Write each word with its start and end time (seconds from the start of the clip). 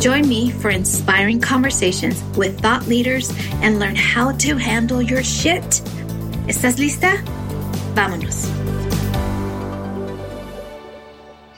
Join 0.00 0.26
me 0.26 0.50
for 0.50 0.70
inspiring 0.70 1.42
conversations 1.42 2.22
with 2.34 2.58
thought 2.58 2.88
leaders 2.88 3.30
and 3.60 3.78
learn 3.78 3.94
how 3.94 4.32
to 4.32 4.56
handle 4.56 5.02
your 5.02 5.22
shit. 5.22 5.62
¿Estás 6.48 6.78
lista? 6.78 7.22
Vámonos. 7.92 8.48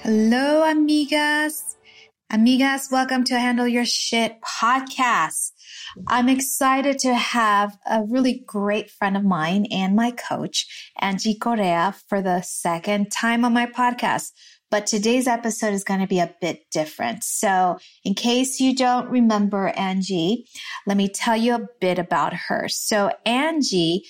Hello, 0.02 0.64
amigas. 0.64 1.76
Amigas, 2.32 2.90
welcome 2.90 3.22
to 3.22 3.38
Handle 3.38 3.68
Your 3.68 3.84
Shit 3.84 4.40
podcast. 4.40 5.52
I'm 6.08 6.28
excited 6.28 6.98
to 7.00 7.14
have 7.14 7.78
a 7.88 8.02
really 8.02 8.42
great 8.44 8.90
friend 8.90 9.16
of 9.16 9.22
mine 9.22 9.66
and 9.70 9.94
my 9.94 10.10
coach, 10.10 10.90
Angie 10.98 11.38
Correa, 11.38 11.94
for 12.08 12.20
the 12.20 12.40
second 12.40 13.12
time 13.12 13.44
on 13.44 13.52
my 13.52 13.66
podcast. 13.66 14.32
But 14.72 14.86
today's 14.86 15.26
episode 15.26 15.74
is 15.74 15.84
going 15.84 16.00
to 16.00 16.06
be 16.06 16.18
a 16.18 16.34
bit 16.40 16.64
different. 16.70 17.24
So 17.24 17.76
in 18.04 18.14
case 18.14 18.58
you 18.58 18.74
don't 18.74 19.10
remember 19.10 19.68
Angie, 19.68 20.46
let 20.86 20.96
me 20.96 21.10
tell 21.10 21.36
you 21.36 21.54
a 21.54 21.66
bit 21.78 21.98
about 21.98 22.32
her. 22.48 22.68
So 22.70 23.12
Angie 23.26 24.02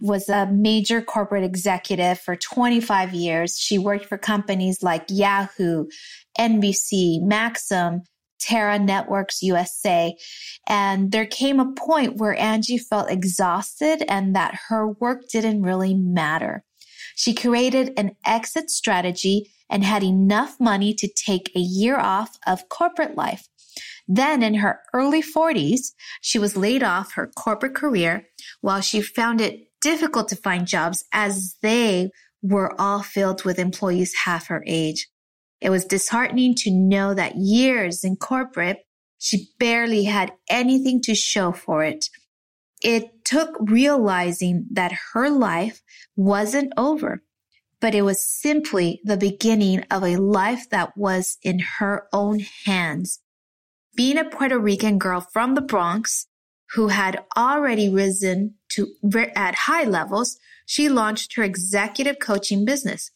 was 0.00 0.28
a 0.28 0.50
major 0.50 1.02
corporate 1.02 1.44
executive 1.44 2.18
for 2.18 2.34
25 2.34 3.14
years. 3.14 3.58
She 3.60 3.78
worked 3.78 4.06
for 4.06 4.18
companies 4.18 4.82
like 4.82 5.04
Yahoo, 5.08 5.86
NBC, 6.36 7.22
Maxim, 7.22 8.02
Terra 8.40 8.80
Networks 8.80 9.40
USA. 9.40 10.16
And 10.68 11.12
there 11.12 11.26
came 11.26 11.60
a 11.60 11.72
point 11.74 12.16
where 12.16 12.36
Angie 12.36 12.78
felt 12.78 13.08
exhausted 13.08 14.02
and 14.08 14.34
that 14.34 14.58
her 14.66 14.88
work 14.88 15.28
didn't 15.30 15.62
really 15.62 15.94
matter. 15.94 16.64
She 17.18 17.34
created 17.34 17.94
an 17.96 18.14
exit 18.24 18.70
strategy 18.70 19.50
and 19.68 19.82
had 19.82 20.04
enough 20.04 20.60
money 20.60 20.94
to 20.94 21.08
take 21.08 21.50
a 21.52 21.58
year 21.58 21.98
off 21.98 22.38
of 22.46 22.68
corporate 22.68 23.16
life. 23.16 23.48
Then 24.06 24.40
in 24.40 24.54
her 24.54 24.78
early 24.94 25.20
40s, 25.20 25.94
she 26.20 26.38
was 26.38 26.56
laid 26.56 26.84
off 26.84 27.14
her 27.14 27.26
corporate 27.26 27.74
career 27.74 28.28
while 28.60 28.80
she 28.80 29.02
found 29.02 29.40
it 29.40 29.66
difficult 29.80 30.28
to 30.28 30.36
find 30.36 30.68
jobs 30.68 31.04
as 31.12 31.56
they 31.60 32.10
were 32.40 32.80
all 32.80 33.02
filled 33.02 33.44
with 33.44 33.58
employees 33.58 34.14
half 34.24 34.46
her 34.46 34.62
age. 34.64 35.08
It 35.60 35.70
was 35.70 35.86
disheartening 35.86 36.54
to 36.58 36.70
know 36.70 37.14
that 37.14 37.34
years 37.34 38.04
in 38.04 38.14
corporate, 38.14 38.78
she 39.18 39.48
barely 39.58 40.04
had 40.04 40.34
anything 40.48 41.00
to 41.02 41.16
show 41.16 41.50
for 41.50 41.82
it. 41.82 42.04
It 42.80 43.17
took 43.28 43.56
realizing 43.60 44.66
that 44.70 44.92
her 45.12 45.28
life 45.28 45.82
wasn't 46.16 46.72
over 46.76 47.22
but 47.80 47.94
it 47.94 48.02
was 48.02 48.20
simply 48.20 49.00
the 49.04 49.16
beginning 49.16 49.84
of 49.90 50.02
a 50.02 50.16
life 50.16 50.68
that 50.70 50.96
was 50.96 51.38
in 51.42 51.60
her 51.78 52.08
own 52.12 52.40
hands. 52.64 53.20
Being 53.94 54.18
a 54.18 54.24
Puerto 54.24 54.58
Rican 54.58 54.98
girl 54.98 55.20
from 55.20 55.54
the 55.54 55.60
Bronx 55.60 56.26
who 56.72 56.88
had 56.88 57.24
already 57.36 57.88
risen 57.88 58.54
to 58.70 58.88
at 59.34 59.54
high 59.54 59.84
levels, 59.84 60.38
she 60.66 60.88
launched 60.88 61.34
her 61.34 61.42
executive 61.42 62.18
coaching 62.18 62.64
business, 62.64 63.10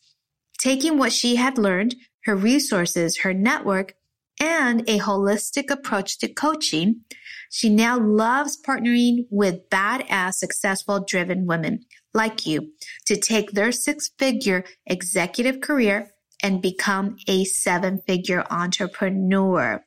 taking 0.59 0.97
what 0.97 1.13
she 1.13 1.37
had 1.37 1.59
learned, 1.59 1.95
her 2.25 2.35
resources, 2.35 3.19
her 3.19 3.35
network, 3.35 3.95
and 4.43 4.81
a 4.89 4.99
holistic 4.99 5.71
approach 5.71 6.19
to 6.19 6.29
coaching. 6.29 7.03
She 7.49 7.71
now 7.71 7.99
loves 8.01 8.59
partnering 8.61 9.27
with 9.31 9.69
badass, 9.71 10.35
successful, 10.35 11.05
driven 11.07 11.47
women 11.47 11.85
like 12.13 12.45
you 12.45 12.73
to 13.07 13.17
take 13.17 13.53
their 13.53 13.71
six 13.71 14.11
figure 14.19 14.65
executive 14.85 15.61
career 15.61 16.11
and 16.43 16.61
become 16.61 17.17
a 17.29 17.45
seven 17.45 18.03
figure 18.05 18.45
entrepreneur. 18.51 19.85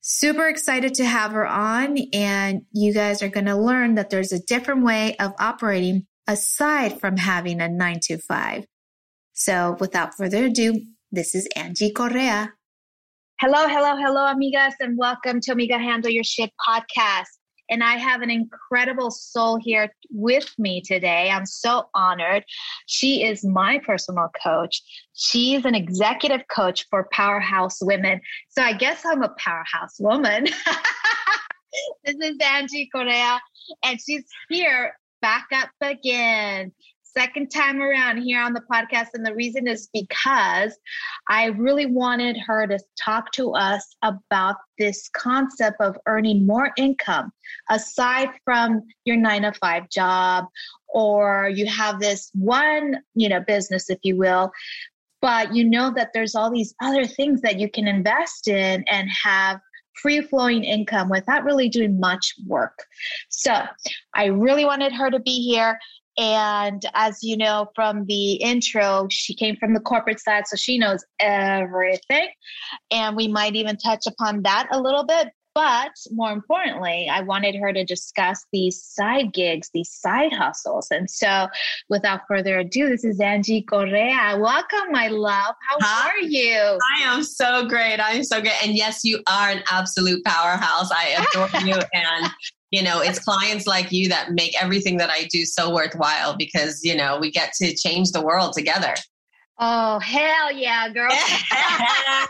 Super 0.00 0.48
excited 0.48 0.94
to 0.94 1.04
have 1.04 1.32
her 1.32 1.46
on 1.46 1.98
and 2.12 2.62
you 2.72 2.92
guys 2.92 3.22
are 3.22 3.28
going 3.28 3.46
to 3.46 3.56
learn 3.56 3.94
that 3.94 4.10
there's 4.10 4.32
a 4.32 4.42
different 4.44 4.84
way 4.84 5.16
of 5.18 5.32
operating 5.38 6.06
aside 6.26 6.98
from 6.98 7.16
having 7.16 7.60
a 7.60 7.68
nine 7.68 8.00
to 8.02 8.18
five. 8.18 8.64
So 9.34 9.76
without 9.78 10.16
further 10.16 10.46
ado, 10.46 10.80
this 11.12 11.34
is 11.34 11.48
Angie 11.54 11.92
Correa. 11.92 12.54
Hello, 13.40 13.68
hello, 13.68 13.94
hello, 13.94 14.26
amigas, 14.26 14.72
and 14.80 14.98
welcome 14.98 15.40
to 15.42 15.52
Amiga 15.52 15.78
Handle 15.78 16.10
Your 16.10 16.24
Shit 16.24 16.50
podcast. 16.68 17.28
And 17.70 17.84
I 17.84 17.92
have 17.92 18.20
an 18.20 18.30
incredible 18.30 19.12
soul 19.12 19.60
here 19.62 19.94
with 20.10 20.52
me 20.58 20.80
today. 20.80 21.30
I'm 21.30 21.46
so 21.46 21.88
honored. 21.94 22.42
She 22.86 23.22
is 23.22 23.44
my 23.44 23.78
personal 23.86 24.28
coach. 24.42 24.82
She's 25.12 25.64
an 25.64 25.76
executive 25.76 26.48
coach 26.50 26.86
for 26.90 27.06
Powerhouse 27.12 27.78
Women. 27.80 28.20
So 28.48 28.60
I 28.60 28.72
guess 28.72 29.06
I'm 29.06 29.22
a 29.22 29.32
powerhouse 29.38 30.00
woman. 30.00 30.46
this 32.04 32.16
is 32.20 32.38
Angie 32.42 32.88
Correa, 32.92 33.40
and 33.84 34.00
she's 34.04 34.24
here 34.48 34.94
back 35.22 35.46
up 35.52 35.70
again 35.80 36.72
second 37.18 37.48
time 37.48 37.82
around 37.82 38.18
here 38.18 38.40
on 38.40 38.52
the 38.52 38.62
podcast. 38.70 39.08
And 39.14 39.26
the 39.26 39.34
reason 39.34 39.66
is 39.66 39.88
because 39.92 40.78
I 41.28 41.46
really 41.46 41.86
wanted 41.86 42.36
her 42.46 42.66
to 42.68 42.78
talk 43.02 43.32
to 43.32 43.52
us 43.54 43.96
about 44.02 44.54
this 44.78 45.08
concept 45.08 45.80
of 45.80 45.96
earning 46.06 46.46
more 46.46 46.70
income 46.76 47.32
aside 47.70 48.28
from 48.44 48.82
your 49.04 49.16
nine 49.16 49.42
to 49.42 49.52
five 49.52 49.90
job, 49.90 50.44
or 50.88 51.50
you 51.52 51.66
have 51.66 51.98
this 51.98 52.30
one, 52.34 52.98
you 53.14 53.28
know, 53.28 53.40
business, 53.40 53.90
if 53.90 53.98
you 54.02 54.16
will. 54.16 54.52
But 55.20 55.52
you 55.52 55.64
know 55.64 55.92
that 55.96 56.10
there's 56.14 56.36
all 56.36 56.52
these 56.52 56.72
other 56.80 57.04
things 57.04 57.40
that 57.40 57.58
you 57.58 57.68
can 57.68 57.88
invest 57.88 58.46
in 58.46 58.84
and 58.88 59.08
have 59.24 59.58
free 60.00 60.20
flowing 60.20 60.62
income 60.62 61.08
without 61.08 61.42
really 61.42 61.68
doing 61.68 61.98
much 61.98 62.34
work. 62.46 62.78
So 63.28 63.64
I 64.14 64.26
really 64.26 64.64
wanted 64.64 64.92
her 64.92 65.10
to 65.10 65.18
be 65.18 65.42
here. 65.42 65.76
And 66.18 66.82
as 66.94 67.22
you 67.22 67.36
know 67.36 67.70
from 67.76 68.04
the 68.06 68.34
intro, 68.34 69.06
she 69.08 69.34
came 69.34 69.56
from 69.56 69.72
the 69.72 69.80
corporate 69.80 70.20
side, 70.20 70.48
so 70.48 70.56
she 70.56 70.76
knows 70.76 71.04
everything. 71.20 72.28
And 72.90 73.16
we 73.16 73.28
might 73.28 73.54
even 73.54 73.76
touch 73.76 74.06
upon 74.06 74.42
that 74.42 74.66
a 74.72 74.80
little 74.80 75.04
bit. 75.04 75.28
But 75.54 75.90
more 76.12 76.30
importantly, 76.30 77.08
I 77.10 77.22
wanted 77.22 77.56
her 77.56 77.72
to 77.72 77.84
discuss 77.84 78.44
these 78.52 78.80
side 78.80 79.32
gigs, 79.32 79.70
these 79.74 79.90
side 79.92 80.32
hustles. 80.32 80.86
And 80.92 81.10
so, 81.10 81.48
without 81.88 82.20
further 82.28 82.60
ado, 82.60 82.88
this 82.88 83.04
is 83.04 83.18
Angie 83.18 83.62
Correa. 83.62 84.38
Welcome, 84.38 84.92
my 84.92 85.08
love. 85.08 85.54
How 85.68 85.78
Hi. 85.80 86.10
are 86.10 86.18
you? 86.20 86.78
I 86.96 87.02
am 87.02 87.24
so 87.24 87.66
great. 87.66 87.98
I'm 87.98 88.22
so 88.22 88.40
great. 88.40 88.54
And 88.64 88.76
yes, 88.76 89.00
you 89.02 89.20
are 89.28 89.48
an 89.48 89.64
absolute 89.68 90.24
powerhouse. 90.24 90.90
I 90.92 91.26
adore 91.32 91.48
you. 91.66 91.74
And 91.92 92.30
you 92.70 92.82
know 92.82 93.00
it's 93.00 93.18
clients 93.18 93.66
like 93.66 93.90
you 93.90 94.08
that 94.08 94.32
make 94.32 94.60
everything 94.62 94.96
that 94.96 95.10
i 95.10 95.24
do 95.30 95.44
so 95.44 95.72
worthwhile 95.72 96.36
because 96.36 96.84
you 96.84 96.94
know 96.94 97.18
we 97.18 97.30
get 97.30 97.52
to 97.52 97.74
change 97.74 98.12
the 98.12 98.20
world 98.20 98.52
together 98.52 98.94
Oh 99.60 99.98
hell 99.98 100.52
yeah, 100.52 100.88
girl! 100.88 101.08
I 101.10 102.26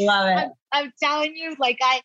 love 0.00 0.28
it. 0.28 0.36
I'm, 0.36 0.50
I'm 0.72 0.92
telling 1.02 1.34
you, 1.34 1.56
like 1.58 1.78
I, 1.82 2.02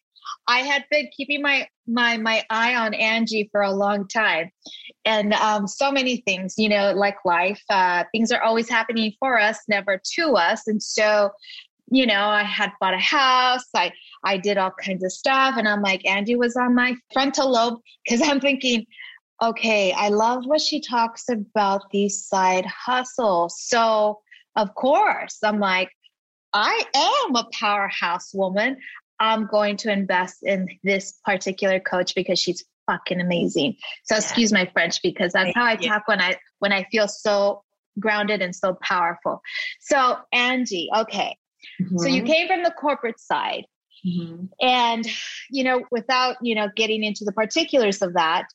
I 0.48 0.60
had 0.60 0.86
been 0.90 1.10
keeping 1.16 1.42
my 1.42 1.68
my 1.86 2.16
my 2.16 2.46
eye 2.50 2.76
on 2.76 2.94
Angie 2.94 3.50
for 3.52 3.60
a 3.62 3.72
long 3.72 4.08
time, 4.08 4.52
and 5.04 5.34
um, 5.34 5.68
so 5.68 5.92
many 5.92 6.24
things, 6.26 6.54
you 6.58 6.70
know, 6.70 6.94
like 6.94 7.18
life, 7.26 7.62
uh, 7.70 8.06
things 8.14 8.32
are 8.32 8.42
always 8.42 8.70
happening 8.70 9.12
for 9.20 9.38
us, 9.38 9.60
never 9.68 10.00
to 10.16 10.36
us, 10.36 10.68
and 10.68 10.82
so. 10.82 11.32
You 11.92 12.06
know, 12.06 12.28
I 12.28 12.44
had 12.44 12.72
bought 12.80 12.94
a 12.94 13.00
house. 13.00 13.66
I 13.76 13.92
I 14.24 14.38
did 14.38 14.58
all 14.58 14.72
kinds 14.72 15.04
of 15.04 15.12
stuff, 15.12 15.56
and 15.58 15.68
I'm 15.68 15.82
like, 15.82 16.06
Angie 16.06 16.36
was 16.36 16.56
on 16.56 16.76
my 16.76 16.96
frontal 17.14 17.52
lobe 17.52 17.80
because 18.06 18.28
I'm 18.28 18.40
thinking, 18.40 18.86
okay, 19.42 19.92
I 19.94 20.10
love 20.10 20.46
what 20.46 20.62
she 20.62 20.82
talks 20.82 21.30
about 21.30 21.90
these 21.92 22.26
side 22.26 22.66
hustles. 22.66 23.56
So, 23.60 24.20
of 24.56 24.74
course, 24.76 25.38
I'm 25.44 25.60
like, 25.60 25.90
I 26.54 26.84
am 26.96 27.36
a 27.36 27.48
powerhouse 27.54 28.34
woman. 28.34 28.78
I'm 29.20 29.48
going 29.48 29.78
to 29.78 29.92
invest 29.92 30.44
in 30.44 30.68
this 30.84 31.20
particular 31.26 31.80
coach 31.80 32.16
because 32.16 32.40
she's 32.40 32.64
fucking 32.88 33.22
amazing. 33.22 33.76
So 34.04 34.16
yeah. 34.16 34.22
excuse 34.22 34.52
my 34.52 34.66
French 34.74 35.02
because 35.02 35.34
that's 35.34 35.54
how 35.56 35.66
I 35.66 35.76
talk 35.76 36.08
when 36.08 36.22
I 36.22 36.38
when 36.60 36.72
I 36.72 36.86
feel 36.92 37.08
so 37.08 37.64
grounded 38.00 38.42
and 38.42 38.56
so 38.56 38.78
powerful. 38.82 39.42
So 39.82 40.18
Angie, 40.32 40.90
okay. 40.96 41.38
Mm-hmm. 41.82 41.98
So 41.98 42.08
you 42.08 42.24
mm-hmm. 42.24 42.32
came 42.32 42.48
from 42.48 42.64
the 42.64 42.72
corporate 42.72 43.20
side. 43.20 43.66
Mm-hmm. 44.06 44.46
And, 44.62 45.06
you 45.50 45.64
know, 45.64 45.84
without, 45.92 46.38
you 46.42 46.56
know, 46.56 46.70
getting 46.76 47.04
into 47.04 47.26
the 47.26 47.34
particulars 47.34 48.02
of 48.02 48.14
that, 48.14 48.46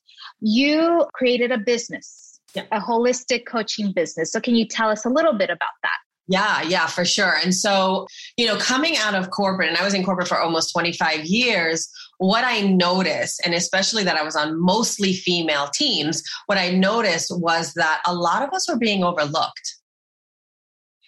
you 0.41 1.07
created 1.15 1.53
a 1.53 1.59
business, 1.59 2.41
yeah. 2.55 2.65
a 2.73 2.81
holistic 2.81 3.47
coaching 3.47 3.93
business. 3.93 4.33
So 4.33 4.41
can 4.41 4.55
you 4.55 4.67
tell 4.67 4.89
us 4.89 5.05
a 5.05 5.11
little 5.11 5.35
bit 5.35 5.51
about 5.51 5.75
that? 5.83 5.99
Yeah, 6.27 6.63
yeah, 6.63 6.87
for 6.87 7.05
sure. 7.05 7.35
And 7.43 7.55
so, 7.55 8.07
you 8.39 8.47
know, 8.47 8.57
coming 8.57 8.97
out 8.97 9.15
of 9.15 9.31
corporate, 9.31 9.69
and 9.69 9.77
I 9.77 9.85
was 9.85 9.93
in 9.93 10.03
corporate 10.03 10.29
for 10.29 10.41
almost 10.41 10.73
25 10.73 11.27
years, 11.27 11.87
what 12.17 12.45
I 12.45 12.63
noticed, 12.63 13.43
and 13.45 13.55
especially 13.55 14.05
that 14.05 14.17
I 14.17 14.23
was 14.23 14.35
on 14.35 14.59
mostly 14.59 15.13
female 15.13 15.69
teams, 15.75 16.23
what 16.47 16.57
I 16.57 16.71
noticed 16.71 17.31
was 17.31 17.75
that 17.75 18.01
a 18.07 18.15
lot 18.15 18.43
of 18.43 18.55
us 18.55 18.67
were 18.71 18.79
being 18.79 19.05
overlooked 19.05 19.77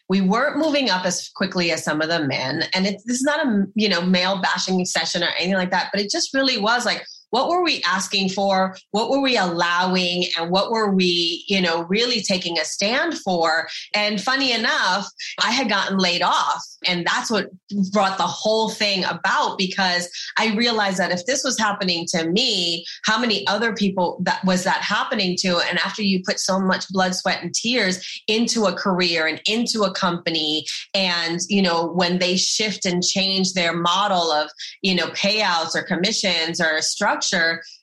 we 0.09 0.21
weren't 0.21 0.59
moving 0.59 0.89
up 0.89 1.05
as 1.05 1.29
quickly 1.31 1.73
as 1.73 1.83
some 1.83 2.01
of 2.01 2.09
the 2.09 2.21
men. 2.21 2.65
And 2.75 2.87
it, 2.87 3.03
this 3.05 3.17
is 3.17 3.25
not 3.25 3.45
a 3.45 3.67
you 3.75 3.89
know 3.89 4.01
male 4.03 4.41
bashing 4.41 4.85
session 4.85 5.23
or 5.23 5.29
anything 5.39 5.55
like 5.55 5.71
that 5.71 5.91
but 5.93 6.01
it 6.01 6.11
just 6.11 6.35
really 6.35 6.59
was 6.59 6.85
like 6.85 7.05
what 7.31 7.49
were 7.49 7.63
we 7.63 7.83
asking 7.83 8.31
for? 8.31 8.77
What 8.91 9.11
were 9.11 9.21
we 9.21 9.37
allowing? 9.37 10.25
And 10.39 10.51
what 10.51 10.71
were 10.71 10.91
we 10.91 11.45
you 11.49 11.61
know 11.61 11.83
really 11.83 12.21
taking 12.21 12.59
a 12.59 12.65
stand 12.65 13.19
for? 13.19 13.69
And 13.95 14.21
funny 14.21 14.53
enough 14.53 15.09
i 15.43 15.51
had 15.51 15.69
gotten 15.69 15.99
laid 15.99 16.23
off 16.23 16.63
and 16.87 17.07
that's 17.07 17.31
what 17.31 17.49
brought 17.93 18.19
the 18.19 18.25
whole 18.25 18.69
thing 18.69 19.05
about 19.05 19.59
because 19.59 20.09
i 20.39 20.55
realized 20.55 20.99
that 20.99 21.11
if 21.11 21.25
this 21.27 21.45
was 21.45 21.59
happening 21.59 22.07
to 22.09 22.29
me 22.31 22.85
how 23.05 23.19
many 23.19 23.47
other 23.47 23.73
people 23.75 24.19
that 24.23 24.45
was 24.45 24.65
that 24.65 24.83
happening 24.83 25.37
to? 25.39 25.59
And 25.69 25.79
after 25.79 26.03
you 26.03 26.23
put 26.25 26.39
so 26.41 26.59
much 26.59 26.89
blood 26.91 27.15
sweat 27.15 27.43
and 27.43 27.55
tears 27.55 28.23
into 28.27 28.65
a 28.65 28.73
career 28.73 29.27
and 29.27 29.41
into 29.47 29.83
a 29.83 29.93
company 29.93 30.67
and 30.95 31.41
you 31.49 31.63
know 31.63 31.87
when 31.87 32.19
they 32.19 32.37
shift 32.37 32.87
and 32.87 33.03
change 33.03 33.53
their 33.53 33.73
model 33.73 34.31
of 34.33 34.51
you 34.83 34.95
know 34.95 35.09
payouts 35.09 35.75
or 35.75 35.83
commissions 35.83 36.61
or 36.61 36.81
structure 36.81 37.16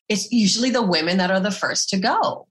it's 0.09 0.31
usually 0.31 0.69
the 0.69 0.81
women 0.81 1.17
that 1.17 1.31
are 1.31 1.39
the 1.39 1.51
first 1.51 1.89
to 1.89 1.97
go. 1.97 2.47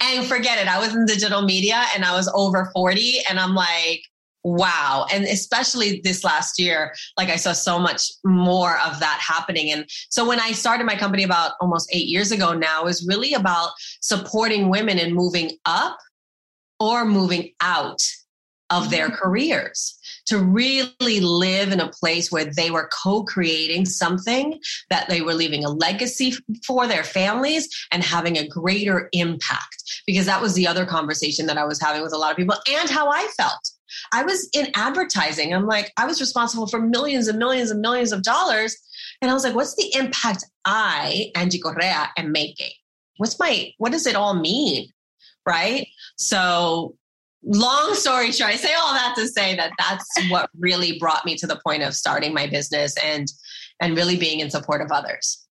And 0.00 0.26
forget 0.26 0.58
it 0.58 0.66
i 0.66 0.78
was 0.78 0.94
in 0.94 1.06
digital 1.06 1.42
media 1.42 1.84
and 1.94 2.04
i 2.04 2.12
was 2.12 2.28
over 2.34 2.70
40 2.74 3.18
and 3.28 3.38
i'm 3.38 3.54
like 3.54 4.02
wow. 4.42 5.04
And 5.12 5.24
especially 5.24 6.00
this 6.02 6.24
last 6.24 6.58
year 6.58 6.94
like 7.16 7.28
i 7.28 7.36
saw 7.36 7.52
so 7.52 7.78
much 7.78 8.10
more 8.24 8.78
of 8.80 8.98
that 9.00 9.20
happening. 9.20 9.70
And 9.70 9.84
so 10.08 10.26
when 10.26 10.40
i 10.40 10.52
started 10.52 10.84
my 10.84 10.96
company 10.96 11.22
about 11.22 11.52
almost 11.60 11.88
eight 11.92 12.08
years 12.08 12.32
ago 12.32 12.52
now 12.52 12.86
is 12.86 13.06
really 13.06 13.34
about 13.34 13.70
supporting 14.00 14.68
women 14.68 14.98
in 14.98 15.14
moving 15.14 15.52
up 15.66 15.98
or 16.80 17.04
moving 17.04 17.52
out 17.60 18.02
of 18.70 18.90
their 18.90 19.06
mm-hmm. 19.06 19.16
careers 19.16 19.99
to 20.26 20.38
really 20.38 21.20
live 21.20 21.72
in 21.72 21.80
a 21.80 21.88
place 21.88 22.30
where 22.30 22.44
they 22.44 22.70
were 22.70 22.90
co-creating 23.02 23.86
something 23.86 24.58
that 24.90 25.08
they 25.08 25.20
were 25.20 25.34
leaving 25.34 25.64
a 25.64 25.70
legacy 25.70 26.34
for 26.66 26.86
their 26.86 27.04
families 27.04 27.68
and 27.90 28.02
having 28.02 28.36
a 28.36 28.46
greater 28.46 29.08
impact 29.12 30.02
because 30.06 30.26
that 30.26 30.42
was 30.42 30.54
the 30.54 30.66
other 30.66 30.86
conversation 30.86 31.46
that 31.46 31.58
I 31.58 31.64
was 31.64 31.80
having 31.80 32.02
with 32.02 32.12
a 32.12 32.18
lot 32.18 32.30
of 32.30 32.36
people 32.36 32.56
and 32.68 32.90
how 32.90 33.08
I 33.08 33.26
felt 33.36 33.70
I 34.12 34.22
was 34.22 34.48
in 34.54 34.68
advertising. 34.74 35.54
I'm 35.54 35.66
like, 35.66 35.92
I 35.96 36.06
was 36.06 36.20
responsible 36.20 36.66
for 36.66 36.80
millions 36.80 37.28
and 37.28 37.38
millions 37.38 37.70
and 37.70 37.80
millions 37.80 38.12
of 38.12 38.22
dollars. 38.22 38.76
And 39.20 39.30
I 39.30 39.34
was 39.34 39.44
like, 39.44 39.54
what's 39.54 39.76
the 39.76 39.92
impact 39.94 40.44
I, 40.64 41.30
Angie 41.34 41.60
Correa, 41.60 42.10
am 42.16 42.32
making? 42.32 42.70
What's 43.18 43.38
my, 43.38 43.72
what 43.78 43.92
does 43.92 44.06
it 44.06 44.16
all 44.16 44.34
mean? 44.34 44.90
Right. 45.46 45.88
So, 46.16 46.96
long 47.42 47.94
story 47.94 48.32
short, 48.32 48.50
I 48.50 48.56
say 48.56 48.74
all 48.74 48.92
that 48.92 49.14
to 49.16 49.26
say 49.26 49.56
that 49.56 49.72
that's 49.78 50.06
what 50.30 50.50
really 50.58 50.98
brought 50.98 51.24
me 51.24 51.36
to 51.36 51.46
the 51.46 51.60
point 51.64 51.82
of 51.82 51.94
starting 51.94 52.34
my 52.34 52.46
business 52.46 52.94
and, 53.02 53.26
and 53.80 53.96
really 53.96 54.16
being 54.16 54.40
in 54.40 54.50
support 54.50 54.82
of 54.82 54.92
others. 54.92 55.46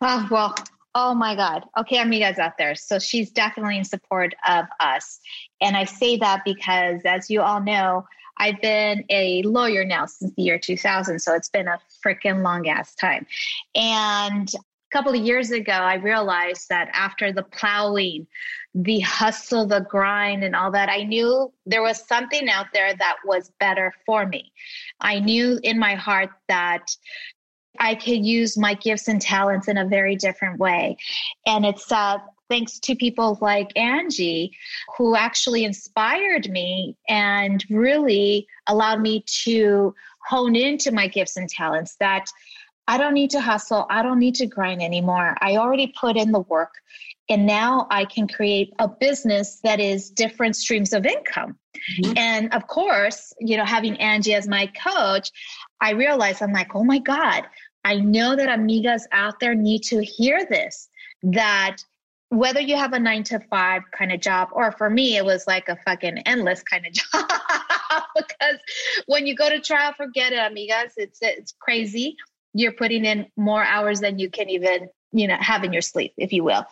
Oh, 0.00 0.26
well, 0.30 0.54
Oh 0.94 1.14
my 1.14 1.34
God. 1.34 1.64
Okay, 1.78 1.96
amigas 1.96 2.38
out 2.38 2.58
there. 2.58 2.74
So 2.74 2.98
she's 2.98 3.30
definitely 3.30 3.78
in 3.78 3.84
support 3.84 4.34
of 4.46 4.66
us. 4.78 5.20
And 5.60 5.76
I 5.76 5.84
say 5.84 6.16
that 6.18 6.42
because, 6.44 7.00
as 7.06 7.30
you 7.30 7.40
all 7.40 7.62
know, 7.62 8.06
I've 8.36 8.60
been 8.60 9.04
a 9.08 9.42
lawyer 9.42 9.84
now 9.84 10.06
since 10.06 10.34
the 10.34 10.42
year 10.42 10.58
2000. 10.58 11.18
So 11.18 11.34
it's 11.34 11.48
been 11.48 11.68
a 11.68 11.78
freaking 12.04 12.42
long 12.42 12.68
ass 12.68 12.94
time. 12.94 13.26
And 13.74 14.52
a 14.54 14.58
couple 14.92 15.14
of 15.14 15.20
years 15.20 15.50
ago, 15.50 15.72
I 15.72 15.94
realized 15.94 16.68
that 16.68 16.90
after 16.92 17.32
the 17.32 17.42
plowing, 17.42 18.26
the 18.74 19.00
hustle, 19.00 19.66
the 19.66 19.80
grind, 19.80 20.44
and 20.44 20.56
all 20.56 20.70
that, 20.70 20.88
I 20.88 21.02
knew 21.02 21.52
there 21.66 21.82
was 21.82 22.06
something 22.06 22.48
out 22.48 22.66
there 22.72 22.94
that 22.94 23.16
was 23.24 23.52
better 23.60 23.92
for 24.06 24.26
me. 24.26 24.52
I 25.00 25.20
knew 25.20 25.58
in 25.62 25.78
my 25.78 25.94
heart 25.94 26.30
that 26.48 26.96
I 27.78 27.94
could 27.94 28.24
use 28.24 28.56
my 28.56 28.74
gifts 28.74 29.08
and 29.08 29.20
talents 29.20 29.68
in 29.68 29.76
a 29.78 29.86
very 29.86 30.16
different 30.16 30.58
way. 30.58 30.96
And 31.46 31.64
it's 31.66 31.90
uh, 31.90 32.18
thanks 32.48 32.78
to 32.80 32.94
people 32.94 33.38
like 33.40 33.76
Angie 33.76 34.52
who 34.96 35.16
actually 35.16 35.64
inspired 35.64 36.50
me 36.50 36.96
and 37.08 37.64
really 37.70 38.46
allowed 38.66 39.00
me 39.00 39.24
to 39.44 39.94
hone 40.28 40.54
into 40.54 40.92
my 40.92 41.08
gifts 41.08 41.36
and 41.36 41.48
talents 41.48 41.96
that 41.98 42.26
I 42.88 42.98
don't 42.98 43.14
need 43.14 43.30
to 43.30 43.40
hustle, 43.40 43.86
I 43.90 44.02
don't 44.02 44.18
need 44.18 44.34
to 44.36 44.46
grind 44.46 44.82
anymore. 44.82 45.36
I 45.40 45.56
already 45.56 45.94
put 45.98 46.16
in 46.16 46.32
the 46.32 46.40
work. 46.40 46.74
And 47.32 47.46
now 47.46 47.86
I 47.90 48.04
can 48.04 48.28
create 48.28 48.74
a 48.78 48.86
business 48.86 49.58
that 49.64 49.80
is 49.80 50.10
different 50.10 50.54
streams 50.54 50.92
of 50.92 51.06
income. 51.06 51.56
Mm-hmm. 51.96 52.18
And 52.18 52.52
of 52.52 52.66
course, 52.66 53.32
you 53.40 53.56
know, 53.56 53.64
having 53.64 53.96
Angie 53.96 54.34
as 54.34 54.46
my 54.46 54.66
coach, 54.66 55.30
I 55.80 55.92
realized 55.92 56.42
I'm 56.42 56.52
like, 56.52 56.74
oh 56.74 56.84
my 56.84 56.98
God, 56.98 57.44
I 57.86 57.96
know 57.96 58.36
that 58.36 58.50
amigas 58.50 59.04
out 59.12 59.40
there 59.40 59.54
need 59.54 59.82
to 59.84 60.04
hear 60.04 60.44
this 60.44 60.90
that 61.22 61.78
whether 62.28 62.60
you 62.60 62.76
have 62.76 62.92
a 62.92 62.98
nine 62.98 63.22
to 63.24 63.40
five 63.40 63.80
kind 63.96 64.12
of 64.12 64.20
job, 64.20 64.50
or 64.52 64.70
for 64.72 64.90
me, 64.90 65.16
it 65.16 65.24
was 65.24 65.46
like 65.46 65.70
a 65.70 65.76
fucking 65.86 66.18
endless 66.26 66.62
kind 66.62 66.86
of 66.86 66.92
job. 66.92 67.30
because 68.14 68.58
when 69.06 69.26
you 69.26 69.34
go 69.34 69.48
to 69.48 69.58
trial, 69.58 69.94
forget 69.96 70.34
it, 70.34 70.38
amigas. 70.38 70.92
It's 70.98 71.20
it's 71.22 71.54
crazy. 71.58 72.14
You're 72.52 72.72
putting 72.72 73.06
in 73.06 73.26
more 73.38 73.64
hours 73.64 74.00
than 74.00 74.18
you 74.18 74.28
can 74.28 74.50
even 74.50 74.90
you 75.12 75.28
know 75.28 75.36
have 75.38 75.62
in 75.62 75.72
your 75.72 75.82
sleep 75.82 76.12
if 76.16 76.32
you 76.32 76.42
will 76.42 76.64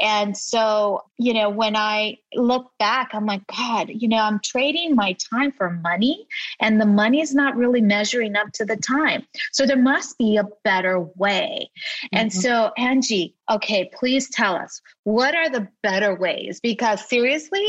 and 0.00 0.36
so 0.36 1.02
you 1.18 1.32
know 1.34 1.48
when 1.48 1.76
i 1.76 2.16
look 2.34 2.70
back 2.78 3.10
i'm 3.12 3.26
like 3.26 3.46
god 3.46 3.88
you 3.88 4.08
know 4.08 4.18
i'm 4.18 4.40
trading 4.40 4.94
my 4.94 5.16
time 5.30 5.52
for 5.52 5.70
money 5.70 6.26
and 6.60 6.80
the 6.80 6.86
money 6.86 7.20
is 7.20 7.34
not 7.34 7.56
really 7.56 7.80
measuring 7.80 8.34
up 8.34 8.50
to 8.52 8.64
the 8.64 8.76
time 8.76 9.22
so 9.52 9.66
there 9.66 9.76
must 9.76 10.16
be 10.18 10.36
a 10.36 10.44
better 10.64 11.00
way 11.16 11.70
mm-hmm. 12.04 12.18
and 12.18 12.32
so 12.32 12.72
angie 12.78 13.34
okay 13.50 13.90
please 13.98 14.30
tell 14.30 14.54
us 14.56 14.80
what 15.04 15.34
are 15.34 15.50
the 15.50 15.68
better 15.82 16.14
ways 16.14 16.60
because 16.60 17.06
seriously 17.08 17.66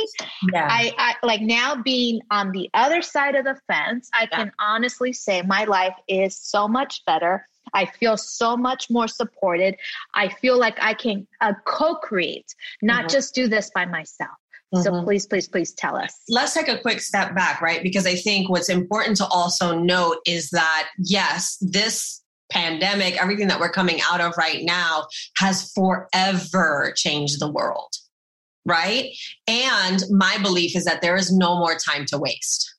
yeah. 0.53 0.68
I, 0.70 0.94
I 0.98 1.25
like 1.25 1.42
now 1.42 1.75
being 1.75 2.22
on 2.32 2.51
the 2.51 2.70
other 2.74 3.01
side 3.01 3.36
of 3.36 3.44
the 3.44 3.60
fence 3.68 4.10
i 4.13 4.27
yeah. 4.32 4.38
can 4.38 4.51
honestly 4.60 5.12
say 5.12 5.42
my 5.42 5.65
life 5.65 5.96
is 6.08 6.38
so 6.38 6.68
much 6.68 7.03
better 7.06 7.48
I 7.74 7.86
feel 7.86 8.18
so 8.18 8.56
much 8.58 8.89
more 8.89 9.08
supported. 9.08 9.75
I 10.13 10.30
feel 10.30 10.58
like 10.58 10.77
I 10.82 10.94
can 10.94 11.27
uh, 11.42 11.53
co 11.65 11.96
create, 11.96 12.53
not 12.82 13.00
mm-hmm. 13.00 13.08
just 13.10 13.36
do 13.36 13.48
this 13.48 13.72
by 13.74 13.86
myself. 13.86 14.32
So 14.75 14.92
mm-hmm. 14.92 15.06
please, 15.06 15.27
please, 15.27 15.48
please 15.48 15.72
tell 15.72 15.96
us. 15.96 16.15
Let's 16.30 16.56
take 16.56 16.68
a 16.68 16.80
quick 16.80 17.00
step 17.00 17.36
back, 17.36 17.62
right? 17.62 17.84
Because 17.84 18.08
I 18.08 18.15
think 18.15 18.50
what's 18.50 18.70
important 18.70 19.18
to 19.18 19.25
also 19.27 19.77
note 19.77 20.18
is 20.25 20.50
that, 20.50 20.89
yes, 20.98 21.58
this 21.62 22.24
pandemic, 22.51 23.22
everything 23.22 23.50
that 23.50 23.60
we're 23.60 23.72
coming 23.72 24.00
out 24.12 24.20
of 24.20 24.34
right 24.36 24.63
now 24.63 25.06
has 25.38 25.72
forever 25.74 26.92
changed 26.96 27.39
the 27.39 27.51
world 27.51 27.94
right? 28.65 29.12
And 29.48 30.01
my 30.10 30.38
belief 30.42 30.75
is 30.75 30.86
that 30.86 31.01
there 31.01 31.15
is 31.15 31.32
no 31.32 31.58
more 31.58 31.75
time 31.75 32.06
to 32.08 32.18
waste, 32.18 32.73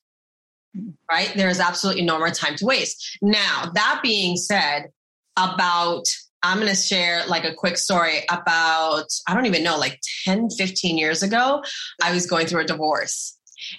right? 1.10 1.32
There 1.34 1.48
is 1.48 1.60
absolutely 1.60 2.02
no 2.02 2.18
more 2.18 2.30
time 2.30 2.56
to 2.56 2.64
waste. 2.64 3.18
Now, 3.22 3.70
that 3.74 4.00
being 4.02 4.36
said, 4.36 4.90
about 5.36 6.04
I'm 6.42 6.58
going 6.58 6.68
to 6.68 6.76
share 6.76 7.24
like 7.26 7.44
a 7.44 7.54
quick 7.54 7.78
story 7.78 8.24
about, 8.30 9.06
I 9.26 9.34
don't 9.34 9.46
even 9.46 9.64
know, 9.64 9.78
like 9.78 9.98
10, 10.24 10.50
15 10.50 10.98
years 10.98 11.22
ago, 11.22 11.62
I 12.02 12.12
was 12.12 12.26
going 12.26 12.46
through 12.46 12.62
a 12.62 12.66
divorce. 12.66 13.33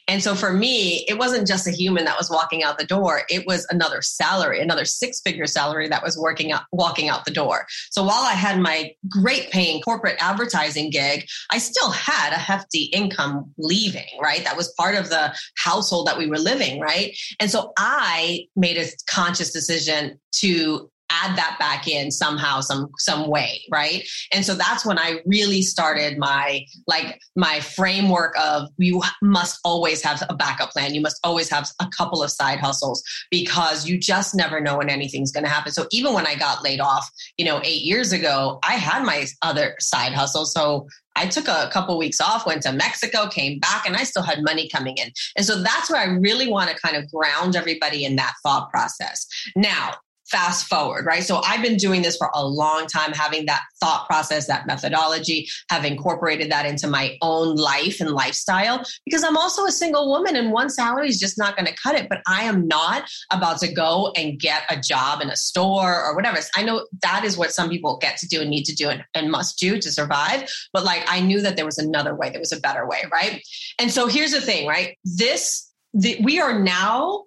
And 0.08 0.24
so 0.24 0.36
for 0.36 0.54
me, 0.54 1.06
it 1.08 1.18
wasn't 1.18 1.48
just 1.48 1.68
a 1.68 1.72
human 1.72 2.06
that 2.06 2.18
was 2.18 2.30
walking 2.30 2.63
out 2.63 2.77
the 2.77 2.86
door. 2.86 3.24
It 3.30 3.46
was 3.46 3.65
another 3.70 4.01
salary, 4.01 4.62
another 4.62 4.86
six 4.86 5.22
figure 5.22 5.48
salary 5.48 5.88
that 5.89 6.04
was 6.04 6.18
working 6.18 6.51
out, 6.51 6.63
walking 6.72 7.10
out 7.10 7.25
the 7.25 7.32
door. 7.32 7.65
So 7.92 8.04
while 8.04 8.24
I 8.24 8.34
had 8.34 8.60
my 8.60 8.92
great 9.10 9.51
paying 9.51 9.82
corporate 9.82 10.18
advertising 10.20 10.89
gig, 10.89 11.27
I 11.50 11.58
still 11.58 11.92
had 11.92 12.34
a 12.34 12.38
hefty 12.38 12.84
income 12.86 13.51
leaving, 13.58 14.20
right? 14.22 14.44
That 14.44 14.58
was 14.58 14.74
part 14.74 14.96
of 14.96 15.10
the 15.10 15.36
household 15.58 16.08
that 16.08 16.18
we 16.18 16.27
were 16.27 16.39
living, 16.39 16.80
right? 16.80 17.15
And 17.39 17.50
so 17.50 17.74
I 17.77 18.48
made 18.56 18.77
a 18.77 18.86
conscious 19.08 19.51
decision 19.51 20.20
to 20.34 20.89
add 21.10 21.38
that 21.38 21.58
back 21.60 21.88
in 21.88 22.12
somehow 22.12 22.62
some 22.62 22.90
some 22.98 23.28
way 23.28 23.62
right 23.72 24.08
and 24.34 24.46
so 24.46 24.56
that's 24.56 24.86
when 24.86 24.98
i 24.98 25.20
really 25.26 25.62
started 25.62 26.18
my 26.18 26.66
like 26.88 27.20
my 27.36 27.60
framework 27.60 28.36
of 28.40 28.70
you 28.78 29.02
must 29.22 29.60
always 29.64 30.02
have 30.02 30.24
a 30.30 30.36
backup 30.36 30.72
plan 30.72 30.94
you 30.94 31.02
must 31.02 31.20
always 31.24 31.50
have 31.50 31.70
a 31.80 31.88
couple 31.96 32.24
of 32.24 32.32
side 32.32 32.60
hustles 32.60 33.04
because 33.30 33.88
you 33.88 33.98
just 33.98 34.34
never 34.36 34.60
know 34.60 34.78
when 34.78 34.90
anything's 34.90 35.32
going 35.32 35.44
to 35.44 35.50
happen 35.50 35.72
so 35.72 35.86
even 35.92 36.14
when 36.14 36.26
i 36.26 36.36
got 36.36 36.64
laid 36.64 36.80
off 36.80 37.10
you 37.38 37.46
know 37.46 37.62
8 37.64 37.82
years 37.84 38.12
ago 38.12 38.60
i 38.64 38.74
had 38.74 39.04
my 39.04 39.26
other 39.42 39.76
side 39.80 40.14
hustle 40.14 40.46
so 40.46 40.88
I 41.16 41.28
took 41.28 41.48
a 41.48 41.70
couple 41.72 41.98
weeks 41.98 42.20
off, 42.20 42.46
went 42.46 42.64
to 42.64 42.74
Mexico, 42.74 43.28
came 43.28 43.60
back, 43.60 43.88
and 43.88 43.96
I 43.96 44.04
still 44.04 44.22
had 44.22 44.44
money 44.44 44.68
coming 44.68 44.98
in. 44.98 45.12
And 45.38 45.46
so 45.46 45.62
that's 45.62 45.90
where 45.90 46.02
I 46.02 46.14
really 46.14 46.50
want 46.52 46.70
to 46.70 46.76
kind 46.76 46.98
of 46.98 47.10
ground 47.10 47.56
everybody 47.56 48.04
in 48.04 48.18
that 48.18 48.34
thought 48.44 48.70
process. 48.70 49.26
Now, 49.56 49.94
fast 50.29 50.67
forward, 50.67 51.05
right? 51.05 51.24
So 51.24 51.41
I've 51.44 51.62
been 51.62 51.77
doing 51.77 52.01
this 52.01 52.17
for 52.17 52.29
a 52.34 52.46
long 52.46 52.88
time, 52.88 53.12
having 53.13 53.46
that 53.46 53.62
thought 53.79 54.08
process, 54.08 54.48
that 54.48 54.65
methodology, 54.65 55.48
have 55.70 55.86
incorporated 55.86 56.51
that 56.51 56.65
into 56.65 56.88
my 56.88 57.17
own 57.22 57.55
life 57.55 58.00
and 58.00 58.12
lifestyle 58.12 58.84
because 59.05 59.24
I'm 59.24 59.38
also 59.38 59.65
a 59.65 59.72
single 59.72 60.10
woman 60.10 60.36
and 60.36 60.51
one 60.51 60.70
salary 60.70 61.10
is 61.10 61.20
just 61.20 61.38
not 61.38 61.55
going 61.55 61.67
to 61.67 61.75
cut 61.82 61.96
it. 61.96 62.10
But 62.10 62.22
I 62.27 62.44
am 62.44 62.67
not 62.67 63.03
about 63.32 63.60
to 63.60 63.72
go 63.72 64.12
and 64.15 64.39
get 64.39 64.63
a 64.70 64.79
job 64.79 65.22
in 65.22 65.29
a 65.29 65.36
store 65.36 66.03
or 66.03 66.15
whatever. 66.15 66.39
I 66.55 66.63
know 66.63 66.86
that 67.01 67.24
is 67.24 67.38
what 67.38 67.53
some 67.53 67.70
people 67.70 67.98
get 67.98 68.17
to 68.17 68.27
do 68.27 68.41
and 68.41 68.50
need 68.50 68.65
to 68.65 68.75
do 68.75 68.89
and, 68.89 69.03
and 69.13 69.32
must 69.32 69.60
do 69.60 69.79
to 69.79 69.91
survive. 69.91 70.50
But 70.74 70.84
like 70.84 71.03
I 71.08 71.22
knew 71.22 71.41
that 71.41 71.55
there 71.55 71.65
was 71.65 71.77
another 71.77 72.15
way, 72.15 72.29
there 72.29 72.39
was 72.39 72.51
a 72.51 72.60
better 72.60 72.88
way, 72.88 73.03
right? 73.12 73.41
And 73.79 73.91
so 73.91 74.08
here's 74.08 74.32
the 74.32 74.41
thing, 74.41 74.67
right? 74.67 74.98
This, 75.03 75.72
the, 75.94 76.17
we 76.22 76.39
are 76.39 76.60
now 76.60 77.25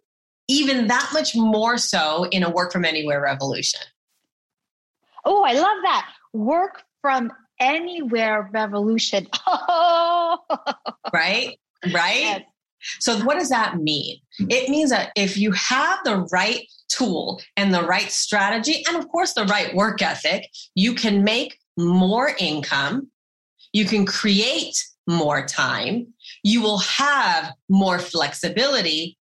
even 0.48 0.88
that 0.88 1.10
much 1.12 1.36
more 1.36 1.78
so 1.78 2.26
in 2.30 2.42
a 2.42 2.50
work 2.50 2.72
from 2.72 2.84
anywhere 2.84 3.20
revolution. 3.20 3.80
Oh, 5.24 5.42
I 5.42 5.52
love 5.52 5.78
that. 5.82 6.10
Work 6.32 6.82
from 7.02 7.32
anywhere 7.60 8.48
revolution. 8.52 9.28
Oh. 9.46 10.38
right? 11.12 11.58
Right? 11.92 12.20
Yes. 12.20 12.42
So, 13.00 13.18
what 13.24 13.38
does 13.38 13.48
that 13.48 13.76
mean? 13.76 14.18
Hmm. 14.38 14.46
It 14.50 14.68
means 14.68 14.90
that 14.90 15.12
if 15.16 15.36
you 15.36 15.52
have 15.52 15.98
the 16.04 16.26
right 16.32 16.62
tool 16.88 17.40
and 17.56 17.72
the 17.72 17.82
right 17.82 18.10
strategy, 18.10 18.84
and 18.86 18.96
of 18.96 19.08
course, 19.08 19.34
the 19.34 19.44
right 19.44 19.74
work 19.74 20.02
ethic, 20.02 20.48
you 20.74 20.94
can 20.94 21.24
make 21.24 21.58
more 21.76 22.34
income, 22.38 23.08
you 23.72 23.84
can 23.84 24.06
create 24.06 24.76
more 25.06 25.46
time, 25.46 26.06
you 26.42 26.60
will 26.62 26.78
have 26.78 27.52
more 27.68 27.98
flexibility, 27.98 29.17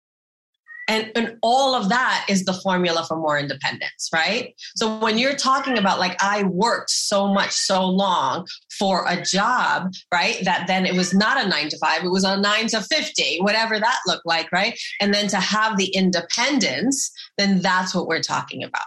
and, 0.88 1.10
and 1.14 1.36
all 1.42 1.74
of 1.74 1.88
that 1.88 2.26
is 2.28 2.44
the 2.44 2.52
formula 2.52 3.04
for 3.06 3.16
more 3.16 3.38
independence, 3.38 4.08
right? 4.12 4.54
So 4.76 4.98
when 4.98 5.18
you're 5.18 5.36
talking 5.36 5.78
about 5.78 5.98
like, 5.98 6.22
I 6.22 6.44
worked 6.44 6.90
so 6.90 7.32
much, 7.32 7.52
so 7.52 7.84
long 7.86 8.46
for 8.78 9.06
a 9.08 9.22
job, 9.22 9.92
right? 10.12 10.38
That 10.44 10.66
then 10.66 10.86
it 10.86 10.94
was 10.94 11.14
not 11.14 11.42
a 11.42 11.48
nine 11.48 11.68
to 11.70 11.78
five, 11.78 12.04
it 12.04 12.10
was 12.10 12.24
a 12.24 12.36
nine 12.36 12.66
to 12.68 12.82
50, 12.82 13.38
whatever 13.40 13.78
that 13.78 14.00
looked 14.06 14.26
like, 14.26 14.50
right? 14.52 14.78
And 15.00 15.14
then 15.14 15.28
to 15.28 15.38
have 15.38 15.76
the 15.76 15.88
independence, 15.94 17.10
then 17.38 17.60
that's 17.60 17.94
what 17.94 18.06
we're 18.06 18.22
talking 18.22 18.62
about. 18.62 18.82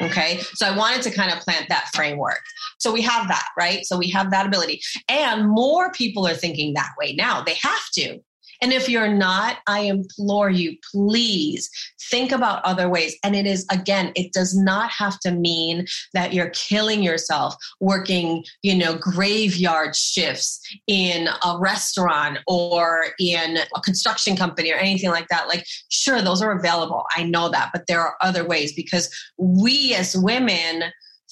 Okay. 0.00 0.40
So 0.54 0.66
I 0.66 0.76
wanted 0.76 1.02
to 1.02 1.10
kind 1.10 1.32
of 1.32 1.38
plant 1.40 1.68
that 1.68 1.88
framework. 1.94 2.40
So 2.78 2.92
we 2.92 3.00
have 3.02 3.28
that, 3.28 3.46
right? 3.56 3.84
So 3.86 3.96
we 3.96 4.10
have 4.10 4.30
that 4.32 4.46
ability. 4.46 4.80
And 5.08 5.48
more 5.48 5.92
people 5.92 6.26
are 6.26 6.34
thinking 6.34 6.74
that 6.74 6.90
way 6.98 7.14
now. 7.14 7.42
They 7.42 7.54
have 7.62 7.90
to. 7.94 8.18
And 8.62 8.72
if 8.72 8.88
you're 8.88 9.12
not, 9.12 9.58
I 9.66 9.80
implore 9.80 10.50
you, 10.50 10.76
please 10.92 11.70
think 12.10 12.32
about 12.32 12.64
other 12.64 12.88
ways. 12.88 13.16
And 13.24 13.34
it 13.34 13.46
is, 13.46 13.66
again, 13.70 14.12
it 14.14 14.32
does 14.32 14.56
not 14.56 14.90
have 14.90 15.18
to 15.20 15.30
mean 15.30 15.86
that 16.12 16.32
you're 16.32 16.50
killing 16.50 17.02
yourself 17.02 17.56
working, 17.80 18.44
you 18.62 18.74
know, 18.74 18.96
graveyard 18.96 19.96
shifts 19.96 20.60
in 20.86 21.28
a 21.44 21.58
restaurant 21.58 22.38
or 22.46 23.06
in 23.18 23.58
a 23.74 23.80
construction 23.80 24.36
company 24.36 24.72
or 24.72 24.76
anything 24.76 25.10
like 25.10 25.28
that. 25.28 25.48
Like, 25.48 25.64
sure, 25.88 26.22
those 26.22 26.42
are 26.42 26.52
available. 26.52 27.04
I 27.16 27.24
know 27.24 27.48
that, 27.50 27.70
but 27.72 27.86
there 27.86 28.00
are 28.00 28.16
other 28.20 28.44
ways 28.44 28.72
because 28.74 29.10
we 29.38 29.94
as 29.94 30.16
women, 30.16 30.84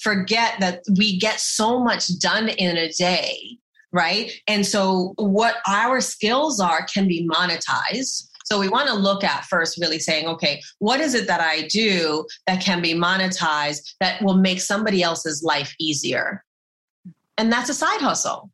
forget 0.02 0.55
that 0.59 0.83
we 0.99 1.19
get 1.19 1.38
so 1.38 1.79
much 1.79 2.19
done 2.19 2.49
in 2.49 2.76
a 2.76 2.91
day 2.93 3.57
right? 3.93 4.33
And 4.47 4.67
so, 4.67 5.15
what 5.17 5.57
our 5.67 6.01
skills 6.01 6.61
are 6.61 6.87
can 6.93 7.07
be 7.07 7.29
monetized. 7.29 8.29
So, 8.45 8.59
we 8.59 8.69
want 8.69 8.89
to 8.89 8.95
look 8.95 9.23
at 9.23 9.45
first 9.45 9.79
really 9.79 9.99
saying, 9.99 10.27
okay, 10.29 10.61
what 10.79 11.01
is 11.01 11.15
it 11.15 11.27
that 11.27 11.41
I 11.41 11.63
do 11.69 12.27
that 12.47 12.63
can 12.63 12.83
be 12.83 12.95
monetized 12.95 13.95
that 14.01 14.23
will 14.23 14.37
make 14.37 14.61
somebody 14.61 15.03
else's 15.03 15.43
life 15.43 15.75
easier? 15.79 16.45
And 17.39 17.53
that's 17.53 17.71
a 17.71 17.75
side 17.75 18.01
hustle. 18.01 18.51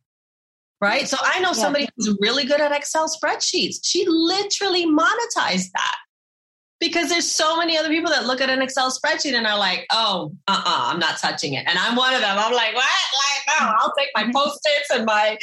Right. 0.80 1.08
So 1.08 1.16
I 1.20 1.40
know 1.40 1.52
somebody 1.52 1.88
who's 1.96 2.16
really 2.20 2.44
good 2.44 2.60
at 2.60 2.70
Excel 2.70 3.08
spreadsheets. 3.08 3.78
She 3.82 4.06
literally 4.06 4.86
monetized 4.86 5.72
that 5.74 5.96
because 6.80 7.08
there's 7.08 7.30
so 7.30 7.56
many 7.56 7.76
other 7.76 7.88
people 7.88 8.10
that 8.10 8.26
look 8.26 8.40
at 8.40 8.50
an 8.50 8.62
Excel 8.62 8.90
spreadsheet 8.90 9.34
and 9.34 9.46
are 9.46 9.58
like, 9.58 9.86
oh, 9.90 10.32
uh-uh, 10.46 10.92
I'm 10.92 10.98
not 10.98 11.18
touching 11.18 11.54
it. 11.54 11.64
And 11.66 11.78
I'm 11.78 11.96
one 11.96 12.14
of 12.14 12.20
them. 12.20 12.36
I'm 12.38 12.52
like, 12.52 12.74
what? 12.74 12.84
Like, 12.84 13.60
no, 13.60 13.72
I'll 13.78 13.92
take 13.98 14.08
my 14.14 14.30
post-its 14.32 14.90
and 14.92 15.04
my, 15.04 15.38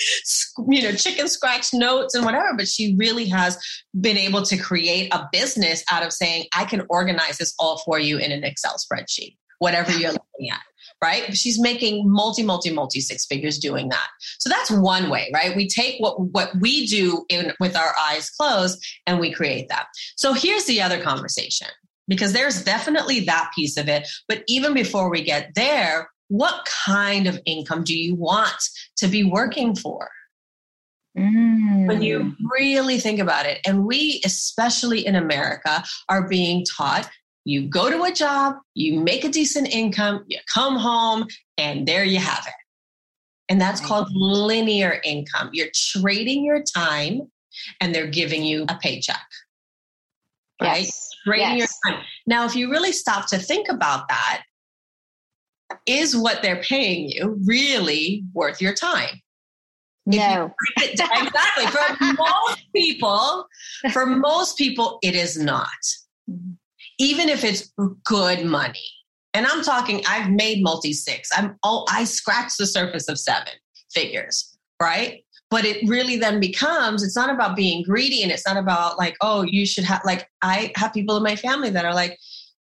you 0.70 0.84
know, 0.84 0.94
chicken 0.94 1.27
scratch 1.27 1.74
notes 1.74 2.15
and 2.15 2.24
whatever. 2.24 2.54
But 2.56 2.68
she 2.68 2.96
really 2.98 3.25
has 3.25 3.58
been 4.00 4.18
able 4.18 4.44
to 4.44 4.58
create 4.58 5.13
a 5.13 5.27
business 5.32 5.84
out 5.92 6.06
of 6.06 6.13
saying, 6.13 6.46
I 6.56 6.65
can 6.65 6.84
organize 6.89 7.38
this 7.38 7.54
all 7.60 7.80
for 7.80 8.00
you 8.00 8.18
in 8.18 8.32
an 8.32 8.44
Excel 8.44 8.75
spreadsheet, 8.77 9.36
whatever 9.60 9.92
you're 9.92 10.12
looking 10.12 10.50
at 10.51 10.62
right? 11.04 11.36
She's 11.36 11.60
making 11.60 12.10
multi, 12.10 12.44
multi, 12.44 12.72
multi 12.72 13.02
six 13.02 13.25
figures 13.25 13.60
doing 13.60 13.90
that. 13.90 14.08
So 14.40 14.50
that's 14.50 14.72
one 14.72 15.10
way, 15.10 15.30
right? 15.34 15.56
We 15.56 15.68
take 15.68 16.00
what 16.00 16.20
what 16.20 16.52
we 16.60 16.88
do 16.88 17.25
in 17.30 17.54
with 17.60 17.75
our 17.75 17.94
eyes 18.10 18.30
closed 18.30 18.84
and 19.06 19.20
we 19.20 19.32
create 19.32 19.70
that. 19.70 19.88
So 20.16 20.34
here's 20.34 20.66
the 20.66 20.82
other 20.82 21.02
conversation 21.02 21.68
because 22.08 22.34
there's 22.34 22.64
definitely 22.64 23.22
that 23.22 23.52
piece 23.56 23.78
of 23.78 23.88
it. 23.88 24.08
But 24.28 24.44
even 24.48 24.74
before 24.74 25.10
we 25.10 25.24
get 25.24 25.52
there, 25.56 26.10
what 26.28 26.68
kind 26.86 27.28
of 27.28 27.40
income 27.46 27.84
do 27.84 27.98
you 27.98 28.16
want 28.16 28.56
to 28.98 29.08
be 29.08 29.24
working 29.24 29.75
for? 29.75 30.10
Mm. 31.18 31.88
When 31.88 32.02
you 32.02 32.20
mm. 32.20 32.36
really 32.52 33.00
think 33.00 33.20
about 33.20 33.46
it, 33.46 33.60
and 33.66 33.86
we, 33.86 34.22
especially 34.25 35.06
in 35.06 35.16
America, 35.16 35.84
are 36.10 36.28
being 36.28 36.66
taught 36.66 37.10
you 37.46 37.68
go 37.68 37.90
to 37.90 38.04
a 38.04 38.12
job, 38.12 38.56
you 38.74 39.00
make 39.00 39.24
a 39.24 39.30
decent 39.30 39.68
income, 39.68 40.25
you 40.28 40.40
come 40.52 40.75
home, 40.75 41.28
and 41.58 41.88
there 41.88 42.04
you 42.04 42.20
have 42.20 42.44
it. 42.46 42.54
And 43.48 43.62
that's 43.62 43.80
right. 43.82 43.88
called 43.88 44.08
linear 44.12 45.00
income. 45.06 45.52
You're 45.54 45.70
trading 45.74 46.44
your 46.44 46.64
time 46.64 47.22
and 47.80 47.94
they're 47.94 48.08
giving 48.08 48.44
you 48.44 48.66
a 48.68 48.78
paycheck. 48.82 49.25
Right? 50.60 50.86
Yes. 50.86 51.10
Trading 51.24 51.58
yes. 51.58 51.78
your 51.86 51.94
time. 51.94 52.04
Now, 52.25 52.46
if 52.46 52.56
you 52.56 52.72
really 52.72 52.92
stop 52.92 53.28
to 53.28 53.38
think 53.38 53.70
about 53.70 54.08
that, 54.10 54.44
is 55.86 56.18
what 56.18 56.42
they're 56.42 56.62
paying 56.64 57.10
you 57.10 57.40
really 57.46 58.24
worth 58.34 58.60
your 58.62 58.74
time? 58.74 59.22
No. 60.08 60.52
exactly. 60.78 61.68
For 61.68 62.14
most 62.18 62.64
people, 62.75 63.46
for 63.92 64.06
most 64.08 64.58
people, 64.58 64.98
it 65.04 65.16
is 65.16 65.38
not. 65.38 65.68
Mm-hmm. 66.30 66.54
Even 66.98 67.30
if 67.30 67.44
it's 67.44 67.72
good 68.04 68.46
money. 68.46 68.88
And 69.34 69.46
I'm 69.46 69.64
talking, 69.64 70.02
I've 70.08 70.30
made 70.32 70.64
multi 70.64 70.94
six. 70.94 71.30
I'm 71.36 71.58
oh, 71.64 71.86
I 71.90 72.06
scratched 72.06 72.58
the 72.58 72.66
surface 72.66 73.10
of 73.10 73.20
seven 73.20 73.54
figures, 73.94 74.58
right? 74.82 75.24
But 75.50 75.66
it 75.66 75.88
really 75.88 76.18
then 76.18 76.40
becomes, 76.40 77.04
it's 77.04 77.16
not 77.16 77.30
about 77.30 77.56
being 77.56 77.84
greedy 77.84 78.24
and 78.24 78.32
it's 78.32 78.48
not 78.48 78.58
about 78.58 78.98
like, 78.98 79.16
oh, 79.22 79.44
you 79.44 79.66
should 79.66 79.84
have 79.84 80.02
like 80.06 80.30
I 80.42 80.72
have 80.75 80.94
people 80.94 81.18
in 81.18 81.24
my 81.24 81.36
family 81.36 81.70
that 81.70 81.86
are 81.86 81.94
like, 81.94 82.18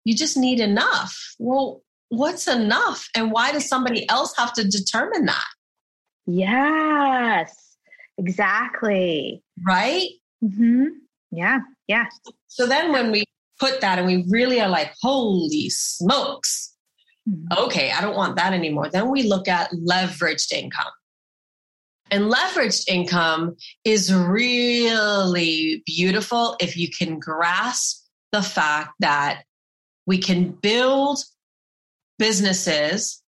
you 0.04 0.14
just 0.14 0.36
need 0.36 0.60
enough. 0.60 1.34
Well, 1.38 1.82
what's 2.08 2.46
enough? 2.46 3.08
And 3.16 3.32
why 3.32 3.52
does 3.52 3.68
somebody 3.68 4.08
else 4.08 4.34
have 4.36 4.52
to 4.54 4.64
determine 4.64 5.26
that? 5.26 5.44
Yes. 6.26 7.76
Exactly. 8.18 9.42
Right? 9.64 10.08
Mm-hmm. 10.44 10.86
Yeah. 11.32 11.60
Yeah. 11.88 12.06
So 12.48 12.66
then 12.66 12.92
when 12.92 13.10
we 13.10 13.24
put 13.60 13.80
that 13.82 13.98
and 13.98 14.06
we 14.06 14.24
really 14.28 14.60
are 14.60 14.68
like, 14.68 14.92
holy 15.00 15.68
smokes, 15.70 16.74
mm-hmm. 17.28 17.64
okay, 17.64 17.92
I 17.92 18.00
don't 18.00 18.16
want 18.16 18.36
that 18.36 18.52
anymore. 18.52 18.88
Then 18.88 19.10
we 19.10 19.24
look 19.24 19.46
at 19.46 19.70
leveraged 19.72 20.52
income. 20.52 20.92
And 22.10 22.32
leveraged 22.32 22.88
income 22.88 23.56
is 23.84 24.12
really 24.12 25.82
beautiful 25.86 26.56
if 26.60 26.76
you 26.76 26.88
can 26.90 27.20
grasp 27.20 28.04
the 28.32 28.42
fact 28.42 28.94
that 28.98 29.44
we 30.06 30.18
can 30.18 30.50
build 30.50 31.20
businesses 32.18 33.22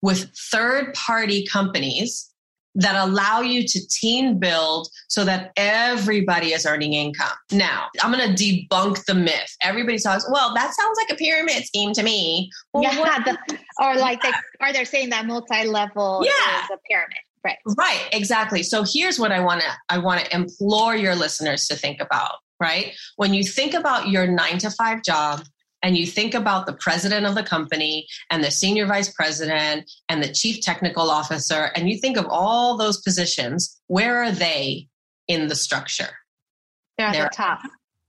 with 0.00 0.30
third 0.50 0.94
party 0.94 1.46
companies 1.46 2.29
that 2.74 2.94
allow 2.94 3.40
you 3.40 3.66
to 3.66 3.88
team 3.88 4.38
build 4.38 4.88
so 5.08 5.24
that 5.24 5.52
everybody 5.56 6.52
is 6.52 6.66
earning 6.66 6.92
income. 6.92 7.36
Now, 7.50 7.88
I'm 8.02 8.12
going 8.12 8.34
to 8.34 8.42
debunk 8.42 9.04
the 9.06 9.14
myth. 9.14 9.56
Everybody 9.62 9.98
says, 9.98 10.26
well, 10.30 10.54
that 10.54 10.72
sounds 10.74 10.98
like 10.98 11.10
a 11.10 11.16
pyramid 11.16 11.64
scheme 11.64 11.92
to 11.94 12.02
me. 12.02 12.50
Well, 12.72 12.82
yeah, 12.82 13.18
the, 13.24 13.58
or 13.80 13.96
like, 13.96 14.22
they, 14.22 14.32
are 14.60 14.72
they 14.72 14.84
saying 14.84 15.10
that 15.10 15.26
multi-level 15.26 16.22
yeah. 16.24 16.64
is 16.64 16.70
a 16.72 16.78
pyramid? 16.88 17.18
Right. 17.42 17.56
Right, 17.76 18.06
exactly. 18.12 18.62
So 18.62 18.84
here's 18.86 19.18
what 19.18 19.32
I 19.32 19.40
want 19.40 19.62
to 19.62 19.68
I 19.88 19.96
want 19.96 20.22
to 20.22 20.34
implore 20.34 20.94
your 20.94 21.14
listeners 21.14 21.66
to 21.68 21.74
think 21.74 21.98
about, 22.00 22.34
right? 22.60 22.94
When 23.16 23.32
you 23.32 23.42
think 23.42 23.72
about 23.72 24.08
your 24.08 24.26
9 24.26 24.58
to 24.58 24.70
5 24.70 25.02
job, 25.02 25.44
and 25.82 25.96
you 25.96 26.06
think 26.06 26.34
about 26.34 26.66
the 26.66 26.74
president 26.74 27.26
of 27.26 27.34
the 27.34 27.42
company 27.42 28.06
and 28.30 28.44
the 28.44 28.50
senior 28.50 28.86
vice 28.86 29.12
president 29.12 29.90
and 30.08 30.22
the 30.22 30.32
chief 30.32 30.60
technical 30.60 31.10
officer, 31.10 31.70
and 31.74 31.88
you 31.88 31.98
think 31.98 32.16
of 32.16 32.26
all 32.28 32.76
those 32.76 33.00
positions, 33.00 33.80
where 33.86 34.22
are 34.22 34.32
they 34.32 34.88
in 35.28 35.48
the 35.48 35.56
structure? 35.56 36.10
They're 36.98 37.06
at 37.08 37.12
They're, 37.12 37.24
the 37.24 37.30
top, 37.30 37.60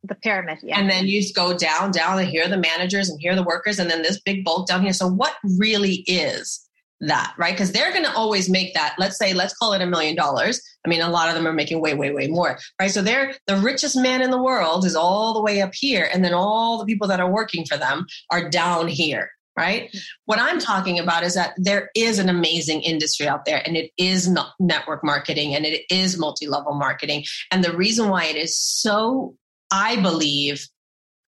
the 0.04 0.16
pyramid. 0.16 0.60
Yeah. 0.62 0.80
And 0.80 0.90
then 0.90 1.08
you 1.08 1.24
go 1.34 1.58
down, 1.58 1.92
down, 1.92 2.20
and 2.20 2.28
here 2.28 2.46
are 2.46 2.50
the 2.50 2.58
managers 2.58 3.10
and 3.10 3.20
here 3.22 3.34
are 3.34 3.36
the 3.36 3.44
workers, 3.44 3.80
and 3.80 3.90
then 3.90 4.02
this 4.02 4.20
big 4.20 4.44
bulk 4.44 4.68
down 4.68 4.82
here. 4.82 4.94
So, 4.94 5.08
what 5.08 5.36
really 5.58 6.04
is 6.08 6.68
that, 7.02 7.34
right? 7.38 7.54
Because 7.54 7.72
they're 7.72 7.92
going 7.92 8.06
to 8.06 8.14
always 8.14 8.50
make 8.50 8.74
that, 8.74 8.96
let's 8.98 9.18
say, 9.18 9.34
let's 9.34 9.54
call 9.54 9.74
it 9.74 9.82
a 9.82 9.86
million 9.86 10.16
dollars. 10.16 10.62
I 10.86 10.90
mean, 10.90 11.02
a 11.02 11.10
lot 11.10 11.30
of 11.30 11.36
them 11.36 11.48
are 11.48 11.54
making 11.54 11.82
way, 11.82 11.94
way, 11.94 12.12
way 12.12 12.28
more, 12.28 12.58
right? 12.80 12.92
So 12.92 13.02
they're 13.02 13.34
the 13.48 13.58
richest 13.58 13.96
man 13.96 14.22
in 14.22 14.32
the 14.32 14.42
world 14.42 14.86
is 14.86 14.96
all 14.96 15.34
the 15.34 15.42
way 15.42 15.62
up 15.62 15.72
here. 15.74 16.10
And 16.14 16.24
then 16.24 16.34
all 16.34 16.78
the 16.78 16.86
people 16.86 17.08
that 17.08 17.20
are 17.20 17.32
working 17.32 17.66
for 17.66 17.78
them 17.78 18.06
are 18.30 18.50
down 18.50 18.88
here, 18.88 19.32
right? 19.58 19.92
Mm. 19.92 20.00
What 20.26 20.40
I'm 20.40 20.60
talking 20.60 21.00
about 21.00 21.24
is 21.24 21.36
that 21.36 21.54
there 21.58 21.90
is 21.96 22.20
an 22.20 22.30
amazing 22.30 22.82
industry 22.82 23.28
out 23.28 23.46
there 23.46 23.62
and 23.66 23.76
it 23.76 23.92
is 23.98 24.30
not 24.30 24.54
network 24.60 25.04
marketing 25.04 25.56
and 25.56 25.66
it 25.66 25.84
is 25.90 26.18
multi 26.18 26.48
level 26.48 26.74
marketing. 26.74 27.26
And 27.52 27.64
the 27.64 27.76
reason 27.76 28.10
why 28.10 28.26
it 28.26 28.36
is 28.36 28.58
so, 28.58 29.36
I 29.72 30.02
believe, 30.02 30.68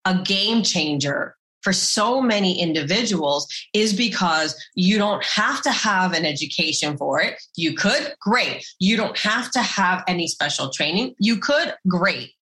a 0.04 0.18
game 0.22 0.62
changer 0.62 1.36
for 1.62 1.72
so 1.72 2.20
many 2.20 2.60
individuals 2.60 3.46
is 3.72 3.92
because 3.92 4.54
you 4.74 4.98
don't 4.98 5.24
have 5.24 5.62
to 5.62 5.70
have 5.70 6.12
an 6.12 6.26
education 6.26 6.96
for 6.96 7.20
it. 7.20 7.42
You 7.56 7.74
could, 7.74 8.14
great. 8.20 8.66
You 8.78 8.96
don't 8.96 9.16
have 9.18 9.50
to 9.52 9.62
have 9.62 10.04
any 10.06 10.28
special 10.28 10.70
training. 10.70 11.14
You 11.18 11.38
could, 11.38 11.74
great. 11.88 12.32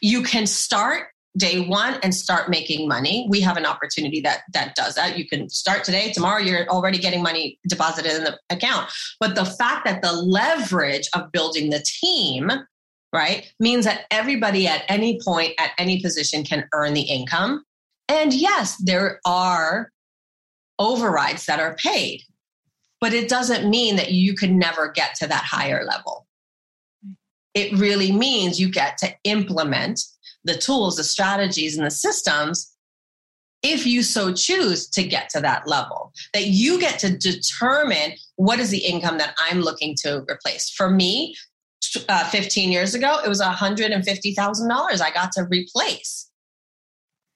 You 0.00 0.22
can 0.22 0.46
start 0.46 1.08
day 1.36 1.60
one 1.60 1.94
and 2.02 2.14
start 2.14 2.48
making 2.48 2.88
money 2.88 3.26
we 3.28 3.40
have 3.40 3.56
an 3.56 3.66
opportunity 3.66 4.20
that 4.20 4.40
that 4.52 4.74
does 4.74 4.94
that 4.94 5.18
you 5.18 5.28
can 5.28 5.48
start 5.48 5.84
today 5.84 6.10
tomorrow 6.10 6.40
you're 6.40 6.66
already 6.68 6.98
getting 6.98 7.22
money 7.22 7.58
deposited 7.68 8.12
in 8.16 8.24
the 8.24 8.36
account 8.50 8.90
but 9.20 9.34
the 9.34 9.44
fact 9.44 9.84
that 9.84 10.02
the 10.02 10.12
leverage 10.12 11.08
of 11.14 11.30
building 11.30 11.70
the 11.70 11.84
team 12.02 12.50
right 13.12 13.52
means 13.60 13.84
that 13.84 14.06
everybody 14.10 14.66
at 14.66 14.82
any 14.88 15.20
point 15.22 15.52
at 15.58 15.70
any 15.78 16.00
position 16.00 16.42
can 16.42 16.66
earn 16.72 16.94
the 16.94 17.02
income 17.02 17.62
and 18.08 18.32
yes, 18.32 18.76
there 18.76 19.20
are 19.24 19.90
overrides 20.78 21.46
that 21.46 21.60
are 21.60 21.74
paid, 21.74 22.22
but 23.00 23.12
it 23.12 23.28
doesn't 23.28 23.68
mean 23.68 23.96
that 23.96 24.12
you 24.12 24.34
could 24.34 24.52
never 24.52 24.90
get 24.90 25.14
to 25.16 25.26
that 25.26 25.44
higher 25.44 25.84
level. 25.84 26.26
It 27.54 27.76
really 27.78 28.12
means 28.12 28.60
you 28.60 28.70
get 28.70 28.98
to 28.98 29.14
implement 29.24 30.00
the 30.44 30.56
tools, 30.56 30.96
the 30.96 31.04
strategies, 31.04 31.76
and 31.76 31.86
the 31.86 31.90
systems 31.90 32.74
if 33.62 33.86
you 33.86 34.02
so 34.02 34.32
choose 34.32 34.88
to 34.88 35.02
get 35.02 35.28
to 35.30 35.40
that 35.40 35.66
level, 35.66 36.12
that 36.32 36.46
you 36.46 36.78
get 36.78 36.98
to 37.00 37.16
determine 37.16 38.12
what 38.36 38.60
is 38.60 38.70
the 38.70 38.78
income 38.78 39.18
that 39.18 39.34
I'm 39.38 39.60
looking 39.60 39.96
to 40.02 40.24
replace. 40.30 40.70
For 40.70 40.90
me, 40.90 41.34
uh, 42.08 42.28
15 42.28 42.70
years 42.70 42.94
ago, 42.94 43.18
it 43.24 43.28
was 43.28 43.40
$150,000 43.40 45.00
I 45.00 45.10
got 45.10 45.32
to 45.32 45.44
replace. 45.44 46.27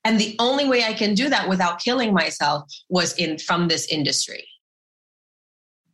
And 0.05 0.19
the 0.19 0.35
only 0.39 0.69
way 0.69 0.85
I 0.85 0.95
can 0.95 1.15
do 1.15 1.29
that 1.29 1.49
without 1.49 1.81
killing 1.81 2.13
myself 2.13 2.65
was 2.89 3.15
in 3.15 3.39
from 3.39 3.69
this 3.69 3.87
industry. 3.87 4.47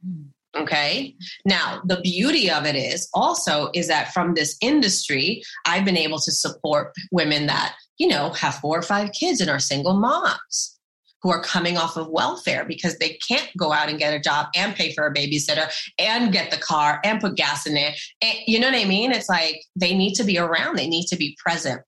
Hmm. 0.05 0.29
Okay. 0.57 1.14
Now, 1.44 1.83
the 1.85 2.01
beauty 2.01 2.51
of 2.51 2.64
it 2.64 2.75
is 2.75 3.09
also 3.12 3.71
is 3.75 3.87
that 3.88 4.12
from 4.12 4.35
this 4.35 4.57
industry, 4.61 5.42
I've 5.66 5.85
been 5.85 5.97
able 5.97 6.18
to 6.21 6.33
support 6.33 6.94
women 7.12 7.47
that, 7.47 7.77
you 7.99 8.09
know, 8.09 8.31
have 8.31 8.57
four 8.57 8.79
or 8.79 8.83
five 8.83 9.12
kids 9.12 9.40
and 9.40 9.51
are 9.51 9.59
single 9.59 9.94
moms 9.94 10.79
who 11.23 11.31
are 11.31 11.42
coming 11.42 11.77
off 11.77 11.97
of 11.97 12.09
welfare 12.09 12.64
because 12.64 12.97
they 12.99 13.18
can't 13.29 13.51
go 13.57 13.73
out 13.73 13.88
and 13.88 13.99
get 13.99 14.14
a 14.14 14.21
job 14.21 14.47
and 14.55 14.75
pay 14.75 14.94
for 14.94 15.07
a 15.07 15.12
babysitter 15.12 15.71
and 15.99 16.33
get 16.33 16.51
the 16.51 16.57
car 16.57 17.01
and 17.05 17.21
put 17.21 17.35
gas 17.35 17.66
in 17.66 17.77
it. 17.77 17.99
And, 18.23 18.38
you 18.47 18.59
know 18.59 18.71
what 18.71 18.81
I 18.81 18.85
mean? 18.85 19.12
It's 19.12 19.29
like 19.29 19.62
they 19.77 19.97
need 19.97 20.14
to 20.14 20.25
be 20.25 20.38
around, 20.38 20.77
they 20.77 20.88
need 20.88 21.07
to 21.09 21.16
be 21.16 21.37
present. 21.44 21.83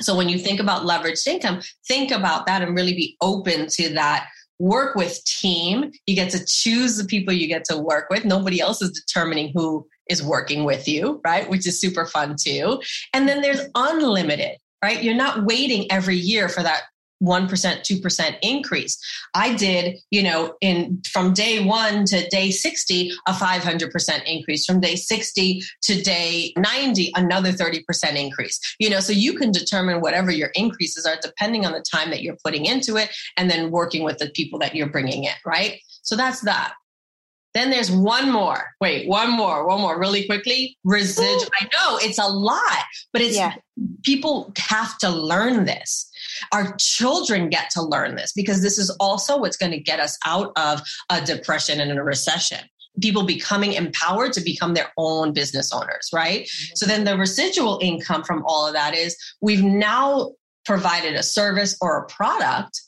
So 0.00 0.16
when 0.16 0.28
you 0.28 0.38
think 0.38 0.60
about 0.60 0.82
leveraged 0.82 1.26
income, 1.26 1.60
think 1.86 2.10
about 2.10 2.46
that 2.46 2.62
and 2.62 2.74
really 2.74 2.94
be 2.94 3.16
open 3.20 3.66
to 3.72 3.90
that. 3.94 4.28
Work 4.58 4.94
with 4.94 5.22
team. 5.24 5.90
You 6.06 6.14
get 6.14 6.30
to 6.30 6.44
choose 6.44 6.96
the 6.96 7.04
people 7.04 7.32
you 7.32 7.48
get 7.48 7.64
to 7.66 7.76
work 7.76 8.08
with. 8.10 8.24
Nobody 8.24 8.60
else 8.60 8.80
is 8.80 8.92
determining 8.92 9.52
who 9.54 9.86
is 10.08 10.22
working 10.22 10.64
with 10.64 10.88
you, 10.88 11.20
right? 11.24 11.48
Which 11.48 11.66
is 11.66 11.80
super 11.80 12.06
fun 12.06 12.36
too. 12.40 12.80
And 13.12 13.28
then 13.28 13.42
there's 13.42 13.60
unlimited, 13.74 14.58
right? 14.82 15.02
You're 15.02 15.14
not 15.14 15.44
waiting 15.44 15.90
every 15.90 16.16
year 16.16 16.48
for 16.48 16.62
that 16.62 16.82
1%, 17.22 17.48
2% 17.48 18.36
increase. 18.42 18.98
I 19.34 19.54
did, 19.54 19.98
you 20.10 20.22
know, 20.22 20.54
in 20.60 21.00
from 21.10 21.32
day 21.32 21.64
one 21.64 22.04
to 22.06 22.28
day 22.28 22.50
60, 22.50 23.12
a 23.26 23.32
500% 23.32 24.24
increase. 24.26 24.66
From 24.66 24.80
day 24.80 24.96
60 24.96 25.62
to 25.82 26.02
day 26.02 26.52
90, 26.56 27.12
another 27.14 27.52
30% 27.52 27.82
increase. 28.16 28.60
You 28.78 28.90
know, 28.90 29.00
so 29.00 29.12
you 29.12 29.34
can 29.34 29.52
determine 29.52 30.00
whatever 30.00 30.30
your 30.30 30.50
increases 30.54 31.06
are 31.06 31.16
depending 31.22 31.64
on 31.64 31.72
the 31.72 31.82
time 31.82 32.10
that 32.10 32.22
you're 32.22 32.38
putting 32.44 32.66
into 32.66 32.96
it 32.96 33.10
and 33.36 33.50
then 33.50 33.70
working 33.70 34.02
with 34.02 34.18
the 34.18 34.30
people 34.30 34.58
that 34.60 34.74
you're 34.74 34.90
bringing 34.90 35.24
in, 35.24 35.34
right? 35.44 35.78
So 36.02 36.16
that's 36.16 36.40
that. 36.42 36.74
Then 37.54 37.70
there's 37.70 37.90
one 37.90 38.30
more. 38.30 38.64
Wait, 38.80 39.06
one 39.08 39.30
more, 39.30 39.66
one 39.66 39.80
more, 39.80 39.98
really 39.98 40.24
quickly. 40.24 40.78
Residual. 40.84 41.50
I 41.60 41.64
know 41.64 41.98
it's 41.98 42.18
a 42.18 42.26
lot, 42.26 42.84
but 43.12 43.20
it's 43.20 43.36
yeah. 43.36 43.54
people 44.02 44.52
have 44.56 44.96
to 44.98 45.10
learn 45.10 45.66
this. 45.66 46.10
Our 46.52 46.74
children 46.78 47.48
get 47.48 47.70
to 47.70 47.82
learn 47.82 48.16
this 48.16 48.32
because 48.32 48.62
this 48.62 48.78
is 48.78 48.90
also 49.00 49.38
what's 49.38 49.56
going 49.56 49.72
to 49.72 49.80
get 49.80 50.00
us 50.00 50.18
out 50.26 50.52
of 50.56 50.82
a 51.10 51.20
depression 51.20 51.80
and 51.80 51.98
a 51.98 52.02
recession 52.02 52.60
people 53.00 53.24
becoming 53.24 53.72
empowered 53.72 54.32
to 54.34 54.40
become 54.40 54.74
their 54.74 54.92
own 54.98 55.32
business 55.32 55.72
owners, 55.72 56.10
right? 56.12 56.42
Mm-hmm. 56.42 56.72
So 56.76 56.86
then 56.86 57.04
the 57.04 57.16
residual 57.16 57.78
income 57.80 58.22
from 58.22 58.44
all 58.46 58.66
of 58.66 58.74
that 58.74 58.94
is 58.94 59.16
we've 59.40 59.64
now 59.64 60.32
provided 60.64 61.14
a 61.14 61.22
service 61.22 61.76
or 61.80 61.98
a 61.98 62.06
product 62.06 62.80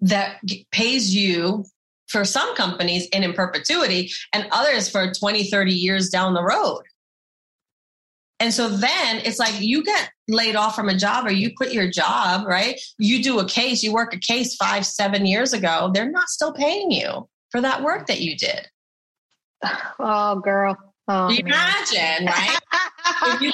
that 0.00 0.40
pays 0.70 1.14
you 1.14 1.64
for 2.08 2.24
some 2.24 2.54
companies 2.56 3.08
and 3.12 3.24
in 3.24 3.32
perpetuity 3.32 4.10
and 4.32 4.46
others 4.50 4.88
for 4.88 5.12
20, 5.12 5.44
30 5.44 5.72
years 5.72 6.10
down 6.10 6.34
the 6.34 6.42
road. 6.42 6.82
And 8.42 8.52
so 8.52 8.68
then 8.68 9.18
it's 9.24 9.38
like 9.38 9.60
you 9.60 9.84
get 9.84 10.10
laid 10.26 10.56
off 10.56 10.74
from 10.74 10.88
a 10.88 10.96
job 10.96 11.26
or 11.26 11.30
you 11.30 11.54
quit 11.54 11.72
your 11.72 11.88
job, 11.88 12.44
right? 12.44 12.80
You 12.98 13.22
do 13.22 13.38
a 13.38 13.46
case, 13.46 13.84
you 13.84 13.92
work 13.92 14.12
a 14.12 14.18
case 14.18 14.56
five, 14.56 14.84
seven 14.84 15.26
years 15.26 15.52
ago, 15.52 15.92
they're 15.94 16.10
not 16.10 16.28
still 16.28 16.52
paying 16.52 16.90
you 16.90 17.28
for 17.50 17.60
that 17.60 17.84
work 17.84 18.08
that 18.08 18.20
you 18.20 18.36
did. 18.36 18.66
Oh, 20.00 20.40
girl. 20.40 20.76
Oh, 21.06 21.28
imagine, 21.28 22.26
right? 22.26 22.58
you 23.40 23.52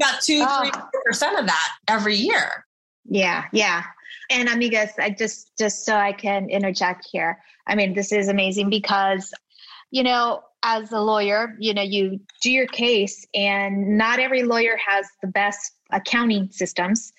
got 0.00 0.22
two, 0.22 0.42
oh. 0.48 0.62
three 0.62 0.82
percent 1.04 1.38
of 1.38 1.44
that 1.44 1.68
every 1.86 2.16
year. 2.16 2.64
Yeah, 3.04 3.44
yeah. 3.52 3.82
And 4.30 4.48
amigas, 4.48 4.92
I 4.98 5.10
just 5.10 5.52
just 5.58 5.84
so 5.84 5.94
I 5.94 6.12
can 6.12 6.48
interject 6.48 7.06
here. 7.12 7.38
I 7.66 7.74
mean, 7.74 7.92
this 7.92 8.12
is 8.12 8.28
amazing 8.28 8.70
because, 8.70 9.34
you 9.90 10.02
know, 10.02 10.42
as 10.62 10.92
a 10.92 11.00
lawyer, 11.00 11.56
you 11.58 11.74
know, 11.74 11.82
you 11.82 12.20
do 12.40 12.50
your 12.50 12.66
case, 12.66 13.26
and 13.34 13.98
not 13.98 14.18
every 14.20 14.44
lawyer 14.44 14.76
has 14.86 15.06
the 15.20 15.28
best 15.28 15.72
accounting 15.90 16.50
systems, 16.50 17.12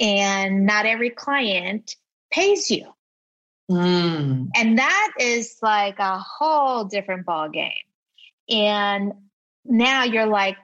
and 0.00 0.66
not 0.66 0.86
every 0.86 1.10
client 1.10 1.96
pays 2.30 2.70
you. 2.70 2.92
Mm. 3.70 4.48
And 4.54 4.78
that 4.78 5.12
is 5.18 5.56
like 5.62 5.98
a 5.98 6.18
whole 6.18 6.84
different 6.84 7.26
ball 7.26 7.48
game. 7.48 7.72
And 8.48 9.12
now 9.64 10.04
you're 10.04 10.26
like, 10.26 10.56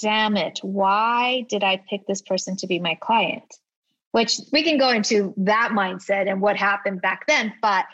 damn 0.00 0.36
it, 0.36 0.58
why 0.62 1.46
did 1.48 1.64
I 1.64 1.82
pick 1.88 2.06
this 2.06 2.22
person 2.22 2.56
to 2.56 2.66
be 2.66 2.80
my 2.80 2.96
client? 2.96 3.44
Which 4.12 4.40
we 4.52 4.62
can 4.62 4.78
go 4.78 4.90
into 4.90 5.34
that 5.38 5.70
mindset 5.72 6.28
and 6.28 6.40
what 6.40 6.56
happened 6.56 7.00
back 7.00 7.26
then. 7.26 7.54
But 7.60 7.86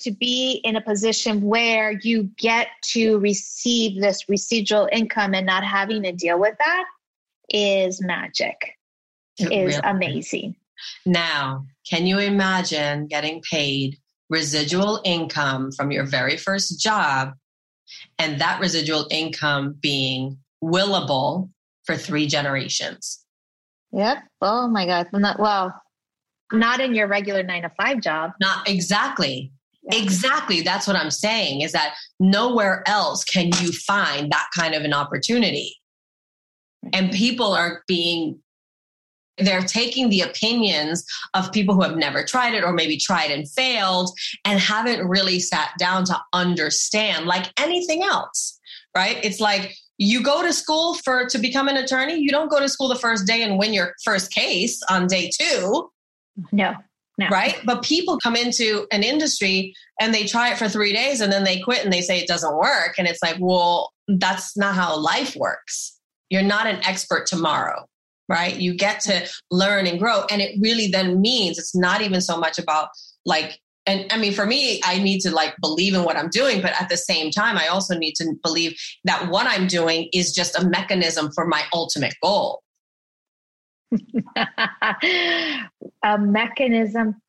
to 0.00 0.10
be 0.10 0.60
in 0.64 0.76
a 0.76 0.80
position 0.80 1.42
where 1.42 1.92
you 1.92 2.30
get 2.36 2.68
to 2.92 3.18
receive 3.18 4.00
this 4.00 4.28
residual 4.28 4.88
income 4.92 5.34
and 5.34 5.46
not 5.46 5.64
having 5.64 6.02
to 6.02 6.12
deal 6.12 6.38
with 6.38 6.56
that 6.58 6.84
is 7.48 8.00
magic, 8.02 8.76
it 9.38 9.52
is 9.52 9.76
really 9.76 9.80
amazing. 9.84 10.56
Now, 11.04 11.66
can 11.88 12.06
you 12.06 12.18
imagine 12.18 13.06
getting 13.06 13.42
paid 13.42 13.98
residual 14.28 15.00
income 15.04 15.72
from 15.72 15.90
your 15.90 16.04
very 16.04 16.36
first 16.36 16.80
job 16.80 17.34
and 18.18 18.40
that 18.40 18.60
residual 18.60 19.06
income 19.10 19.76
being 19.80 20.38
willable 20.62 21.50
for 21.84 21.96
three 21.96 22.26
generations? 22.26 23.24
Yep. 23.92 24.18
Oh 24.40 24.68
my 24.68 24.86
God. 24.86 25.08
Not, 25.12 25.40
well, 25.40 25.82
not 26.52 26.80
in 26.80 26.94
your 26.94 27.08
regular 27.08 27.42
nine 27.42 27.62
to 27.62 27.70
five 27.70 28.00
job. 28.00 28.32
Not 28.40 28.68
exactly. 28.68 29.52
Exactly. 29.92 30.60
That's 30.60 30.86
what 30.86 30.96
I'm 30.96 31.10
saying 31.10 31.62
is 31.62 31.72
that 31.72 31.94
nowhere 32.18 32.82
else 32.86 33.24
can 33.24 33.46
you 33.60 33.72
find 33.72 34.30
that 34.30 34.48
kind 34.56 34.74
of 34.74 34.82
an 34.82 34.92
opportunity. 34.92 35.76
And 36.92 37.10
people 37.10 37.52
are 37.52 37.82
being, 37.86 38.38
they're 39.38 39.62
taking 39.62 40.10
the 40.10 40.20
opinions 40.20 41.04
of 41.34 41.52
people 41.52 41.74
who 41.74 41.82
have 41.82 41.96
never 41.96 42.24
tried 42.24 42.54
it 42.54 42.64
or 42.64 42.72
maybe 42.72 42.96
tried 42.98 43.30
and 43.30 43.50
failed 43.50 44.10
and 44.44 44.60
haven't 44.60 45.06
really 45.06 45.40
sat 45.40 45.70
down 45.78 46.04
to 46.06 46.20
understand 46.32 47.26
like 47.26 47.46
anything 47.58 48.02
else, 48.02 48.58
right? 48.94 49.18
It's 49.22 49.40
like, 49.40 49.74
you 50.02 50.22
go 50.22 50.42
to 50.42 50.50
school 50.50 50.94
for 50.94 51.26
to 51.26 51.38
become 51.38 51.68
an 51.68 51.76
attorney 51.76 52.18
you 52.18 52.30
don't 52.30 52.50
go 52.50 52.58
to 52.58 52.70
school 52.70 52.88
the 52.88 52.94
first 52.94 53.26
day 53.26 53.42
and 53.42 53.58
win 53.58 53.74
your 53.74 53.94
first 54.02 54.32
case 54.32 54.80
on 54.88 55.06
day 55.06 55.30
two 55.30 55.90
no 56.50 56.74
Right. 57.28 57.56
But 57.64 57.82
people 57.82 58.18
come 58.18 58.36
into 58.36 58.86
an 58.92 59.02
industry 59.02 59.74
and 60.00 60.14
they 60.14 60.26
try 60.26 60.50
it 60.50 60.58
for 60.58 60.68
three 60.68 60.92
days 60.92 61.20
and 61.20 61.32
then 61.32 61.44
they 61.44 61.60
quit 61.60 61.84
and 61.84 61.92
they 61.92 62.00
say 62.00 62.18
it 62.18 62.28
doesn't 62.28 62.56
work. 62.56 62.94
And 62.98 63.06
it's 63.06 63.22
like, 63.22 63.36
well, 63.40 63.92
that's 64.08 64.56
not 64.56 64.74
how 64.74 64.98
life 64.98 65.36
works. 65.36 65.98
You're 66.30 66.42
not 66.42 66.66
an 66.66 66.80
expert 66.86 67.26
tomorrow. 67.26 67.84
Right. 68.28 68.54
You 68.54 68.74
get 68.74 69.00
to 69.00 69.28
learn 69.50 69.88
and 69.88 69.98
grow. 69.98 70.24
And 70.30 70.40
it 70.40 70.56
really 70.60 70.86
then 70.86 71.20
means 71.20 71.58
it's 71.58 71.74
not 71.74 72.00
even 72.00 72.20
so 72.20 72.38
much 72.38 72.58
about 72.58 72.90
like, 73.26 73.58
and 73.86 74.06
I 74.12 74.18
mean, 74.18 74.32
for 74.32 74.46
me, 74.46 74.80
I 74.84 75.02
need 75.02 75.20
to 75.22 75.32
like 75.32 75.54
believe 75.60 75.94
in 75.94 76.04
what 76.04 76.16
I'm 76.16 76.28
doing, 76.28 76.62
but 76.62 76.80
at 76.80 76.88
the 76.88 76.96
same 76.96 77.32
time, 77.32 77.58
I 77.58 77.66
also 77.66 77.98
need 77.98 78.14
to 78.16 78.34
believe 78.44 78.78
that 79.04 79.28
what 79.30 79.46
I'm 79.46 79.66
doing 79.66 80.08
is 80.12 80.32
just 80.32 80.56
a 80.56 80.68
mechanism 80.68 81.32
for 81.32 81.46
my 81.46 81.64
ultimate 81.72 82.14
goal. 82.22 82.62
a 86.04 86.18
mechanism 86.18 87.20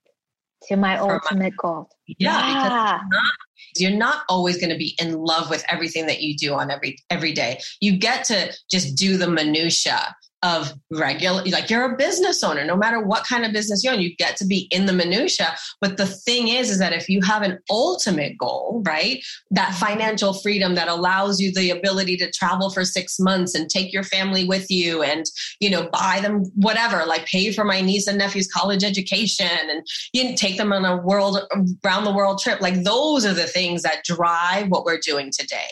to 0.64 0.76
my 0.76 0.98
For 0.98 1.14
ultimate 1.14 1.54
my, 1.54 1.58
goal. 1.58 1.90
Yeah, 2.08 2.38
yeah. 2.38 3.00
Not, 3.10 3.32
you're 3.78 3.92
not 3.92 4.24
always 4.30 4.58
going 4.58 4.70
to 4.70 4.78
be 4.78 4.96
in 5.00 5.14
love 5.14 5.50
with 5.50 5.64
everything 5.70 6.08
that 6.08 6.22
you 6.22 6.36
do 6.36 6.54
on 6.54 6.72
every 6.72 6.98
every 7.10 7.34
day. 7.34 7.60
You 7.80 7.98
get 7.98 8.26
to 8.26 8.54
just 8.70 8.96
do 8.96 9.18
the 9.18 9.28
minutia 9.28 10.16
of 10.44 10.74
regular 10.90 11.44
like 11.46 11.70
you're 11.70 11.94
a 11.94 11.98
business 11.98 12.44
owner 12.44 12.66
no 12.66 12.76
matter 12.76 13.00
what 13.00 13.26
kind 13.26 13.46
of 13.46 13.54
business 13.54 13.84
you 13.84 13.92
own 13.92 14.02
you 14.02 14.16
get 14.16 14.36
to 14.36 14.46
be 14.46 14.68
in 14.72 14.88
the 14.88 14.94
minutia 14.94 15.56
but 15.80 15.98
the 15.98 16.06
thing 16.06 16.48
is 16.48 16.70
is 16.72 16.80
that 16.80 16.94
if 16.94 17.08
you 17.08 17.22
have 17.22 17.44
an 17.44 17.60
ultimate 17.70 18.36
goal 18.40 18.82
right 18.86 19.24
that 19.52 19.70
mm-hmm. 19.70 19.86
financial 19.86 20.34
freedom 20.34 20.74
that 20.74 20.88
allows 20.88 21.40
you 21.40 21.52
the 21.54 21.70
ability 21.70 22.18
to 22.18 22.32
travel 22.32 22.72
for 22.72 22.84
6 22.84 23.20
months 23.20 23.54
and 23.54 23.70
take 23.70 23.94
your 23.94 24.04
family 24.04 24.44
with 24.44 24.72
you 24.72 25.04
and 25.04 25.26
you 25.60 25.70
know 25.70 25.88
buy 25.92 26.20
them 26.22 26.44
whatever 26.56 27.06
like 27.06 27.26
pay 27.26 27.52
for 27.52 27.64
my 27.64 27.80
niece 27.80 28.08
and 28.08 28.18
nephew's 28.18 28.48
college 28.48 28.84
education 28.84 29.48
and 29.70 29.86
you 30.14 30.24
know, 30.24 30.36
take 30.36 30.58
them 30.58 30.74
on 30.74 30.86
a 30.86 30.98
world 30.98 31.40
around 31.86 32.04
the 32.04 32.14
world 32.14 32.40
trip 32.40 32.62
like 32.62 32.84
those 32.84 33.26
are 33.26 33.34
the 33.34 33.48
things 33.48 33.84
that 33.84 34.04
drive 34.04 34.70
what 34.70 34.86
we're 34.86 35.00
doing 35.00 35.30
today 35.32 35.70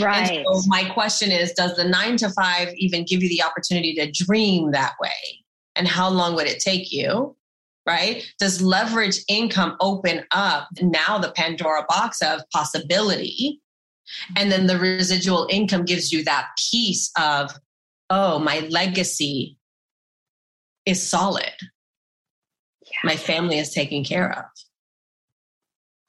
Right. 0.00 0.44
So 0.50 0.62
my 0.66 0.84
question 0.84 1.30
is 1.30 1.52
Does 1.52 1.76
the 1.76 1.84
nine 1.84 2.16
to 2.18 2.30
five 2.30 2.72
even 2.76 3.04
give 3.04 3.22
you 3.22 3.28
the 3.28 3.42
opportunity 3.42 3.94
to 3.94 4.10
dream 4.10 4.72
that 4.72 4.94
way? 5.00 5.44
And 5.74 5.86
how 5.86 6.08
long 6.08 6.34
would 6.34 6.46
it 6.46 6.60
take 6.60 6.92
you? 6.92 7.36
Right? 7.86 8.26
Does 8.40 8.60
leverage 8.60 9.20
income 9.28 9.76
open 9.80 10.24
up 10.32 10.68
now 10.80 11.18
the 11.18 11.30
Pandora 11.30 11.84
box 11.88 12.20
of 12.20 12.40
possibility? 12.52 13.60
And 14.36 14.50
then 14.50 14.66
the 14.66 14.78
residual 14.78 15.46
income 15.50 15.84
gives 15.84 16.12
you 16.12 16.24
that 16.24 16.48
piece 16.70 17.10
of, 17.18 17.52
oh, 18.10 18.38
my 18.38 18.60
legacy 18.70 19.56
is 20.84 21.02
solid. 21.02 21.52
Yeah. 22.82 22.98
My 23.04 23.16
family 23.16 23.58
is 23.58 23.70
taken 23.70 24.04
care 24.04 24.32
of. 24.32 24.44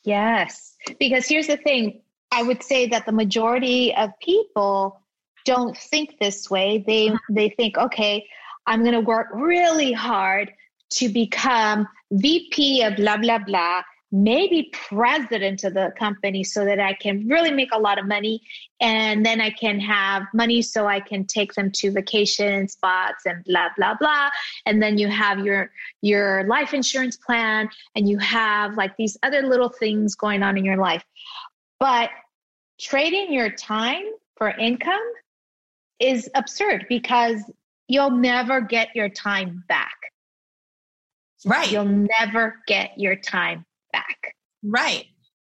Yes. 0.03 0.75
Because 0.99 1.27
here's 1.27 1.47
the 1.47 1.57
thing 1.57 2.01
I 2.31 2.43
would 2.43 2.63
say 2.63 2.87
that 2.87 3.05
the 3.05 3.11
majority 3.11 3.95
of 3.95 4.11
people 4.21 5.01
don't 5.45 5.77
think 5.77 6.19
this 6.19 6.49
way. 6.49 6.83
They 6.85 7.09
uh-huh. 7.09 7.17
they 7.29 7.49
think, 7.49 7.77
okay, 7.77 8.27
I'm 8.65 8.81
going 8.81 8.93
to 8.93 8.99
work 8.99 9.27
really 9.33 9.93
hard 9.93 10.51
to 10.89 11.09
become 11.09 11.87
VP 12.11 12.83
of 12.83 12.97
blah 12.97 13.17
blah 13.17 13.39
blah, 13.39 13.81
maybe 14.11 14.71
president 14.73 15.63
of 15.63 15.73
the 15.73 15.93
company 15.97 16.43
so 16.43 16.65
that 16.65 16.79
I 16.79 16.93
can 16.93 17.27
really 17.27 17.51
make 17.51 17.69
a 17.73 17.79
lot 17.79 17.97
of 17.97 18.05
money 18.05 18.41
and 18.79 19.25
then 19.25 19.41
I 19.41 19.49
can 19.49 19.79
have 19.79 20.23
money 20.33 20.61
so 20.61 20.85
I 20.85 20.99
can 20.99 21.25
take 21.25 21.53
them 21.53 21.71
to 21.75 21.91
vacation 21.91 22.67
spots 22.67 23.25
and 23.25 23.43
blah 23.45 23.69
blah 23.77 23.95
blah 23.99 24.29
and 24.65 24.81
then 24.81 24.97
you 24.97 25.07
have 25.07 25.39
your 25.39 25.71
your 26.01 26.45
life 26.45 26.73
insurance 26.73 27.17
plan 27.17 27.69
and 27.95 28.07
you 28.07 28.17
have 28.19 28.75
like 28.75 28.95
these 28.97 29.17
other 29.23 29.41
little 29.41 29.69
things 29.69 30.15
going 30.15 30.43
on 30.43 30.57
in 30.57 30.65
your 30.65 30.77
life. 30.77 31.03
But 31.79 32.09
trading 32.79 33.33
your 33.33 33.51
time 33.51 34.03
for 34.35 34.49
income 34.49 34.99
is 35.99 36.29
absurd 36.35 36.85
because 36.89 37.41
you'll 37.87 38.11
never 38.11 38.61
get 38.61 38.95
your 38.95 39.09
time 39.09 39.63
back. 39.67 39.95
Right. 41.45 41.71
You'll 41.71 42.07
never 42.19 42.55
get 42.67 42.91
your 42.97 43.15
time 43.15 43.65
back. 43.91 44.35
Right. 44.63 45.05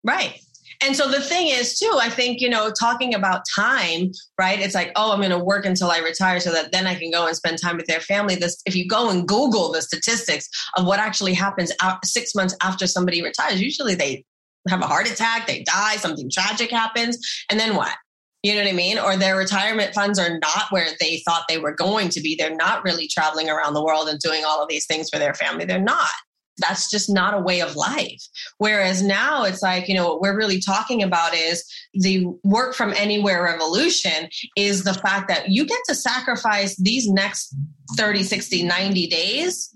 Right. 0.04 0.40
And 0.82 0.94
so 0.94 1.08
the 1.08 1.20
thing 1.20 1.48
is, 1.48 1.78
too, 1.78 1.98
I 2.00 2.10
think, 2.10 2.40
you 2.40 2.50
know, 2.50 2.70
talking 2.70 3.14
about 3.14 3.42
time, 3.54 4.10
right? 4.38 4.60
It's 4.60 4.74
like, 4.74 4.92
oh, 4.94 5.12
I'm 5.12 5.20
going 5.20 5.30
to 5.30 5.38
work 5.38 5.64
until 5.64 5.90
I 5.90 5.98
retire 5.98 6.38
so 6.38 6.52
that 6.52 6.72
then 6.72 6.86
I 6.86 6.94
can 6.94 7.10
go 7.10 7.26
and 7.26 7.34
spend 7.34 7.58
time 7.62 7.76
with 7.76 7.86
their 7.86 8.00
family. 8.00 8.34
This, 8.34 8.60
if 8.66 8.76
you 8.76 8.86
go 8.86 9.08
and 9.08 9.26
Google 9.26 9.72
the 9.72 9.80
statistics 9.80 10.48
of 10.76 10.84
what 10.84 10.98
actually 10.98 11.34
happens 11.34 11.72
out 11.80 12.04
six 12.04 12.34
months 12.34 12.54
after 12.62 12.86
somebody 12.86 13.22
retires, 13.22 13.60
usually 13.60 13.94
they 13.94 14.24
have 14.68 14.82
a 14.82 14.86
heart 14.86 15.10
attack, 15.10 15.46
they 15.46 15.62
die, 15.62 15.96
something 15.96 16.30
tragic 16.30 16.70
happens, 16.70 17.18
and 17.50 17.58
then 17.58 17.76
what? 17.76 17.94
You 18.42 18.54
know 18.54 18.62
what 18.62 18.70
I 18.70 18.74
mean? 18.74 18.98
Or 18.98 19.16
their 19.16 19.36
retirement 19.36 19.92
funds 19.92 20.18
are 20.18 20.38
not 20.38 20.70
where 20.70 20.88
they 21.00 21.20
thought 21.26 21.46
they 21.48 21.58
were 21.58 21.74
going 21.74 22.10
to 22.10 22.20
be. 22.20 22.36
They're 22.36 22.54
not 22.54 22.84
really 22.84 23.08
traveling 23.08 23.50
around 23.50 23.74
the 23.74 23.82
world 23.82 24.08
and 24.08 24.20
doing 24.20 24.44
all 24.44 24.62
of 24.62 24.68
these 24.68 24.86
things 24.86 25.08
for 25.10 25.18
their 25.18 25.34
family. 25.34 25.64
They're 25.64 25.80
not. 25.80 26.10
That's 26.58 26.88
just 26.88 27.10
not 27.10 27.34
a 27.34 27.40
way 27.40 27.60
of 27.60 27.76
life. 27.76 28.22
Whereas 28.58 29.02
now 29.02 29.44
it's 29.44 29.62
like, 29.62 29.88
you 29.88 29.94
know, 29.94 30.06
what 30.06 30.20
we're 30.20 30.36
really 30.36 30.60
talking 30.60 31.02
about 31.02 31.34
is 31.34 31.64
the 31.92 32.26
work 32.44 32.74
from 32.74 32.94
anywhere 32.94 33.42
revolution 33.42 34.28
is 34.56 34.84
the 34.84 34.94
fact 34.94 35.28
that 35.28 35.50
you 35.50 35.66
get 35.66 35.80
to 35.88 35.94
sacrifice 35.94 36.76
these 36.76 37.08
next 37.08 37.54
30, 37.96 38.22
60, 38.22 38.62
90 38.62 39.06
days, 39.08 39.70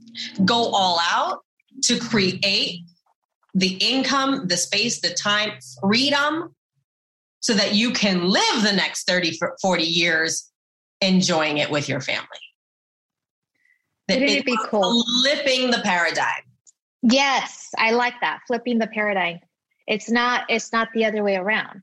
go 0.44 0.70
all 0.72 1.00
out 1.11 1.40
to 1.83 1.98
create 1.98 2.81
the 3.54 3.76
income, 3.76 4.46
the 4.46 4.56
space, 4.56 5.00
the 5.00 5.10
time, 5.10 5.58
freedom, 5.80 6.54
so 7.40 7.54
that 7.54 7.74
you 7.74 7.92
can 7.92 8.28
live 8.28 8.62
the 8.62 8.72
next 8.72 9.06
30, 9.06 9.38
40 9.60 9.82
years 9.82 10.50
enjoying 11.00 11.58
it 11.58 11.70
with 11.70 11.88
your 11.88 12.00
family. 12.00 12.26
Wouldn't 14.08 14.30
it 14.30 14.44
be 14.44 14.58
cool? 14.66 15.04
Flipping 15.22 15.70
the 15.70 15.80
paradigm. 15.84 16.42
Yes, 17.02 17.68
I 17.78 17.92
like 17.92 18.14
that. 18.20 18.40
Flipping 18.46 18.78
the 18.78 18.88
paradigm. 18.88 19.40
It's 19.86 20.10
not 20.10 20.44
it's 20.48 20.72
not 20.72 20.88
the 20.94 21.04
other 21.04 21.22
way 21.22 21.36
around. 21.36 21.82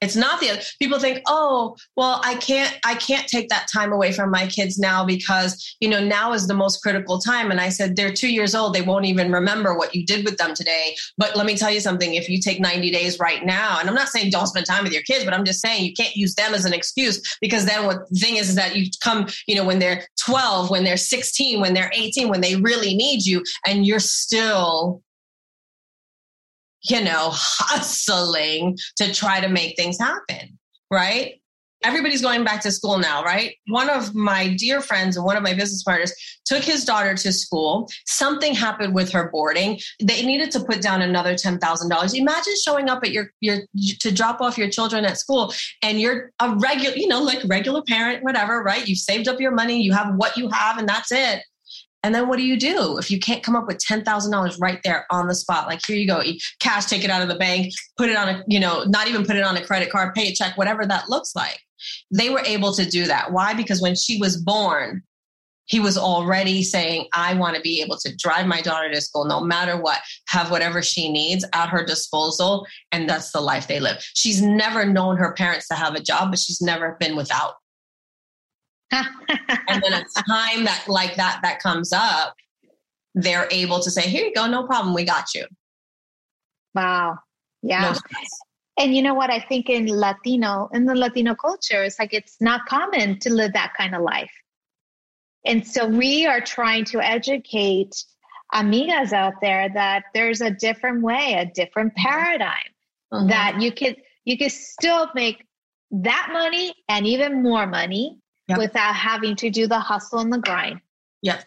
It's 0.00 0.14
not 0.14 0.40
the 0.40 0.50
other. 0.50 0.60
People 0.78 1.00
think, 1.00 1.22
oh, 1.26 1.76
well, 1.96 2.20
I 2.24 2.36
can't, 2.36 2.76
I 2.84 2.94
can't 2.94 3.26
take 3.26 3.48
that 3.48 3.66
time 3.72 3.92
away 3.92 4.12
from 4.12 4.30
my 4.30 4.46
kids 4.46 4.78
now 4.78 5.04
because 5.04 5.76
you 5.80 5.88
know 5.88 6.04
now 6.04 6.32
is 6.32 6.46
the 6.46 6.54
most 6.54 6.82
critical 6.82 7.18
time. 7.18 7.50
And 7.50 7.60
I 7.60 7.68
said, 7.68 7.96
they're 7.96 8.12
two 8.12 8.32
years 8.32 8.54
old. 8.54 8.74
They 8.74 8.82
won't 8.82 9.06
even 9.06 9.32
remember 9.32 9.76
what 9.76 9.94
you 9.94 10.06
did 10.06 10.24
with 10.24 10.36
them 10.36 10.54
today. 10.54 10.94
But 11.16 11.36
let 11.36 11.46
me 11.46 11.56
tell 11.56 11.72
you 11.72 11.80
something. 11.80 12.14
If 12.14 12.28
you 12.28 12.40
take 12.40 12.60
90 12.60 12.90
days 12.90 13.18
right 13.18 13.44
now, 13.44 13.78
and 13.80 13.88
I'm 13.88 13.94
not 13.94 14.08
saying 14.08 14.30
don't 14.30 14.46
spend 14.46 14.66
time 14.66 14.84
with 14.84 14.92
your 14.92 15.02
kids, 15.02 15.24
but 15.24 15.34
I'm 15.34 15.44
just 15.44 15.60
saying 15.60 15.84
you 15.84 15.94
can't 15.94 16.14
use 16.14 16.34
them 16.34 16.54
as 16.54 16.64
an 16.64 16.72
excuse 16.72 17.36
because 17.40 17.64
then 17.64 17.86
what 17.86 18.08
the 18.08 18.20
thing 18.20 18.36
is, 18.36 18.50
is 18.50 18.54
that 18.54 18.76
you 18.76 18.90
come, 19.02 19.26
you 19.46 19.56
know, 19.56 19.64
when 19.64 19.80
they're 19.80 20.06
12, 20.24 20.70
when 20.70 20.84
they're 20.84 20.96
16, 20.96 21.60
when 21.60 21.74
they're 21.74 21.90
18, 21.92 22.28
when 22.28 22.40
they 22.40 22.56
really 22.56 22.94
need 22.94 23.24
you, 23.24 23.42
and 23.66 23.84
you're 23.84 23.98
still 23.98 25.02
you 26.90 27.02
know, 27.02 27.30
hustling 27.32 28.76
to 28.96 29.12
try 29.12 29.40
to 29.40 29.48
make 29.48 29.76
things 29.76 29.98
happen, 29.98 30.58
right? 30.90 31.38
everybody's 31.84 32.22
going 32.22 32.44
back 32.44 32.60
to 32.62 32.72
school 32.72 32.98
now, 32.98 33.22
right? 33.22 33.54
One 33.68 33.88
of 33.88 34.14
my 34.14 34.54
dear 34.54 34.80
friends 34.80 35.16
and 35.16 35.24
one 35.24 35.36
of 35.36 35.42
my 35.42 35.54
business 35.54 35.82
partners 35.82 36.12
took 36.44 36.64
his 36.64 36.84
daughter 36.84 37.14
to 37.14 37.32
school. 37.32 37.88
Something 38.06 38.54
happened 38.54 38.94
with 38.94 39.10
her 39.12 39.30
boarding. 39.30 39.78
They 40.02 40.24
needed 40.24 40.50
to 40.52 40.64
put 40.64 40.82
down 40.82 41.02
another 41.02 41.34
$10,000. 41.34 42.14
Imagine 42.14 42.54
showing 42.64 42.88
up 42.88 43.04
at 43.04 43.12
your, 43.12 43.30
your, 43.40 43.58
to 44.00 44.10
drop 44.10 44.40
off 44.40 44.58
your 44.58 44.70
children 44.70 45.04
at 45.04 45.18
school 45.18 45.52
and 45.82 46.00
you're 46.00 46.32
a 46.40 46.54
regular, 46.56 46.96
you 46.96 47.06
know, 47.06 47.22
like 47.22 47.40
regular 47.46 47.82
parent, 47.82 48.24
whatever, 48.24 48.62
right? 48.62 48.86
You've 48.86 48.98
saved 48.98 49.28
up 49.28 49.40
your 49.40 49.52
money, 49.52 49.80
you 49.80 49.92
have 49.92 50.14
what 50.16 50.36
you 50.36 50.48
have, 50.48 50.78
and 50.78 50.88
that's 50.88 51.12
it. 51.12 51.42
And 52.02 52.14
then 52.14 52.28
what 52.28 52.38
do 52.38 52.44
you 52.44 52.56
do 52.58 52.96
if 52.98 53.10
you 53.10 53.18
can't 53.18 53.42
come 53.42 53.56
up 53.56 53.66
with 53.66 53.78
$10,000 53.78 54.60
right 54.60 54.80
there 54.84 55.04
on 55.10 55.26
the 55.26 55.34
spot? 55.34 55.66
Like, 55.66 55.80
here 55.86 55.96
you 55.96 56.06
go, 56.06 56.22
cash, 56.60 56.86
take 56.86 57.04
it 57.04 57.10
out 57.10 57.22
of 57.22 57.28
the 57.28 57.34
bank, 57.34 57.72
put 57.96 58.08
it 58.08 58.16
on 58.16 58.28
a, 58.28 58.44
you 58.46 58.60
know, 58.60 58.84
not 58.84 59.08
even 59.08 59.24
put 59.24 59.36
it 59.36 59.42
on 59.42 59.56
a 59.56 59.64
credit 59.64 59.90
card, 59.90 60.14
pay 60.14 60.28
a 60.28 60.32
check, 60.32 60.56
whatever 60.56 60.86
that 60.86 61.08
looks 61.08 61.34
like. 61.34 61.60
They 62.14 62.30
were 62.30 62.42
able 62.46 62.72
to 62.72 62.88
do 62.88 63.06
that. 63.06 63.32
Why? 63.32 63.54
Because 63.54 63.82
when 63.82 63.96
she 63.96 64.18
was 64.18 64.36
born, 64.36 65.02
he 65.68 65.80
was 65.80 65.98
already 65.98 66.62
saying, 66.62 67.06
I 67.12 67.34
want 67.34 67.56
to 67.56 67.62
be 67.62 67.82
able 67.82 67.98
to 67.98 68.16
drive 68.16 68.46
my 68.46 68.62
daughter 68.62 68.90
to 68.90 69.00
school 69.00 69.26
no 69.26 69.40
matter 69.40 69.76
what, 69.76 69.98
have 70.28 70.50
whatever 70.50 70.82
she 70.82 71.12
needs 71.12 71.44
at 71.52 71.68
her 71.68 71.84
disposal. 71.84 72.66
And 72.90 73.08
that's 73.08 73.32
the 73.32 73.40
life 73.40 73.68
they 73.68 73.78
live. 73.78 73.98
She's 74.14 74.40
never 74.40 74.86
known 74.86 75.18
her 75.18 75.34
parents 75.34 75.68
to 75.68 75.74
have 75.74 75.94
a 75.94 76.00
job, 76.00 76.30
but 76.30 76.38
she's 76.38 76.62
never 76.62 76.96
been 76.98 77.16
without. 77.16 77.54
And 78.90 79.82
then 79.82 79.92
a 79.92 80.04
time 80.28 80.64
that 80.64 80.84
like 80.88 81.16
that 81.16 81.40
that 81.42 81.60
comes 81.60 81.92
up, 81.92 82.34
they're 83.14 83.48
able 83.50 83.80
to 83.80 83.90
say, 83.90 84.02
Here 84.02 84.24
you 84.24 84.34
go, 84.34 84.46
no 84.46 84.66
problem, 84.66 84.94
we 84.94 85.04
got 85.04 85.34
you. 85.34 85.46
Wow. 86.74 87.18
Yeah. 87.62 87.92
No 87.92 87.98
and 88.78 88.94
you 88.94 89.02
know 89.02 89.14
what? 89.14 89.30
I 89.30 89.40
think 89.40 89.68
in 89.68 89.86
Latino, 89.86 90.70
in 90.72 90.84
the 90.84 90.94
Latino 90.94 91.34
culture, 91.34 91.82
it's 91.82 91.98
like 91.98 92.14
it's 92.14 92.40
not 92.40 92.64
common 92.66 93.18
to 93.20 93.32
live 93.32 93.52
that 93.54 93.74
kind 93.76 93.94
of 93.94 94.02
life. 94.02 94.30
And 95.44 95.66
so 95.66 95.86
we 95.86 96.26
are 96.26 96.40
trying 96.40 96.84
to 96.86 97.00
educate 97.00 97.92
amigas 98.54 99.12
out 99.12 99.34
there 99.42 99.68
that 99.74 100.04
there's 100.14 100.40
a 100.40 100.50
different 100.50 101.02
way, 101.02 101.34
a 101.34 101.46
different 101.46 101.94
paradigm 101.96 102.54
mm-hmm. 103.12 103.28
that 103.28 103.60
you 103.60 103.72
can 103.72 103.96
you 104.24 104.38
can 104.38 104.50
still 104.50 105.10
make 105.14 105.44
that 105.90 106.28
money 106.32 106.72
and 106.88 107.06
even 107.06 107.42
more 107.42 107.66
money 107.66 108.18
yep. 108.48 108.58
without 108.58 108.94
having 108.94 109.36
to 109.36 109.50
do 109.50 109.66
the 109.66 109.78
hustle 109.78 110.20
and 110.20 110.32
the 110.32 110.38
grind. 110.38 110.80
Yeah. 111.22 111.42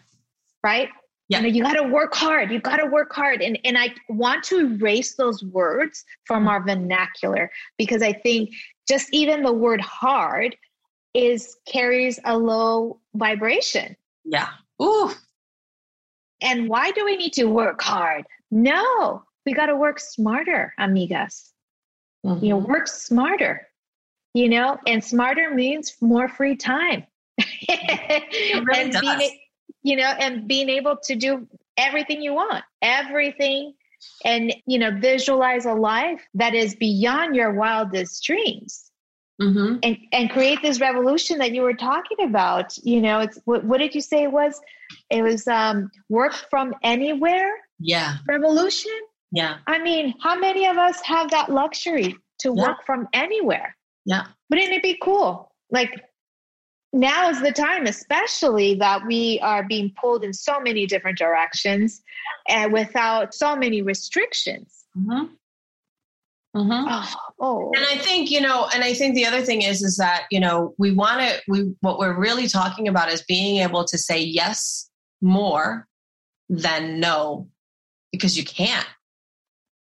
Right? 0.64 0.88
Yeah. 1.28 1.38
You, 1.38 1.42
know, 1.42 1.48
you 1.48 1.62
got 1.62 1.74
to 1.74 1.88
work 1.88 2.14
hard. 2.14 2.50
You 2.50 2.60
got 2.60 2.76
to 2.76 2.86
work 2.86 3.12
hard. 3.12 3.42
And, 3.42 3.58
and 3.64 3.76
I 3.76 3.94
want 4.08 4.44
to 4.44 4.60
erase 4.60 5.14
those 5.14 5.42
words 5.44 6.04
from 6.24 6.48
our 6.48 6.62
vernacular 6.62 7.50
because 7.78 8.02
I 8.02 8.12
think 8.12 8.50
just 8.88 9.08
even 9.12 9.42
the 9.42 9.52
word 9.52 9.80
hard 9.80 10.56
is 11.14 11.56
carries 11.66 12.18
a 12.24 12.36
low 12.36 13.00
vibration. 13.14 13.96
Yeah. 14.24 14.48
Ooh. 14.80 15.10
And 16.40 16.68
why 16.68 16.90
do 16.90 17.04
we 17.04 17.16
need 17.16 17.32
to 17.34 17.44
work 17.44 17.80
hard? 17.82 18.24
No, 18.50 19.22
we 19.46 19.52
got 19.52 19.66
to 19.66 19.76
work 19.76 20.00
smarter, 20.00 20.74
amigas. 20.78 21.50
Mm-hmm. 22.24 22.44
You 22.44 22.50
know, 22.50 22.60
mm-hmm. 22.60 22.72
work 22.72 22.88
smarter 22.88 23.68
you 24.34 24.48
know, 24.48 24.78
and 24.86 25.04
smarter 25.04 25.52
means 25.54 25.96
more 26.00 26.28
free 26.28 26.56
time. 26.56 27.04
really 27.68 28.64
and 28.74 28.92
does. 28.92 29.00
being, 29.00 29.38
you 29.82 29.96
know, 29.96 30.08
and 30.18 30.46
being 30.46 30.68
able 30.68 30.96
to 31.04 31.14
do 31.14 31.46
everything 31.76 32.22
you 32.22 32.34
want, 32.34 32.64
everything, 32.80 33.74
and 34.24 34.54
you 34.66 34.78
know, 34.78 34.90
visualize 34.98 35.66
a 35.66 35.74
life 35.74 36.22
that 36.34 36.54
is 36.54 36.74
beyond 36.74 37.36
your 37.36 37.52
wildest 37.52 38.24
dreams. 38.24 38.90
Mm-hmm. 39.40 39.78
And 39.82 39.96
and 40.12 40.30
create 40.30 40.60
this 40.62 40.80
revolution 40.80 41.38
that 41.38 41.52
you 41.52 41.62
were 41.62 41.74
talking 41.74 42.24
about. 42.24 42.76
You 42.78 43.00
know, 43.00 43.20
it's 43.20 43.38
what, 43.44 43.64
what 43.64 43.78
did 43.78 43.94
you 43.94 44.00
say 44.00 44.24
it 44.24 44.32
was? 44.32 44.60
It 45.10 45.22
was 45.22 45.48
um, 45.48 45.90
work 46.08 46.34
from 46.50 46.74
anywhere. 46.82 47.50
Yeah. 47.78 48.16
Revolution. 48.28 48.92
Yeah. 49.32 49.56
I 49.66 49.78
mean, 49.78 50.14
how 50.22 50.38
many 50.38 50.66
of 50.66 50.76
us 50.76 51.00
have 51.02 51.30
that 51.30 51.50
luxury 51.50 52.14
to 52.40 52.54
yeah. 52.54 52.68
work 52.68 52.84
from 52.84 53.08
anywhere? 53.14 53.74
Yeah. 54.04 54.26
Wouldn't 54.50 54.72
it 54.72 54.82
be 54.82 54.98
cool? 55.02 55.52
Like 55.70 56.02
now 56.92 57.30
is 57.30 57.40
the 57.40 57.52
time, 57.52 57.86
especially 57.86 58.74
that 58.74 59.06
we 59.06 59.40
are 59.40 59.62
being 59.62 59.92
pulled 60.00 60.24
in 60.24 60.32
so 60.32 60.60
many 60.60 60.86
different 60.86 61.18
directions 61.18 62.02
and 62.48 62.72
without 62.72 63.34
so 63.34 63.56
many 63.56 63.82
restrictions. 63.82 64.84
Mm-hmm. 64.96 65.34
Mm-hmm. 66.54 66.86
Oh, 66.90 67.14
oh. 67.40 67.72
And 67.74 67.86
I 67.86 67.96
think, 68.02 68.30
you 68.30 68.42
know, 68.42 68.68
and 68.74 68.84
I 68.84 68.92
think 68.92 69.14
the 69.14 69.24
other 69.24 69.40
thing 69.40 69.62
is, 69.62 69.82
is 69.82 69.96
that, 69.96 70.26
you 70.30 70.38
know, 70.38 70.74
we 70.76 70.90
want 70.92 71.20
to, 71.20 71.40
we, 71.48 71.74
what 71.80 71.98
we're 71.98 72.18
really 72.18 72.46
talking 72.46 72.88
about 72.88 73.10
is 73.10 73.22
being 73.22 73.62
able 73.62 73.84
to 73.86 73.96
say 73.96 74.20
yes 74.20 74.90
more 75.22 75.88
than 76.50 77.00
no, 77.00 77.48
because 78.10 78.36
you 78.36 78.44
can't 78.44 78.86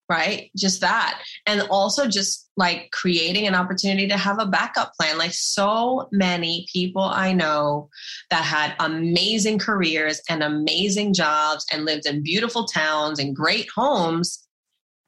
right? 0.09 0.51
Just 0.55 0.81
that. 0.81 1.21
And 1.45 1.61
also 1.69 2.07
just 2.07 2.49
like 2.57 2.91
creating 2.91 3.47
an 3.47 3.55
opportunity 3.55 4.07
to 4.07 4.17
have 4.17 4.39
a 4.39 4.45
backup 4.45 4.93
plan. 4.99 5.17
Like 5.17 5.33
so 5.33 6.07
many 6.11 6.67
people 6.71 7.01
I 7.01 7.33
know 7.33 7.89
that 8.29 8.43
had 8.43 8.75
amazing 8.79 9.59
careers 9.59 10.21
and 10.29 10.43
amazing 10.43 11.13
jobs 11.13 11.65
and 11.71 11.85
lived 11.85 12.05
in 12.05 12.23
beautiful 12.23 12.65
towns 12.65 13.19
and 13.19 13.35
great 13.35 13.69
homes 13.75 14.43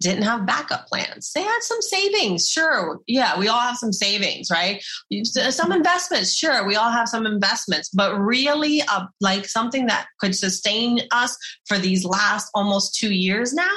didn't 0.01 0.23
have 0.23 0.45
backup 0.45 0.88
plans. 0.88 1.31
They 1.34 1.41
had 1.41 1.60
some 1.62 1.81
savings, 1.81 2.49
sure. 2.49 2.99
Yeah, 3.08 3.39
we 3.39 3.47
all 3.47 3.60
have 3.60 3.77
some 3.77 3.93
savings, 3.93 4.49
right? 4.51 4.84
Some 5.23 5.71
investments, 5.71 6.34
sure. 6.34 6.67
We 6.67 6.75
all 6.75 6.91
have 6.91 7.08
some 7.08 7.25
investments, 7.25 7.89
but 7.89 8.17
really, 8.17 8.81
uh, 8.81 9.05
like 9.21 9.45
something 9.45 9.86
that 9.88 10.08
could 10.19 10.36
sustain 10.36 10.99
us 11.12 11.38
for 11.67 11.77
these 11.77 12.03
last 12.03 12.49
almost 12.53 12.95
two 12.95 13.13
years 13.13 13.53
now, 13.53 13.73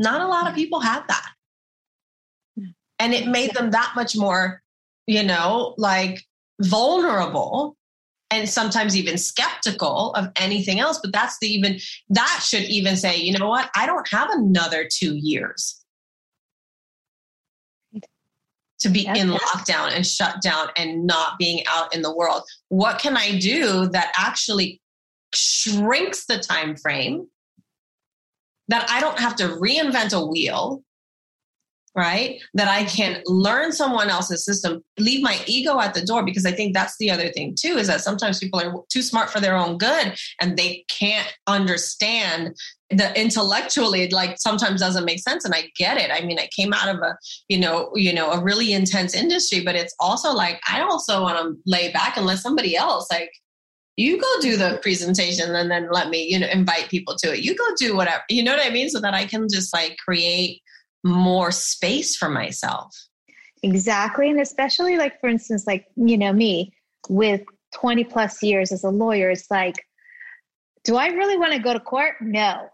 not 0.00 0.22
a 0.22 0.26
lot 0.26 0.48
of 0.48 0.54
people 0.54 0.80
had 0.80 1.02
that. 1.08 1.30
And 2.98 3.14
it 3.14 3.26
made 3.26 3.54
them 3.54 3.70
that 3.70 3.92
much 3.94 4.16
more, 4.16 4.62
you 5.06 5.22
know, 5.22 5.74
like 5.78 6.22
vulnerable 6.60 7.76
and 8.30 8.48
sometimes 8.48 8.96
even 8.96 9.18
skeptical 9.18 10.12
of 10.14 10.28
anything 10.36 10.80
else. 10.80 10.98
But 11.02 11.12
that's 11.12 11.38
the 11.40 11.48
even, 11.48 11.78
that 12.10 12.40
should 12.42 12.64
even 12.64 12.96
say, 12.96 13.16
you 13.16 13.38
know 13.38 13.48
what, 13.48 13.70
I 13.74 13.86
don't 13.86 14.08
have 14.10 14.30
another 14.30 14.88
two 14.90 15.16
years 15.16 15.76
to 18.80 18.88
be 18.88 19.06
in 19.06 19.28
lockdown 19.28 19.94
and 19.94 20.06
shut 20.06 20.40
down 20.40 20.68
and 20.76 21.06
not 21.06 21.38
being 21.38 21.62
out 21.68 21.94
in 21.94 22.00
the 22.00 22.14
world. 22.14 22.42
What 22.68 22.98
can 22.98 23.16
I 23.16 23.38
do 23.38 23.88
that 23.88 24.12
actually 24.16 24.80
shrinks 25.34 26.24
the 26.24 26.38
time 26.38 26.76
frame 26.76 27.26
that 28.70 28.88
I 28.88 29.00
don't 29.00 29.18
have 29.18 29.36
to 29.36 29.48
reinvent 29.48 30.12
a 30.12 30.24
wheel, 30.24 30.82
right? 31.96 32.40
That 32.54 32.68
I 32.68 32.84
can 32.84 33.20
learn 33.26 33.72
someone 33.72 34.08
else's 34.08 34.44
system, 34.44 34.82
leave 34.98 35.22
my 35.22 35.38
ego 35.46 35.80
at 35.80 35.92
the 35.92 36.06
door, 36.06 36.24
because 36.24 36.46
I 36.46 36.52
think 36.52 36.72
that's 36.72 36.96
the 36.98 37.10
other 37.10 37.28
thing 37.30 37.56
too, 37.58 37.76
is 37.76 37.88
that 37.88 38.00
sometimes 38.00 38.38
people 38.38 38.60
are 38.60 38.72
too 38.88 39.02
smart 39.02 39.28
for 39.28 39.40
their 39.40 39.56
own 39.56 39.76
good 39.76 40.14
and 40.40 40.56
they 40.56 40.84
can't 40.88 41.36
understand 41.48 42.56
the 42.90 43.20
intellectually 43.20 44.08
like 44.10 44.36
sometimes 44.38 44.80
doesn't 44.80 45.04
make 45.04 45.20
sense 45.20 45.44
and 45.44 45.54
i 45.54 45.62
get 45.76 45.96
it 45.96 46.10
i 46.12 46.26
mean 46.26 46.40
i 46.40 46.48
came 46.48 46.72
out 46.72 46.88
of 46.88 46.96
a 46.96 47.16
you 47.48 47.56
know 47.56 47.88
you 47.94 48.12
know 48.12 48.32
a 48.32 48.42
really 48.42 48.72
intense 48.72 49.14
industry 49.14 49.62
but 49.64 49.76
it's 49.76 49.94
also 50.00 50.32
like 50.32 50.60
i 50.68 50.80
also 50.80 51.22
want 51.22 51.38
to 51.38 51.56
lay 51.66 51.92
back 51.92 52.16
and 52.16 52.26
let 52.26 52.40
somebody 52.40 52.76
else 52.76 53.06
like 53.08 53.30
you 54.00 54.18
go 54.18 54.40
do 54.40 54.56
the 54.56 54.78
presentation 54.82 55.54
and 55.54 55.70
then 55.70 55.88
let 55.90 56.08
me 56.08 56.26
you 56.26 56.38
know 56.38 56.48
invite 56.48 56.88
people 56.88 57.14
to 57.16 57.34
it. 57.34 57.40
You 57.40 57.54
go 57.54 57.64
do 57.78 57.94
whatever 57.94 58.22
you 58.28 58.42
know 58.42 58.56
what 58.56 58.64
i 58.64 58.70
mean? 58.70 58.88
So 58.88 59.00
that 59.00 59.14
i 59.14 59.26
can 59.26 59.46
just 59.48 59.72
like 59.74 59.96
create 59.98 60.62
more 61.04 61.50
space 61.50 62.16
for 62.16 62.28
myself. 62.28 62.94
Exactly. 63.62 64.30
And 64.30 64.40
especially 64.40 64.96
like 64.96 65.20
for 65.20 65.28
instance 65.28 65.66
like 65.66 65.86
you 65.96 66.16
know 66.16 66.32
me 66.32 66.72
with 67.08 67.42
20 67.74 68.04
plus 68.04 68.42
years 68.42 68.72
as 68.72 68.84
a 68.84 68.90
lawyer 68.90 69.30
it's 69.30 69.50
like 69.50 69.76
do 70.84 70.96
i 70.96 71.08
really 71.08 71.36
want 71.36 71.52
to 71.52 71.58
go 71.58 71.72
to 71.72 71.80
court? 71.80 72.14
No. 72.20 72.68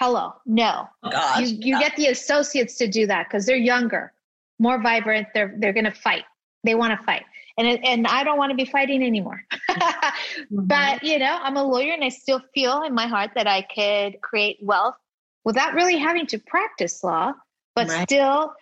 Hello? 0.00 0.32
No. 0.44 0.88
Gosh, 1.08 1.40
you, 1.40 1.46
you 1.46 1.74
yeah. 1.74 1.78
get 1.78 1.96
the 1.96 2.08
associates 2.08 2.76
to 2.78 2.88
do 2.88 3.06
that 3.06 3.28
because 3.28 3.46
they're 3.46 3.56
younger 3.56 4.12
more 4.58 4.80
vibrant 4.82 5.28
they're 5.34 5.54
they're 5.58 5.72
going 5.72 5.84
to 5.84 5.92
fight. 6.08 6.24
They 6.64 6.74
want 6.74 6.98
to 6.98 7.04
fight 7.04 7.24
and 7.56 7.84
and 7.84 8.06
I 8.06 8.24
don't 8.24 8.38
want 8.38 8.50
to 8.50 8.56
be 8.56 8.64
fighting 8.64 9.02
anymore. 9.02 9.42
mm-hmm. 9.70 10.66
But 10.66 11.02
you 11.02 11.18
know, 11.18 11.38
I'm 11.40 11.56
a 11.56 11.64
lawyer, 11.64 11.92
and 11.92 12.04
I 12.04 12.08
still 12.08 12.40
feel 12.54 12.82
in 12.82 12.94
my 12.94 13.06
heart 13.06 13.30
that 13.34 13.46
I 13.46 13.62
could 13.62 14.20
create 14.20 14.58
wealth 14.60 14.96
without 15.44 15.74
really 15.74 15.98
having 15.98 16.26
to 16.26 16.38
practice 16.38 17.04
law, 17.04 17.32
but 17.74 17.88
right. 17.88 18.08
still 18.08 18.52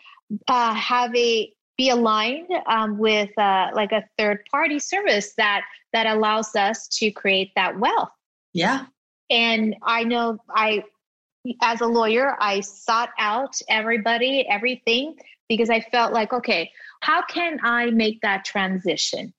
uh, 0.48 0.74
have 0.74 1.14
a 1.14 1.52
be 1.78 1.88
aligned 1.88 2.50
um, 2.66 2.98
with 2.98 3.36
uh, 3.38 3.70
like 3.74 3.92
a 3.92 4.04
third 4.18 4.40
party 4.50 4.78
service 4.78 5.34
that 5.36 5.62
that 5.92 6.06
allows 6.06 6.54
us 6.54 6.88
to 6.88 7.10
create 7.10 7.52
that 7.56 7.78
wealth. 7.78 8.10
Yeah. 8.52 8.86
And 9.30 9.76
I 9.82 10.04
know 10.04 10.38
I, 10.50 10.84
as 11.62 11.80
a 11.80 11.86
lawyer, 11.86 12.36
I 12.40 12.60
sought 12.60 13.10
out 13.18 13.58
everybody, 13.68 14.46
everything 14.48 15.16
because 15.48 15.70
I 15.70 15.80
felt 15.80 16.12
like, 16.12 16.32
okay, 16.32 16.70
how 17.02 17.20
can 17.20 17.58
I 17.64 17.90
make 17.90 18.20
that 18.22 18.44
transition? 18.44 19.34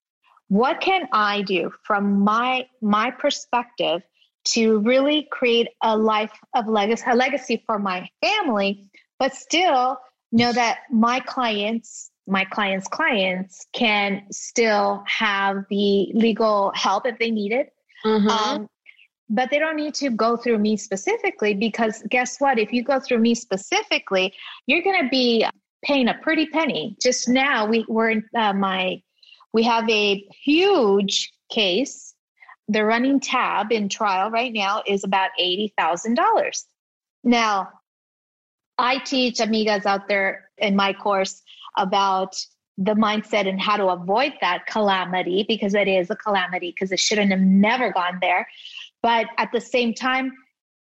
What 0.49 0.81
can 0.81 1.07
I 1.13 1.41
do 1.43 1.71
from 1.83 2.19
my 2.19 2.67
my 2.81 3.09
perspective 3.09 4.03
to 4.49 4.79
really 4.79 5.27
create 5.31 5.69
a 5.81 5.97
life 5.97 6.33
of 6.53 6.67
legacy, 6.67 7.03
a 7.07 7.15
legacy 7.15 7.63
for 7.65 7.79
my 7.79 8.09
family, 8.21 8.89
but 9.17 9.33
still 9.33 9.97
know 10.33 10.51
that 10.51 10.79
my 10.91 11.21
clients, 11.21 12.11
my 12.27 12.43
clients' 12.43 12.89
clients 12.89 13.65
can 13.71 14.23
still 14.29 15.01
have 15.07 15.63
the 15.69 16.11
legal 16.13 16.73
help 16.75 17.05
if 17.05 17.17
they 17.17 17.31
need 17.31 17.53
it. 17.53 17.71
Mm-hmm. 18.05 18.27
Um, 18.27 18.69
but 19.29 19.49
they 19.51 19.57
don't 19.57 19.77
need 19.77 19.93
to 19.95 20.09
go 20.09 20.35
through 20.35 20.57
me 20.57 20.75
specifically 20.75 21.53
because 21.53 22.03
guess 22.09 22.41
what? 22.41 22.59
If 22.59 22.73
you 22.73 22.83
go 22.83 22.99
through 22.99 23.19
me 23.19 23.35
specifically, 23.35 24.33
you're 24.67 24.83
going 24.83 25.01
to 25.01 25.09
be 25.09 25.45
paying 25.83 26.07
a 26.07 26.13
pretty 26.15 26.47
penny. 26.47 26.95
Just 27.01 27.27
now, 27.27 27.67
we 27.67 27.85
were 27.87 28.09
in 28.09 28.23
uh, 28.35 28.53
my, 28.53 29.01
we 29.53 29.63
have 29.63 29.89
a 29.89 30.25
huge 30.43 31.31
case. 31.51 32.13
The 32.67 32.83
running 32.83 33.19
tab 33.19 33.71
in 33.71 33.89
trial 33.89 34.31
right 34.31 34.51
now 34.51 34.83
is 34.87 35.03
about 35.03 35.31
$80,000. 35.39 36.63
Now, 37.23 37.69
I 38.77 38.99
teach 38.99 39.37
amigas 39.37 39.85
out 39.85 40.07
there 40.07 40.49
in 40.57 40.75
my 40.75 40.93
course 40.93 41.41
about 41.77 42.35
the 42.77 42.93
mindset 42.93 43.47
and 43.47 43.61
how 43.61 43.77
to 43.77 43.87
avoid 43.87 44.33
that 44.41 44.65
calamity 44.65 45.45
because 45.47 45.75
it 45.75 45.87
is 45.87 46.09
a 46.09 46.15
calamity 46.15 46.71
because 46.71 46.91
it 46.91 46.99
shouldn't 46.99 47.31
have 47.31 47.39
never 47.39 47.91
gone 47.91 48.17
there. 48.19 48.47
But 49.01 49.27
at 49.37 49.51
the 49.51 49.61
same 49.61 49.93
time, 49.93 50.31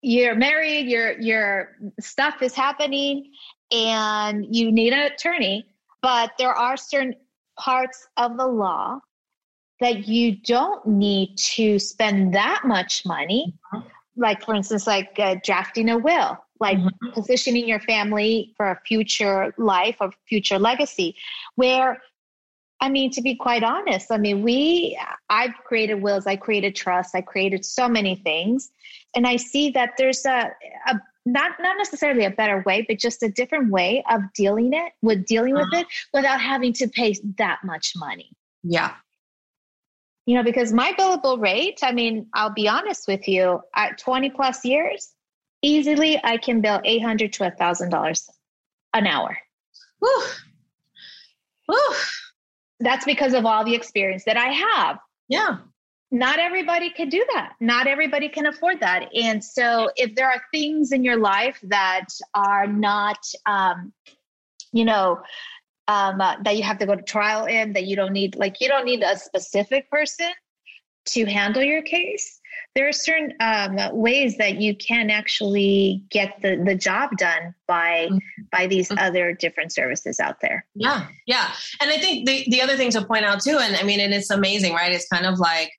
you're 0.02 0.34
married, 0.34 0.86
your 0.86 1.18
your 1.18 1.76
stuff 1.98 2.42
is 2.42 2.54
happening, 2.54 3.32
and 3.70 4.54
you 4.54 4.72
need 4.72 4.92
an 4.92 5.00
attorney. 5.12 5.66
But 6.02 6.32
there 6.38 6.52
are 6.52 6.76
certain 6.76 7.14
parts 7.58 8.06
of 8.16 8.36
the 8.36 8.46
law 8.46 9.00
that 9.80 10.06
you 10.06 10.36
don't 10.36 10.86
need 10.86 11.36
to 11.36 11.78
spend 11.78 12.34
that 12.34 12.62
much 12.64 13.04
money. 13.04 13.54
Mm-hmm. 13.72 13.88
Like, 14.16 14.44
for 14.44 14.54
instance, 14.54 14.86
like 14.86 15.16
uh, 15.18 15.36
drafting 15.44 15.88
a 15.90 15.98
will 15.98 16.38
like 16.60 16.78
mm-hmm. 16.78 17.10
positioning 17.12 17.68
your 17.68 17.80
family 17.80 18.52
for 18.56 18.70
a 18.70 18.80
future 18.86 19.54
life 19.58 19.96
or 20.00 20.12
future 20.28 20.58
legacy 20.58 21.16
where 21.54 22.02
I 22.80 22.88
mean, 22.88 23.10
to 23.12 23.22
be 23.22 23.34
quite 23.34 23.64
honest, 23.64 24.12
I 24.12 24.18
mean, 24.18 24.44
we, 24.44 24.96
I've 25.28 25.54
created 25.64 26.00
wills, 26.00 26.28
I 26.28 26.36
created 26.36 26.76
trust, 26.76 27.12
I 27.12 27.22
created 27.22 27.64
so 27.64 27.88
many 27.88 28.14
things. 28.14 28.70
And 29.16 29.26
I 29.26 29.34
see 29.34 29.70
that 29.70 29.94
there's 29.98 30.24
a, 30.24 30.52
a 30.86 31.00
not, 31.32 31.52
not 31.60 31.76
necessarily 31.76 32.24
a 32.24 32.30
better 32.30 32.62
way, 32.66 32.84
but 32.86 32.98
just 32.98 33.22
a 33.22 33.28
different 33.28 33.70
way 33.70 34.04
of 34.10 34.22
dealing 34.34 34.72
it 34.72 34.92
with 35.02 35.26
dealing 35.26 35.56
uh-huh. 35.56 35.66
with 35.70 35.80
it 35.80 35.86
without 36.12 36.40
having 36.40 36.72
to 36.74 36.88
pay 36.88 37.14
that 37.36 37.58
much 37.64 37.92
money. 37.96 38.30
Yeah. 38.62 38.94
You 40.26 40.36
know, 40.36 40.42
because 40.42 40.72
my 40.72 40.92
billable 40.92 41.40
rate, 41.40 41.80
I 41.82 41.92
mean, 41.92 42.26
I'll 42.34 42.52
be 42.52 42.68
honest 42.68 43.08
with 43.08 43.26
you, 43.28 43.60
at 43.74 43.98
20 43.98 44.30
plus 44.30 44.64
years, 44.64 45.14
easily 45.62 46.20
I 46.22 46.36
can 46.36 46.60
bill 46.60 46.80
eight 46.84 47.02
hundred 47.02 47.32
to 47.34 47.46
a 47.46 47.50
thousand 47.50 47.90
dollars 47.90 48.28
an 48.94 49.06
hour. 49.06 49.36
Whew. 50.00 50.24
Whew. 51.66 51.94
That's 52.80 53.04
because 53.04 53.34
of 53.34 53.44
all 53.44 53.64
the 53.64 53.74
experience 53.74 54.24
that 54.24 54.36
I 54.36 54.48
have. 54.48 54.98
Yeah. 55.28 55.58
Not 56.10 56.38
everybody 56.38 56.90
can 56.90 57.08
do 57.08 57.24
that. 57.34 57.52
Not 57.60 57.86
everybody 57.86 58.28
can 58.28 58.46
afford 58.46 58.80
that. 58.80 59.10
And 59.14 59.44
so, 59.44 59.90
if 59.96 60.14
there 60.14 60.30
are 60.30 60.42
things 60.52 60.92
in 60.92 61.04
your 61.04 61.18
life 61.18 61.58
that 61.64 62.06
are 62.34 62.66
not, 62.66 63.18
um, 63.44 63.92
you 64.72 64.84
know, 64.84 65.20
um, 65.86 66.20
uh, 66.20 66.36
that 66.44 66.56
you 66.56 66.62
have 66.62 66.78
to 66.78 66.86
go 66.86 66.94
to 66.94 67.02
trial 67.02 67.44
in, 67.44 67.74
that 67.74 67.84
you 67.84 67.96
don't 67.96 68.12
need, 68.12 68.36
like, 68.36 68.60
you 68.60 68.68
don't 68.68 68.84
need 68.84 69.02
a 69.02 69.16
specific 69.18 69.90
person 69.90 70.30
to 71.06 71.24
handle 71.26 71.62
your 71.62 71.82
case 71.82 72.38
there 72.74 72.86
are 72.86 72.92
certain 72.92 73.34
um, 73.40 73.76
ways 73.92 74.36
that 74.36 74.60
you 74.60 74.76
can 74.76 75.10
actually 75.10 76.04
get 76.10 76.40
the, 76.42 76.62
the 76.64 76.74
job 76.76 77.10
done 77.16 77.54
by 77.66 78.06
mm-hmm. 78.10 78.18
by 78.52 78.66
these 78.66 78.88
mm-hmm. 78.88 79.04
other 79.04 79.32
different 79.32 79.72
services 79.72 80.20
out 80.20 80.36
there 80.40 80.64
yeah 80.74 81.06
yeah 81.26 81.50
and 81.80 81.90
i 81.90 81.98
think 81.98 82.26
the, 82.26 82.44
the 82.48 82.62
other 82.62 82.76
thing 82.76 82.90
to 82.90 83.04
point 83.04 83.24
out 83.24 83.40
too 83.42 83.58
and 83.58 83.76
i 83.76 83.82
mean 83.82 84.00
and 84.00 84.14
it's 84.14 84.30
amazing 84.30 84.74
right 84.74 84.92
it's 84.92 85.08
kind 85.08 85.26
of 85.26 85.38
like 85.38 85.70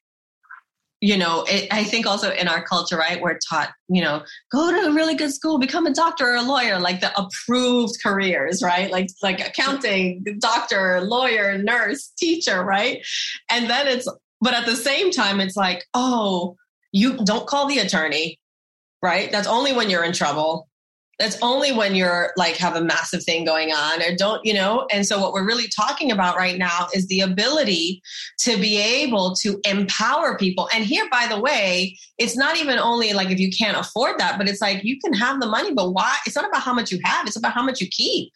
you 1.01 1.17
know 1.17 1.45
it, 1.47 1.67
i 1.71 1.83
think 1.83 2.05
also 2.05 2.31
in 2.31 2.47
our 2.47 2.63
culture 2.63 2.97
right 2.97 3.21
we're 3.21 3.37
taught 3.49 3.69
you 3.87 4.01
know 4.01 4.21
go 4.51 4.71
to 4.71 4.89
a 4.89 4.93
really 4.93 5.15
good 5.15 5.33
school 5.33 5.57
become 5.57 5.85
a 5.85 5.93
doctor 5.93 6.31
or 6.31 6.35
a 6.35 6.41
lawyer 6.41 6.79
like 6.79 6.99
the 6.99 7.11
approved 7.17 7.93
careers 8.03 8.61
right 8.61 8.91
like 8.91 9.07
like 9.23 9.39
accounting 9.39 10.23
doctor 10.39 11.01
lawyer 11.01 11.57
nurse 11.57 12.11
teacher 12.17 12.63
right 12.63 13.05
and 13.49 13.69
then 13.69 13.87
it's 13.87 14.07
but 14.41 14.53
at 14.53 14.65
the 14.65 14.75
same 14.75 15.09
time 15.09 15.39
it's 15.39 15.55
like 15.55 15.85
oh 15.93 16.55
you 16.91 17.17
don't 17.23 17.47
call 17.47 17.67
the 17.67 17.79
attorney, 17.79 18.39
right? 19.01 19.31
That's 19.31 19.47
only 19.47 19.73
when 19.73 19.89
you're 19.89 20.03
in 20.03 20.13
trouble. 20.13 20.68
That's 21.19 21.37
only 21.41 21.73
when 21.73 21.95
you're 21.95 22.31
like 22.37 22.55
have 22.55 22.77
a 22.77 22.81
massive 22.81 23.23
thing 23.23 23.43
going 23.43 23.73
on 23.73 24.01
or 24.01 24.15
don't, 24.15 24.43
you 24.45 24.53
know? 24.53 24.87
And 24.89 25.05
so 25.05 25.19
what 25.19 25.33
we're 25.33 25.45
really 25.45 25.67
talking 25.67 26.11
about 26.11 26.37
right 26.37 26.57
now 26.57 26.87
is 26.93 27.07
the 27.07 27.19
ability 27.19 28.01
to 28.39 28.57
be 28.57 28.77
able 28.77 29.35
to 29.41 29.59
empower 29.65 30.37
people. 30.37 30.69
And 30.73 30.85
here, 30.85 31.09
by 31.11 31.27
the 31.27 31.39
way, 31.39 31.97
it's 32.17 32.37
not 32.37 32.55
even 32.55 32.79
only 32.79 33.11
like 33.11 33.31
if 33.31 33.39
you 33.39 33.51
can't 33.51 33.77
afford 33.77 34.17
that, 34.19 34.37
but 34.37 34.47
it's 34.47 34.61
like 34.61 34.85
you 34.85 34.97
can 34.99 35.13
have 35.13 35.41
the 35.41 35.47
money, 35.47 35.73
but 35.73 35.91
why? 35.91 36.15
It's 36.25 36.37
not 36.37 36.47
about 36.47 36.61
how 36.61 36.73
much 36.73 36.89
you 36.89 36.99
have, 37.03 37.27
it's 37.27 37.35
about 37.35 37.51
how 37.51 37.63
much 37.63 37.81
you 37.81 37.87
keep. 37.91 38.31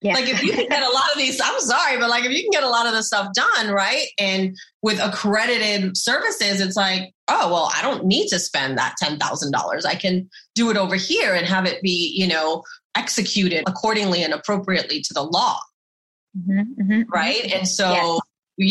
Yeah. 0.00 0.14
Like 0.14 0.28
if 0.28 0.44
you 0.44 0.52
can 0.52 0.68
get 0.68 0.82
a 0.82 0.92
lot 0.92 1.10
of 1.12 1.18
these, 1.18 1.40
I'm 1.42 1.58
sorry, 1.58 1.98
but 1.98 2.08
like 2.08 2.24
if 2.24 2.30
you 2.30 2.42
can 2.42 2.50
get 2.52 2.62
a 2.62 2.68
lot 2.68 2.86
of 2.86 2.92
the 2.92 3.02
stuff 3.02 3.32
done, 3.34 3.70
right? 3.70 4.06
And 4.18 4.56
with 4.80 5.00
accredited 5.00 5.96
services, 5.96 6.60
it's 6.60 6.76
like, 6.76 7.12
oh, 7.26 7.52
well, 7.52 7.70
I 7.74 7.82
don't 7.82 8.06
need 8.06 8.28
to 8.28 8.38
spend 8.38 8.78
that 8.78 8.94
$10,000. 9.02 9.86
I 9.86 9.94
can 9.96 10.30
do 10.58 10.70
it 10.70 10.76
over 10.76 10.96
here 10.96 11.34
and 11.34 11.46
have 11.46 11.66
it 11.66 11.80
be, 11.80 12.12
you 12.16 12.26
know, 12.26 12.64
executed 12.96 13.62
accordingly 13.68 14.24
and 14.24 14.34
appropriately 14.34 15.00
to 15.00 15.14
the 15.14 15.22
law. 15.22 15.60
Mm-hmm, 16.36 16.58
mm-hmm, 16.58 16.92
mm-hmm. 16.92 17.10
right. 17.10 17.44
And 17.54 17.66
so, 17.66 17.88
yes. 17.92 18.20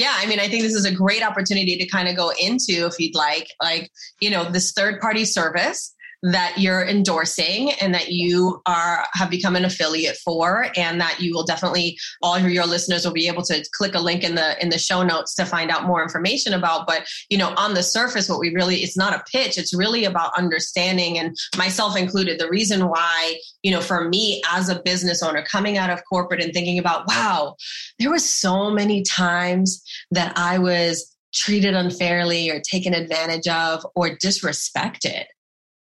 yeah, 0.04 0.14
I 0.18 0.26
mean, 0.28 0.40
I 0.40 0.50
think 0.50 0.64
this 0.64 0.74
is 0.74 0.86
a 0.86 0.92
great 0.94 1.24
opportunity 1.24 1.78
to 1.78 1.88
kind 1.88 2.10
of 2.10 2.16
go 2.18 2.32
into, 2.40 2.86
if 2.86 3.00
you'd 3.00 3.16
like, 3.16 3.48
like, 3.62 3.90
you 4.20 4.30
know, 4.30 4.44
this 4.44 4.74
third 4.74 5.00
party 5.00 5.24
service 5.24 5.96
that 6.32 6.58
you're 6.58 6.86
endorsing 6.86 7.72
and 7.74 7.94
that 7.94 8.12
you 8.12 8.62
are 8.66 9.06
have 9.14 9.30
become 9.30 9.56
an 9.56 9.64
affiliate 9.64 10.18
for 10.18 10.68
and 10.76 11.00
that 11.00 11.22
you 11.22 11.34
will 11.34 11.46
definitely 11.46 11.98
all 12.22 12.36
of 12.36 12.50
your 12.50 12.66
listeners 12.66 13.06
will 13.06 13.14
be 13.14 13.28
able 13.28 13.44
to 13.44 13.64
click 13.74 13.96
a 13.96 14.00
link 14.00 14.24
in 14.24 14.36
the 14.36 14.62
in 14.62 14.70
the 14.70 14.78
show 14.78 15.04
notes 15.04 15.36
to 15.36 15.46
find 15.46 15.72
out 15.72 15.86
more 15.86 16.04
information 16.04 16.54
about. 16.54 16.86
But 16.86 17.08
you 17.30 17.38
know 17.38 17.54
on 17.56 17.76
the 17.76 17.84
surface 17.84 18.28
what 18.28 18.40
we 18.40 18.54
really 18.54 18.78
it's 18.78 18.98
not 18.98 19.14
a 19.14 19.24
pitch. 19.32 19.58
It's 19.58 19.74
really 19.74 20.06
about 20.06 20.38
understanding 20.38 21.18
and 21.18 21.36
myself 21.58 21.96
included 21.96 22.40
the 22.40 22.50
reason 22.50 22.90
why 22.90 23.40
you 23.64 23.72
know 23.72 23.82
for 23.82 24.10
me 24.10 24.42
as 24.52 24.70
a 24.70 24.82
business 24.82 25.24
owner 25.24 25.44
coming 25.44 25.78
out 25.78 25.90
of 25.90 26.04
corporate 26.10 26.44
and 26.44 26.54
thinking 26.54 26.80
about 26.80 27.08
wow 27.08 27.56
there 28.00 28.12
was 28.12 28.28
so 28.28 28.70
many 28.70 29.02
times 29.04 29.82
that 30.12 30.34
I 30.38 30.58
was 30.58 31.16
treated 31.34 31.74
unfairly 31.74 32.50
or 32.50 32.60
taken 32.60 32.94
advantage 32.94 33.48
of 33.48 33.86
or 33.96 34.10
disrespected 34.10 35.26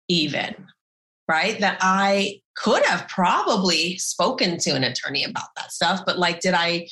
even, 0.07 0.55
right? 1.27 1.59
That 1.59 1.77
I 1.81 2.41
could 2.55 2.83
have 2.85 3.07
probably 3.07 3.97
spoken 3.97 4.57
to 4.59 4.71
an 4.71 4.83
attorney 4.83 5.23
about 5.23 5.49
that 5.55 5.71
stuff, 5.71 6.01
but 6.05 6.17
like, 6.17 6.39
did 6.39 6.53
I 6.53 6.87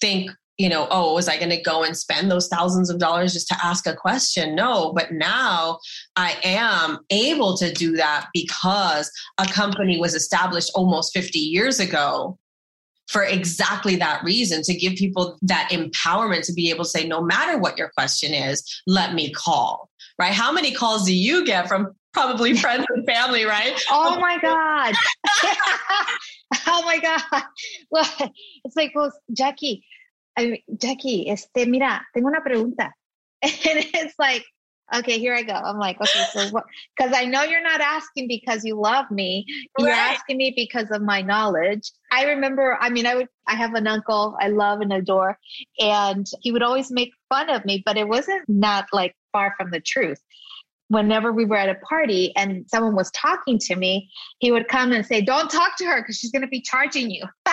think, 0.00 0.30
you 0.58 0.68
know, 0.68 0.86
oh, 0.90 1.14
was 1.14 1.28
I 1.28 1.38
going 1.38 1.50
to 1.50 1.60
go 1.60 1.84
and 1.84 1.96
spend 1.96 2.30
those 2.30 2.48
thousands 2.48 2.90
of 2.90 2.98
dollars 2.98 3.32
just 3.32 3.48
to 3.48 3.56
ask 3.62 3.86
a 3.86 3.94
question? 3.94 4.54
No, 4.54 4.92
but 4.92 5.12
now 5.12 5.78
I 6.16 6.36
am 6.42 6.98
able 7.10 7.56
to 7.58 7.72
do 7.72 7.92
that 7.92 8.28
because 8.32 9.10
a 9.38 9.46
company 9.46 9.98
was 9.98 10.14
established 10.14 10.70
almost 10.74 11.12
50 11.12 11.38
years 11.38 11.80
ago 11.80 12.38
for 13.08 13.22
exactly 13.22 13.96
that 13.96 14.22
reason 14.24 14.62
to 14.62 14.74
give 14.74 14.94
people 14.94 15.38
that 15.42 15.70
empowerment 15.70 16.44
to 16.46 16.52
be 16.52 16.70
able 16.70 16.84
to 16.84 16.90
say, 16.90 17.06
no 17.06 17.22
matter 17.22 17.58
what 17.58 17.78
your 17.78 17.90
question 17.96 18.34
is, 18.34 18.82
let 18.86 19.14
me 19.14 19.30
call, 19.30 19.88
right? 20.18 20.32
How 20.32 20.52
many 20.52 20.72
calls 20.72 21.06
do 21.06 21.14
you 21.14 21.44
get 21.44 21.68
from 21.68 21.94
probably 22.16 22.56
friends 22.56 22.86
and 22.88 23.04
family, 23.04 23.44
right? 23.44 23.78
Oh 23.90 24.18
my 24.18 24.38
God. 24.40 24.94
oh 26.66 26.82
my 26.86 26.98
God. 26.98 27.42
Well, 27.90 28.08
it's 28.64 28.74
like, 28.74 28.92
well, 28.94 29.12
Jackie, 29.36 29.84
I 30.34 30.46
mean, 30.46 30.62
Jackie, 30.80 31.28
este, 31.28 31.68
mira, 31.68 32.00
tengo 32.14 32.28
una 32.28 32.40
pregunta. 32.40 32.90
And 33.42 33.84
it's 33.92 34.14
like, 34.18 34.44
okay, 34.94 35.18
here 35.18 35.34
I 35.34 35.42
go. 35.42 35.52
I'm 35.52 35.78
like, 35.78 36.00
okay, 36.00 36.24
so 36.32 36.48
what? 36.48 36.64
Because 36.96 37.12
I 37.14 37.26
know 37.26 37.42
you're 37.42 37.62
not 37.62 37.82
asking 37.82 38.28
because 38.28 38.64
you 38.64 38.80
love 38.80 39.10
me. 39.10 39.44
You're 39.78 39.90
right. 39.90 40.14
asking 40.14 40.38
me 40.38 40.54
because 40.56 40.90
of 40.90 41.02
my 41.02 41.20
knowledge. 41.20 41.92
I 42.10 42.24
remember, 42.24 42.78
I 42.80 42.88
mean, 42.88 43.04
I 43.04 43.16
would, 43.16 43.28
I 43.46 43.56
have 43.56 43.74
an 43.74 43.86
uncle 43.86 44.38
I 44.40 44.48
love 44.48 44.80
and 44.80 44.92
adore, 44.92 45.38
and 45.78 46.26
he 46.40 46.50
would 46.50 46.62
always 46.62 46.90
make 46.90 47.10
fun 47.28 47.50
of 47.50 47.66
me, 47.66 47.82
but 47.84 47.98
it 47.98 48.08
wasn't 48.08 48.48
not 48.48 48.86
like 48.90 49.14
far 49.32 49.54
from 49.58 49.70
the 49.70 49.80
truth 49.80 50.22
whenever 50.88 51.32
we 51.32 51.44
were 51.44 51.56
at 51.56 51.68
a 51.68 51.74
party 51.76 52.32
and 52.36 52.64
someone 52.68 52.94
was 52.94 53.10
talking 53.10 53.58
to 53.58 53.76
me, 53.76 54.10
he 54.38 54.52
would 54.52 54.68
come 54.68 54.92
and 54.92 55.04
say, 55.04 55.20
Don't 55.20 55.50
talk 55.50 55.76
to 55.78 55.84
her 55.86 56.00
because 56.00 56.16
she's 56.16 56.30
going 56.30 56.42
to 56.42 56.48
be 56.48 56.60
charging 56.60 57.10
you. 57.10 57.24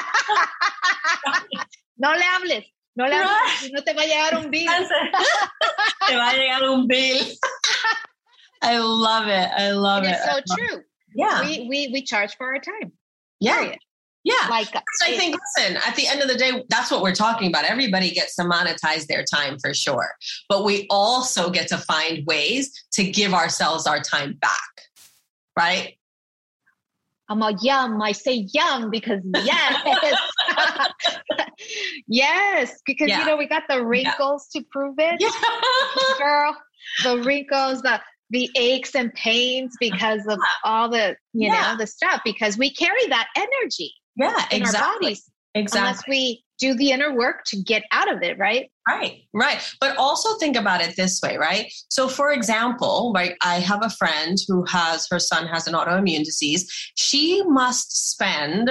no 1.98 2.12
le 2.12 2.22
hables. 2.22 2.64
No 2.96 3.06
le 3.06 3.16
hables, 3.16 3.72
no 3.72 3.82
te 3.82 3.94
va 3.94 4.02
a 4.02 4.08
llegar 4.08 4.34
un 4.36 4.52
bill. 4.52 4.66
te 6.08 6.16
va 6.16 6.30
a 6.30 6.36
llegar 6.36 6.64
un 6.64 6.88
bill. 6.88 7.26
I 8.62 8.78
love 8.78 9.28
it. 9.28 9.50
I 9.58 9.72
love 9.72 10.04
it. 10.06 10.12
It's 10.12 10.24
so 10.24 10.40
true. 10.56 10.84
Yeah. 11.16 11.42
We, 11.42 11.68
we, 11.68 11.90
we 11.92 12.02
charge 12.04 12.36
for 12.38 12.48
our 12.48 12.60
time. 12.60 12.94
Yeah. 13.40 13.60
Period. 13.60 13.80
Yeah. 14.24 14.48
Like, 14.50 14.70
I 15.06 15.18
think, 15.18 15.36
listen, 15.58 15.78
at 15.86 15.96
the 15.96 16.08
end 16.08 16.22
of 16.22 16.30
the 16.30 16.36
day, 16.36 16.64
that's 16.70 16.90
what 16.90 17.02
we're 17.02 17.14
talking 17.16 17.50
about. 17.50 17.66
Everybody 17.66 18.12
gets 18.12 18.36
to 18.38 18.44
monetize 18.44 19.06
their 19.08 19.24
time 19.26 19.58
for 19.60 19.74
sure. 19.74 20.12
But 20.48 20.64
we 20.64 20.88
also 20.90 21.50
get 21.50 21.68
to 21.70 21.78
find 21.78 22.26
ways 22.26 22.72
to 22.94 23.04
give 23.04 23.34
ourselves 23.34 23.86
our 23.86 24.00
time 24.00 24.38
back. 24.42 24.60
Right? 25.58 25.98
I'm 27.30 27.42
a 27.42 27.56
yum. 27.62 28.02
I 28.02 28.12
say 28.14 28.48
yum 28.54 28.90
because 28.92 29.22
yes. 29.44 30.00
yes. 32.08 32.82
Because 32.86 33.10
Yeah. 33.10 33.20
you 33.20 33.26
know, 33.26 33.38
we 33.38 33.48
got 33.48 33.64
the 33.68 33.86
wrinkles 33.86 34.48
to 34.54 34.64
prove 34.72 34.96
it. 35.00 35.16
Yeah. 35.20 35.30
Girl, 36.18 36.56
the 37.04 37.22
wrinkles, 37.24 37.82
the 37.82 38.00
the 38.30 38.50
aches 38.56 38.96
and 38.96 39.14
pains 39.14 39.76
because 39.80 40.26
of 40.28 40.40
all 40.64 40.90
the, 40.90 41.16
you 41.34 41.50
Yeah. 41.52 41.74
know, 41.74 41.78
the 41.78 41.86
stuff, 41.88 42.22
because 42.26 42.58
we 42.58 42.74
carry 42.74 43.06
that 43.10 43.28
energy 43.36 43.94
yeah, 44.16 44.45
in 44.51 44.61
our 44.61 44.68
exactly. 44.70 45.07
bodies 45.07 45.32
Exactly. 45.55 45.88
unless 45.88 46.03
we 46.07 46.43
do 46.59 46.74
the 46.76 46.91
inner 46.91 47.16
work 47.16 47.43
to 47.45 47.61
get 47.61 47.84
out 47.91 48.11
of 48.11 48.22
it, 48.24 48.38
right? 48.39 48.72
Right, 48.88 49.22
right. 49.34 49.76
But 49.80 49.97
also 49.97 50.38
think 50.38 50.55
about 50.55 50.82
it 50.82 50.95
this 50.95 51.22
way, 51.22 51.38
right? 51.38 51.72
So, 51.89 52.07
for 52.07 52.32
example, 52.32 53.11
right, 53.16 53.36
I 53.41 53.59
have 53.59 53.84
a 53.84 53.89
friend 53.89 54.38
who 54.47 54.66
has 54.66 55.07
her 55.11 55.20
son 55.20 55.47
has 55.47 55.68
an 55.68 55.74
autoimmune 55.74 56.24
disease. 56.24 56.70
She 56.95 57.43
must 57.43 58.11
spend, 58.11 58.70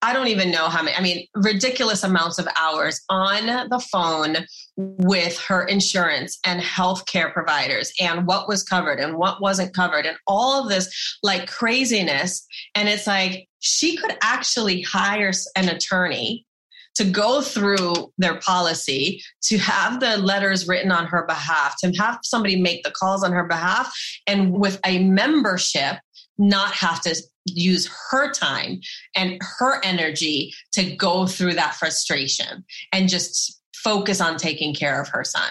I 0.00 0.12
don't 0.12 0.28
even 0.28 0.52
know 0.52 0.68
how 0.68 0.82
many, 0.82 0.96
I 0.96 1.00
mean, 1.00 1.26
ridiculous 1.34 2.04
amounts 2.04 2.38
of 2.38 2.46
hours 2.58 3.00
on 3.08 3.68
the 3.68 3.80
phone 3.90 4.46
with 4.76 5.38
her 5.40 5.64
insurance 5.64 6.38
and 6.46 6.62
healthcare 6.62 7.32
providers 7.32 7.92
and 8.00 8.26
what 8.26 8.48
was 8.48 8.62
covered 8.62 9.00
and 9.00 9.16
what 9.16 9.42
wasn't 9.42 9.74
covered 9.74 10.06
and 10.06 10.16
all 10.26 10.62
of 10.62 10.68
this 10.68 11.18
like 11.24 11.50
craziness. 11.50 12.46
And 12.76 12.88
it's 12.88 13.08
like 13.08 13.48
she 13.58 13.96
could 13.96 14.16
actually 14.22 14.82
hire 14.82 15.32
an 15.56 15.68
attorney 15.68 16.46
to 16.94 17.04
go 17.04 17.40
through 17.40 18.12
their 18.18 18.40
policy, 18.40 19.22
to 19.42 19.58
have 19.58 20.00
the 20.00 20.16
letters 20.18 20.66
written 20.66 20.90
on 20.90 21.06
her 21.06 21.24
behalf, 21.26 21.76
to 21.78 21.92
have 21.92 22.18
somebody 22.22 22.60
make 22.60 22.82
the 22.82 22.90
calls 22.90 23.22
on 23.22 23.32
her 23.32 23.44
behalf, 23.44 23.92
and 24.26 24.52
with 24.52 24.80
a 24.84 25.04
membership, 25.04 25.98
not 26.38 26.72
have 26.72 27.00
to 27.02 27.14
use 27.54 27.90
her 28.10 28.32
time 28.32 28.80
and 29.14 29.40
her 29.58 29.80
energy 29.84 30.52
to 30.72 30.94
go 30.96 31.26
through 31.26 31.54
that 31.54 31.74
frustration 31.74 32.64
and 32.92 33.08
just 33.08 33.60
focus 33.74 34.20
on 34.20 34.36
taking 34.36 34.74
care 34.74 35.00
of 35.00 35.08
her 35.08 35.24
son. 35.24 35.50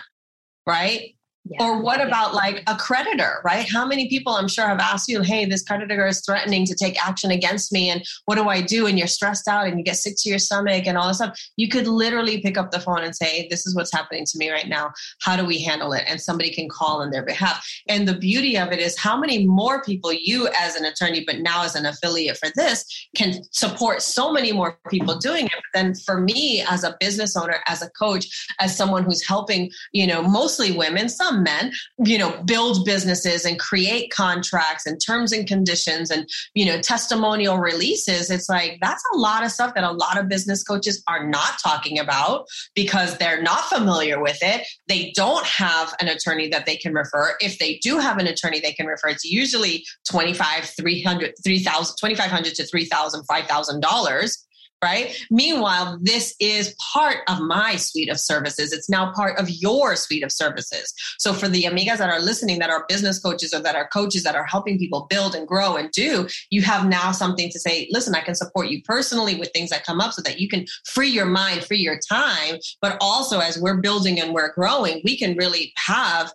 Right? 0.65 1.16
Yeah. 1.49 1.63
Or 1.63 1.81
what 1.81 2.01
about 2.01 2.33
like 2.33 2.63
a 2.67 2.75
creditor, 2.75 3.41
right? 3.43 3.67
How 3.67 3.85
many 3.85 4.09
people 4.09 4.33
I'm 4.33 4.47
sure 4.47 4.67
have 4.67 4.79
asked 4.79 5.07
you, 5.07 5.21
hey, 5.21 5.45
this 5.45 5.63
creditor 5.63 6.05
is 6.07 6.21
threatening 6.25 6.65
to 6.65 6.75
take 6.75 7.03
action 7.05 7.31
against 7.31 7.71
me, 7.71 7.89
and 7.89 8.03
what 8.25 8.35
do 8.35 8.49
I 8.49 8.61
do? 8.61 8.87
And 8.87 8.97
you're 8.97 9.07
stressed 9.07 9.47
out 9.47 9.67
and 9.67 9.77
you 9.77 9.83
get 9.83 9.97
sick 9.97 10.15
to 10.19 10.29
your 10.29 10.39
stomach 10.39 10.87
and 10.87 10.97
all 10.97 11.07
this 11.07 11.17
stuff. 11.17 11.39
You 11.55 11.69
could 11.69 11.87
literally 11.87 12.41
pick 12.41 12.57
up 12.57 12.71
the 12.71 12.79
phone 12.79 13.03
and 13.03 13.15
say, 13.15 13.47
this 13.49 13.65
is 13.65 13.75
what's 13.75 13.91
happening 13.91 14.25
to 14.25 14.37
me 14.37 14.49
right 14.49 14.67
now. 14.67 14.91
How 15.21 15.35
do 15.35 15.45
we 15.45 15.61
handle 15.61 15.93
it? 15.93 16.03
And 16.07 16.19
somebody 16.19 16.51
can 16.53 16.69
call 16.69 17.01
on 17.01 17.11
their 17.11 17.23
behalf. 17.23 17.65
And 17.87 18.07
the 18.07 18.17
beauty 18.17 18.57
of 18.57 18.71
it 18.71 18.79
is 18.79 18.97
how 18.97 19.17
many 19.17 19.45
more 19.45 19.83
people 19.83 20.11
you 20.13 20.49
as 20.59 20.75
an 20.75 20.85
attorney, 20.85 21.23
but 21.25 21.39
now 21.39 21.63
as 21.63 21.75
an 21.75 21.85
affiliate 21.85 22.37
for 22.37 22.49
this, 22.55 23.07
can 23.15 23.41
support 23.51 24.01
so 24.01 24.31
many 24.31 24.51
more 24.51 24.77
people 24.89 25.17
doing 25.17 25.45
it. 25.45 25.53
But 25.53 25.79
then 25.81 25.95
for 25.95 26.19
me 26.19 26.63
as 26.67 26.83
a 26.83 26.95
business 26.99 27.35
owner, 27.37 27.57
as 27.67 27.81
a 27.81 27.89
coach, 27.91 28.27
as 28.59 28.75
someone 28.75 29.03
who's 29.03 29.25
helping, 29.25 29.71
you 29.91 30.07
know, 30.07 30.21
mostly 30.21 30.71
women, 30.71 31.09
some 31.09 31.36
men, 31.37 31.71
you 32.03 32.17
know, 32.17 32.41
build 32.43 32.85
businesses 32.85 33.45
and 33.45 33.59
create 33.59 34.11
contracts 34.11 34.85
and 34.85 34.99
terms 35.05 35.31
and 35.31 35.47
conditions 35.47 36.09
and, 36.09 36.27
you 36.53 36.65
know, 36.65 36.81
testimonial 36.81 37.57
releases, 37.57 38.29
it's 38.29 38.49
like 38.49 38.77
that's 38.81 39.03
a 39.13 39.17
lot 39.17 39.43
of 39.43 39.51
stuff 39.51 39.73
that 39.75 39.83
a 39.83 39.91
lot 39.91 40.17
of 40.17 40.27
business 40.27 40.63
coaches 40.63 41.03
are 41.07 41.27
not 41.27 41.53
talking 41.63 41.99
about 41.99 42.45
because 42.75 43.17
they're 43.17 43.41
not 43.41 43.65
familiar 43.65 44.21
with 44.21 44.37
it. 44.41 44.67
They 44.87 45.11
don't 45.15 45.45
have 45.45 45.93
an 45.99 46.07
attorney 46.07 46.49
that 46.49 46.65
they 46.65 46.75
can 46.75 46.93
refer. 46.93 47.35
If 47.39 47.59
they 47.59 47.77
do 47.77 47.99
have 47.99 48.17
an 48.17 48.27
attorney 48.27 48.59
they 48.59 48.73
can 48.73 48.87
refer, 48.87 49.09
it's 49.09 49.25
usually 49.25 49.85
25, 50.09 50.71
300, 50.79 51.33
3,000, 51.43 51.95
2,500 51.99 52.55
to 52.55 52.65
3,000, 52.65 53.23
5,000 53.25 53.81
dollars 53.81 54.46
right? 54.83 55.17
Meanwhile, 55.31 55.99
this 56.01 56.35
is 56.39 56.75
part 56.93 57.17
of 57.27 57.39
my 57.39 57.75
suite 57.75 58.09
of 58.09 58.19
services. 58.19 58.71
It's 58.71 58.89
now 58.89 59.11
part 59.13 59.39
of 59.39 59.49
your 59.49 59.95
suite 59.95 60.23
of 60.23 60.31
services. 60.31 60.93
So 61.17 61.33
for 61.33 61.47
the 61.47 61.63
amigas 61.63 61.97
that 61.97 62.09
are 62.09 62.19
listening, 62.19 62.59
that 62.59 62.69
are 62.69 62.85
business 62.87 63.19
coaches 63.19 63.53
or 63.53 63.59
that 63.59 63.75
are 63.75 63.87
coaches 63.87 64.23
that 64.23 64.35
are 64.35 64.45
helping 64.45 64.77
people 64.77 65.07
build 65.09 65.33
and 65.35 65.47
grow 65.47 65.75
and 65.75 65.91
do, 65.91 66.27
you 66.51 66.61
have 66.61 66.87
now 66.87 67.11
something 67.11 67.49
to 67.49 67.59
say, 67.59 67.87
listen, 67.91 68.15
I 68.15 68.21
can 68.21 68.35
support 68.35 68.67
you 68.67 68.81
personally 68.83 69.35
with 69.35 69.51
things 69.53 69.71
that 69.71 69.85
come 69.85 69.99
up 69.99 70.13
so 70.13 70.21
that 70.21 70.39
you 70.39 70.47
can 70.47 70.65
free 70.85 71.09
your 71.09 71.25
mind, 71.25 71.65
free 71.65 71.79
your 71.79 71.99
time. 72.07 72.57
But 72.81 72.97
also 73.01 73.39
as 73.39 73.57
we're 73.57 73.81
building 73.81 74.19
and 74.19 74.33
we're 74.33 74.53
growing, 74.53 75.01
we 75.03 75.17
can 75.17 75.35
really 75.37 75.73
have 75.77 76.31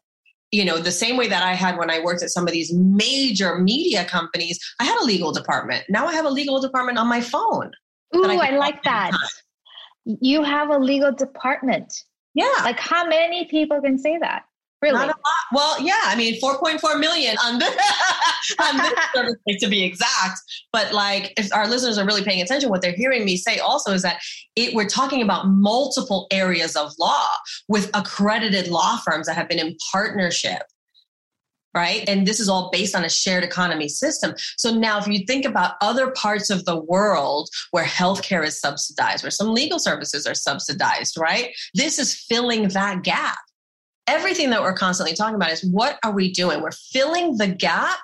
you 0.54 0.66
know, 0.66 0.76
the 0.76 0.92
same 0.92 1.16
way 1.16 1.28
that 1.28 1.42
I 1.42 1.54
had 1.54 1.78
when 1.78 1.90
I 1.90 2.00
worked 2.00 2.22
at 2.22 2.28
some 2.28 2.46
of 2.46 2.52
these 2.52 2.74
major 2.74 3.58
media 3.58 4.04
companies, 4.04 4.60
I 4.78 4.84
had 4.84 5.00
a 5.00 5.04
legal 5.04 5.32
department. 5.32 5.84
Now 5.88 6.06
I 6.06 6.12
have 6.12 6.26
a 6.26 6.30
legal 6.30 6.60
department 6.60 6.98
on 6.98 7.06
my 7.06 7.22
phone. 7.22 7.72
Ooh, 8.14 8.24
I 8.24 8.48
I, 8.48 8.56
like 8.56 8.82
that. 8.84 9.12
You 10.04 10.42
have 10.42 10.70
a 10.70 10.78
legal 10.78 11.12
department. 11.12 11.92
Yeah. 12.34 12.48
Like, 12.62 12.80
how 12.80 13.06
many 13.06 13.46
people 13.46 13.80
can 13.80 13.98
say 13.98 14.18
that? 14.18 14.44
Really? 14.82 14.96
Not 14.96 15.04
a 15.04 15.08
lot. 15.08 15.16
Well, 15.52 15.80
yeah, 15.80 16.00
I 16.04 16.16
mean, 16.16 16.40
4.4 16.40 16.98
million 16.98 17.36
on 17.44 17.60
this, 17.60 17.76
on 18.60 18.78
this 18.78 18.92
service, 19.14 19.36
to 19.60 19.68
be 19.68 19.84
exact. 19.84 20.40
But 20.72 20.92
like, 20.92 21.32
if 21.36 21.54
our 21.54 21.68
listeners 21.68 21.98
are 21.98 22.04
really 22.04 22.24
paying 22.24 22.42
attention, 22.42 22.68
what 22.68 22.82
they're 22.82 22.96
hearing 22.96 23.24
me 23.24 23.36
say 23.36 23.58
also 23.58 23.92
is 23.92 24.02
that 24.02 24.20
it, 24.56 24.74
we're 24.74 24.88
talking 24.88 25.22
about 25.22 25.46
multiple 25.46 26.26
areas 26.32 26.74
of 26.74 26.92
law 26.98 27.28
with 27.68 27.90
accredited 27.94 28.68
law 28.68 28.98
firms 29.04 29.28
that 29.28 29.36
have 29.36 29.48
been 29.48 29.60
in 29.60 29.76
partnership. 29.92 30.62
Right. 31.74 32.06
And 32.06 32.26
this 32.26 32.38
is 32.38 32.50
all 32.50 32.68
based 32.70 32.94
on 32.94 33.02
a 33.04 33.08
shared 33.08 33.44
economy 33.44 33.88
system. 33.88 34.34
So 34.58 34.74
now, 34.74 34.98
if 34.98 35.06
you 35.06 35.24
think 35.26 35.46
about 35.46 35.76
other 35.80 36.10
parts 36.10 36.50
of 36.50 36.66
the 36.66 36.78
world 36.78 37.48
where 37.70 37.84
healthcare 37.84 38.44
is 38.44 38.60
subsidized, 38.60 39.24
where 39.24 39.30
some 39.30 39.54
legal 39.54 39.78
services 39.78 40.26
are 40.26 40.34
subsidized, 40.34 41.16
right? 41.18 41.54
This 41.74 41.98
is 41.98 42.14
filling 42.14 42.68
that 42.68 43.02
gap 43.02 43.38
everything 44.06 44.50
that 44.50 44.60
we're 44.62 44.74
constantly 44.74 45.14
talking 45.14 45.36
about 45.36 45.50
is 45.50 45.64
what 45.64 45.98
are 46.04 46.12
we 46.12 46.32
doing? 46.32 46.60
We're 46.60 46.72
filling 46.72 47.36
the 47.36 47.46
gap 47.46 47.98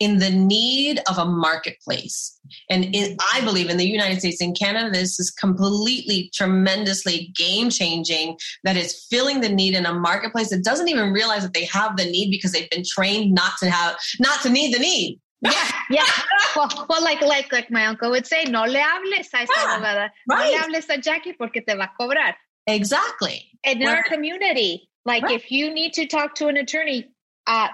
in 0.00 0.18
the 0.18 0.30
need 0.30 1.00
of 1.08 1.18
a 1.18 1.24
marketplace. 1.24 2.38
And 2.70 2.84
in, 2.94 3.16
I 3.32 3.40
believe 3.42 3.68
in 3.70 3.76
the 3.76 3.86
United 3.86 4.20
States 4.20 4.40
and 4.40 4.58
Canada, 4.58 4.90
this 4.90 5.20
is 5.20 5.30
completely, 5.30 6.30
tremendously 6.34 7.32
game 7.36 7.70
changing 7.70 8.38
that 8.64 8.76
is 8.76 9.06
filling 9.10 9.40
the 9.40 9.48
need 9.48 9.74
in 9.74 9.86
a 9.86 9.92
marketplace 9.94 10.50
that 10.50 10.64
doesn't 10.64 10.88
even 10.88 11.12
realize 11.12 11.42
that 11.42 11.54
they 11.54 11.64
have 11.66 11.96
the 11.96 12.04
need 12.06 12.30
because 12.30 12.52
they've 12.52 12.70
been 12.70 12.84
trained 12.86 13.34
not 13.34 13.52
to 13.58 13.70
have, 13.70 13.96
not 14.20 14.40
to 14.42 14.50
need 14.50 14.74
the 14.74 14.78
need. 14.80 15.18
Yeah, 15.44 15.68
yeah. 15.90 16.06
Well, 16.54 16.86
well, 16.88 17.02
like, 17.02 17.20
like, 17.20 17.52
like 17.52 17.68
my 17.68 17.86
uncle 17.86 18.10
would 18.10 18.28
say, 18.28 18.44
no 18.44 18.62
le 18.62 18.78
hables 18.78 19.26
a 19.34 19.40
esa 19.40 19.52
Yeah, 19.56 19.76
abogada. 19.76 20.10
No 20.28 20.36
right. 20.36 20.52
le 20.52 20.58
hables 20.58 20.88
a 20.88 20.98
Jackie 20.98 21.32
porque 21.32 21.66
te 21.66 21.74
va 21.74 21.82
a 21.84 21.90
cobrar. 22.00 22.34
Exactly. 22.68 23.50
In 23.64 23.80
Where- 23.80 23.96
our 23.96 24.02
community, 24.04 24.88
like 25.04 25.22
Right. 25.24 25.34
if 25.34 25.50
you 25.50 25.72
need 25.72 25.92
to 25.94 26.06
talk 26.06 26.34
to 26.36 26.48
an 26.48 26.56
attorney, 26.56 27.08
uh, 27.46 27.68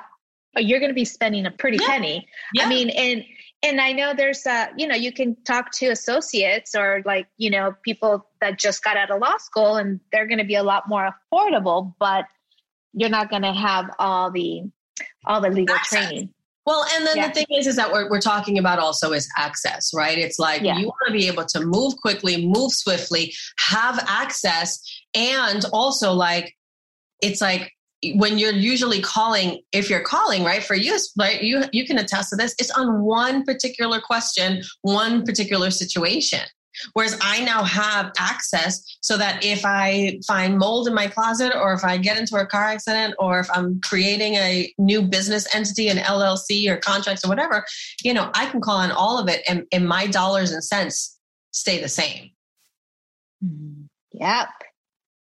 you're 0.56 0.80
going 0.80 0.90
to 0.90 0.94
be 0.94 1.04
spending 1.04 1.46
a 1.46 1.50
pretty 1.50 1.78
Yeah. 1.80 1.86
penny. 1.86 2.28
Yeah. 2.54 2.64
I 2.64 2.68
mean, 2.68 2.90
and 2.90 3.24
and 3.64 3.80
I 3.80 3.92
know 3.92 4.14
there's 4.14 4.46
uh, 4.46 4.68
you 4.76 4.86
know, 4.86 4.94
you 4.94 5.12
can 5.12 5.34
talk 5.44 5.72
to 5.72 5.88
associates 5.88 6.74
or 6.76 7.02
like 7.04 7.26
you 7.38 7.50
know 7.50 7.74
people 7.82 8.26
that 8.40 8.58
just 8.58 8.82
got 8.84 8.96
out 8.96 9.10
of 9.10 9.20
law 9.20 9.36
school, 9.38 9.76
and 9.76 10.00
they're 10.12 10.26
going 10.26 10.38
to 10.38 10.44
be 10.44 10.54
a 10.54 10.62
lot 10.62 10.88
more 10.88 11.14
affordable, 11.32 11.94
but 11.98 12.24
you're 12.94 13.10
not 13.10 13.30
going 13.30 13.42
to 13.42 13.52
have 13.52 13.90
all 13.98 14.30
the 14.30 14.62
all 15.26 15.40
the 15.40 15.50
legal 15.50 15.74
Access. 15.74 16.06
training. 16.08 16.30
Well, 16.66 16.84
and 16.94 17.06
then 17.06 17.16
Yeah. 17.16 17.28
the 17.28 17.32
thing 17.34 17.46
is, 17.50 17.66
is 17.66 17.76
that 17.76 17.90
what 17.90 18.10
we're 18.10 18.20
talking 18.20 18.58
about 18.58 18.78
also 18.78 19.12
is 19.12 19.26
access, 19.38 19.90
right? 19.94 20.18
It's 20.18 20.38
like 20.38 20.60
Yeah. 20.62 20.76
you 20.78 20.86
want 20.86 20.98
to 21.06 21.12
be 21.12 21.26
able 21.26 21.46
to 21.46 21.60
move 21.60 21.96
quickly, 21.96 22.46
move 22.46 22.72
swiftly, 22.72 23.32
have 23.58 23.98
access, 24.06 24.78
and 25.14 25.64
also 25.72 26.12
like 26.12 26.54
it's 27.20 27.40
like 27.40 27.72
when 28.14 28.38
you're 28.38 28.52
usually 28.52 29.00
calling, 29.00 29.60
if 29.72 29.90
you're 29.90 30.02
calling, 30.02 30.44
right, 30.44 30.62
for 30.62 30.76
you, 30.76 30.96
right, 31.18 31.42
you 31.42 31.64
you 31.72 31.84
can 31.86 31.98
attest 31.98 32.30
to 32.30 32.36
this. 32.36 32.54
It's 32.58 32.70
on 32.70 33.02
one 33.02 33.44
particular 33.44 34.00
question, 34.00 34.62
one 34.82 35.24
particular 35.24 35.70
situation. 35.70 36.40
Whereas 36.92 37.18
I 37.20 37.44
now 37.44 37.64
have 37.64 38.12
access 38.18 38.98
so 39.00 39.16
that 39.16 39.44
if 39.44 39.64
I 39.64 40.20
find 40.26 40.58
mold 40.58 40.86
in 40.86 40.94
my 40.94 41.08
closet 41.08 41.52
or 41.54 41.72
if 41.72 41.84
I 41.84 41.96
get 41.96 42.18
into 42.18 42.36
a 42.36 42.46
car 42.46 42.64
accident 42.64 43.14
or 43.18 43.40
if 43.40 43.48
I'm 43.52 43.80
creating 43.80 44.34
a 44.34 44.72
new 44.78 45.02
business 45.02 45.52
entity, 45.54 45.88
an 45.88 45.98
LLC 45.98 46.68
or 46.68 46.76
contracts 46.76 47.24
or 47.24 47.28
whatever, 47.28 47.64
you 48.04 48.14
know, 48.14 48.30
I 48.34 48.46
can 48.46 48.60
call 48.60 48.76
on 48.78 48.92
all 48.92 49.18
of 49.18 49.28
it 49.28 49.42
and, 49.48 49.64
and 49.72 49.88
my 49.88 50.06
dollars 50.06 50.52
and 50.52 50.62
cents 50.62 51.18
stay 51.50 51.80
the 51.80 51.88
same. 51.88 52.30
Mm-hmm. 53.44 53.84
Yep. 54.12 54.48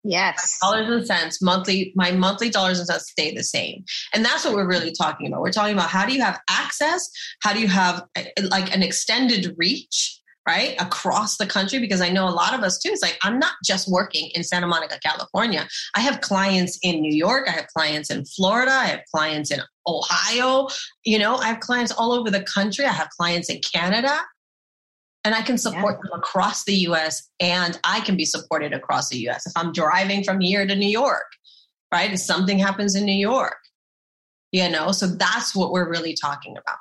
Yes. 0.08 0.60
Dollars 0.62 0.88
and 0.88 1.08
cents, 1.08 1.42
monthly, 1.42 1.92
my 1.96 2.12
monthly 2.12 2.50
dollars 2.50 2.78
and 2.78 2.88
cents 2.88 3.10
stay 3.10 3.34
the 3.34 3.44
same. 3.44 3.84
And 4.14 4.24
that's 4.24 4.46
what 4.46 4.54
we're 4.54 4.68
really 4.68 4.92
talking 4.92 5.28
about. 5.28 5.42
We're 5.42 5.52
talking 5.52 5.74
about 5.74 5.90
how 5.90 6.06
do 6.06 6.14
you 6.14 6.22
have 6.22 6.40
access? 6.48 7.10
How 7.42 7.54
do 7.54 7.60
you 7.60 7.68
have 7.68 8.04
eh, 8.16 8.26
like 8.50 8.74
an 8.74 8.84
extended 8.84 9.56
reach? 9.58 10.22
right 10.48 10.80
across 10.80 11.38
the 11.38 11.46
country 11.48 11.80
because 11.80 12.02
i 12.02 12.10
know 12.10 12.28
a 12.28 12.30
lot 12.30 12.54
of 12.54 12.62
us 12.62 12.78
too 12.78 12.90
it's 12.90 13.02
like 13.02 13.18
i'm 13.24 13.40
not 13.40 13.54
just 13.64 13.92
working 13.92 14.30
in 14.36 14.44
santa 14.44 14.68
monica 14.68 15.00
california 15.04 15.68
i 15.96 16.00
have 16.00 16.22
clients 16.22 16.78
in 16.84 17.02
new 17.02 17.12
york 17.12 17.48
i 17.48 17.52
have 17.52 17.66
clients 17.76 18.12
in 18.12 18.24
florida 18.26 18.72
i 18.72 18.86
have 18.86 19.02
clients 19.12 19.50
in 19.50 19.60
ohio 19.88 20.68
you 21.04 21.18
know 21.18 21.36
i 21.38 21.48
have 21.48 21.60
clients 21.62 21.92
all 21.92 22.12
over 22.12 22.30
the 22.30 22.44
country 22.44 22.86
i 22.86 22.92
have 22.92 23.10
clients 23.10 23.50
in 23.50 23.60
canada 23.74 24.20
and 25.26 25.34
I 25.34 25.42
can 25.42 25.58
support 25.58 25.96
yeah. 25.96 26.10
them 26.10 26.20
across 26.20 26.64
the 26.64 26.76
US 26.88 27.30
and 27.40 27.78
I 27.84 28.00
can 28.02 28.16
be 28.16 28.26
supported 28.26 28.72
across 28.72 29.10
the 29.10 29.18
US. 29.28 29.46
If 29.48 29.54
I'm 29.58 29.74
driving 29.74 30.24
from 30.24 30.40
here 30.40 30.66
to 30.66 30.76
New 30.76 30.88
York, 30.88 31.26
right? 31.92 32.14
If 32.14 32.20
something 32.20 32.60
happens 32.60 32.96
in 32.96 33.06
New 33.06 33.12
York, 33.12 33.58
you 34.52 34.70
know, 34.70 34.92
so 34.92 35.08
that's 35.08 35.56
what 35.56 35.72
we're 35.72 35.90
really 35.90 36.14
talking 36.14 36.56
about. 36.56 36.78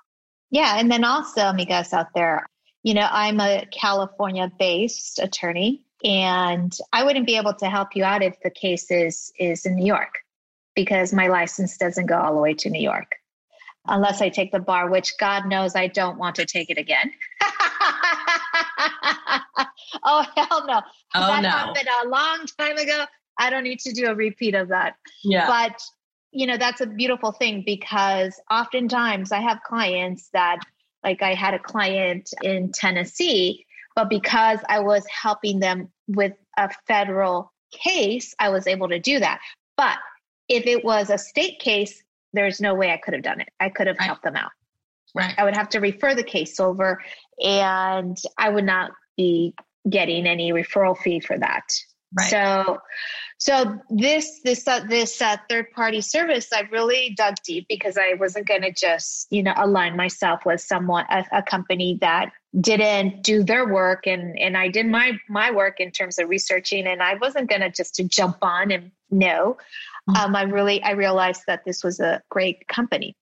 Yeah. 0.50 0.78
And 0.78 0.92
then 0.92 1.04
also, 1.04 1.40
amigas 1.40 1.92
out 1.94 2.08
there, 2.14 2.46
you 2.82 2.92
know, 2.92 3.08
I'm 3.10 3.40
a 3.40 3.66
California 3.72 4.52
based 4.58 5.18
attorney 5.18 5.82
and 6.04 6.76
I 6.92 7.02
wouldn't 7.02 7.26
be 7.26 7.38
able 7.38 7.54
to 7.54 7.70
help 7.70 7.96
you 7.96 8.04
out 8.04 8.22
if 8.22 8.36
the 8.44 8.50
case 8.50 8.90
is, 8.90 9.32
is 9.40 9.64
in 9.64 9.74
New 9.74 9.86
York 9.86 10.18
because 10.76 11.14
my 11.14 11.28
license 11.28 11.78
doesn't 11.78 12.06
go 12.06 12.18
all 12.18 12.34
the 12.34 12.40
way 12.40 12.52
to 12.54 12.68
New 12.68 12.82
York 12.82 13.16
unless 13.86 14.20
I 14.20 14.28
take 14.28 14.52
the 14.52 14.60
bar, 14.60 14.90
which 14.90 15.16
God 15.18 15.46
knows 15.46 15.74
I 15.76 15.86
don't 15.86 16.18
want 16.18 16.36
to 16.36 16.46
take 16.46 16.70
it 16.70 16.78
again. 16.78 17.12
oh 20.02 20.24
hell 20.36 20.66
no! 20.66 20.82
Oh, 21.14 21.26
that 21.26 21.42
no. 21.42 21.48
happened 21.50 21.88
a 22.04 22.08
long 22.08 22.46
time 22.58 22.76
ago. 22.76 23.04
I 23.38 23.50
don't 23.50 23.64
need 23.64 23.80
to 23.80 23.92
do 23.92 24.06
a 24.06 24.14
repeat 24.14 24.54
of 24.54 24.68
that. 24.68 24.96
Yeah. 25.22 25.46
But 25.46 25.82
you 26.32 26.46
know 26.46 26.56
that's 26.56 26.80
a 26.80 26.86
beautiful 26.86 27.32
thing 27.32 27.62
because 27.64 28.40
oftentimes 28.50 29.32
I 29.32 29.40
have 29.40 29.60
clients 29.66 30.30
that, 30.32 30.60
like, 31.02 31.22
I 31.22 31.34
had 31.34 31.54
a 31.54 31.58
client 31.58 32.30
in 32.42 32.72
Tennessee, 32.72 33.66
but 33.94 34.08
because 34.08 34.58
I 34.68 34.80
was 34.80 35.04
helping 35.06 35.60
them 35.60 35.90
with 36.08 36.32
a 36.56 36.70
federal 36.86 37.52
case, 37.72 38.34
I 38.38 38.50
was 38.50 38.66
able 38.66 38.88
to 38.88 38.98
do 38.98 39.18
that. 39.20 39.40
But 39.76 39.98
if 40.48 40.66
it 40.66 40.84
was 40.84 41.10
a 41.10 41.18
state 41.18 41.58
case, 41.58 42.02
there's 42.34 42.60
no 42.60 42.74
way 42.74 42.92
I 42.92 42.98
could 42.98 43.14
have 43.14 43.22
done 43.22 43.40
it. 43.40 43.48
I 43.60 43.68
could 43.68 43.86
have 43.86 43.96
right. 43.98 44.06
helped 44.06 44.24
them 44.24 44.36
out. 44.36 44.50
Right. 45.14 45.34
I 45.38 45.44
would 45.44 45.56
have 45.56 45.68
to 45.70 45.80
refer 45.80 46.14
the 46.14 46.24
case 46.24 46.58
over 46.58 47.00
and 47.42 48.18
I 48.36 48.48
would 48.48 48.64
not 48.64 48.90
be 49.16 49.54
getting 49.88 50.26
any 50.26 50.52
referral 50.52 50.98
fee 50.98 51.20
for 51.20 51.38
that. 51.38 51.64
Right. 52.16 52.30
So, 52.30 52.80
so 53.38 53.78
this 53.90 54.40
this 54.44 54.66
uh, 54.68 54.84
this 54.88 55.20
uh, 55.20 55.36
third 55.48 55.72
party 55.72 56.00
service, 56.00 56.48
I 56.52 56.62
really 56.70 57.14
dug 57.16 57.34
deep 57.44 57.66
because 57.68 57.98
I 57.98 58.14
wasn't 58.14 58.46
going 58.46 58.62
to 58.62 58.72
just 58.72 59.26
you 59.30 59.42
know 59.42 59.52
align 59.56 59.96
myself 59.96 60.46
with 60.46 60.60
someone 60.60 61.04
a, 61.10 61.24
a, 61.32 61.42
company 61.42 61.98
that 62.00 62.30
didn't 62.60 63.22
do 63.22 63.42
their 63.42 63.66
work 63.66 64.06
and 64.06 64.38
and 64.38 64.56
I 64.56 64.68
did 64.68 64.86
my 64.86 65.18
my 65.28 65.50
work 65.50 65.80
in 65.80 65.90
terms 65.90 66.18
of 66.18 66.28
researching 66.28 66.86
and 66.86 67.02
I 67.02 67.14
wasn't 67.14 67.50
going 67.50 67.62
to 67.62 67.70
just 67.70 67.96
to 67.96 68.04
jump 68.04 68.38
on 68.42 68.70
and 68.70 68.92
no. 69.10 69.56
Mm-hmm. 70.08 70.16
Um, 70.16 70.36
I 70.36 70.42
really 70.42 70.82
I 70.82 70.92
realized 70.92 71.42
that 71.46 71.64
this 71.64 71.82
was 71.82 72.00
a 72.00 72.22
great 72.30 72.66
company. 72.68 73.16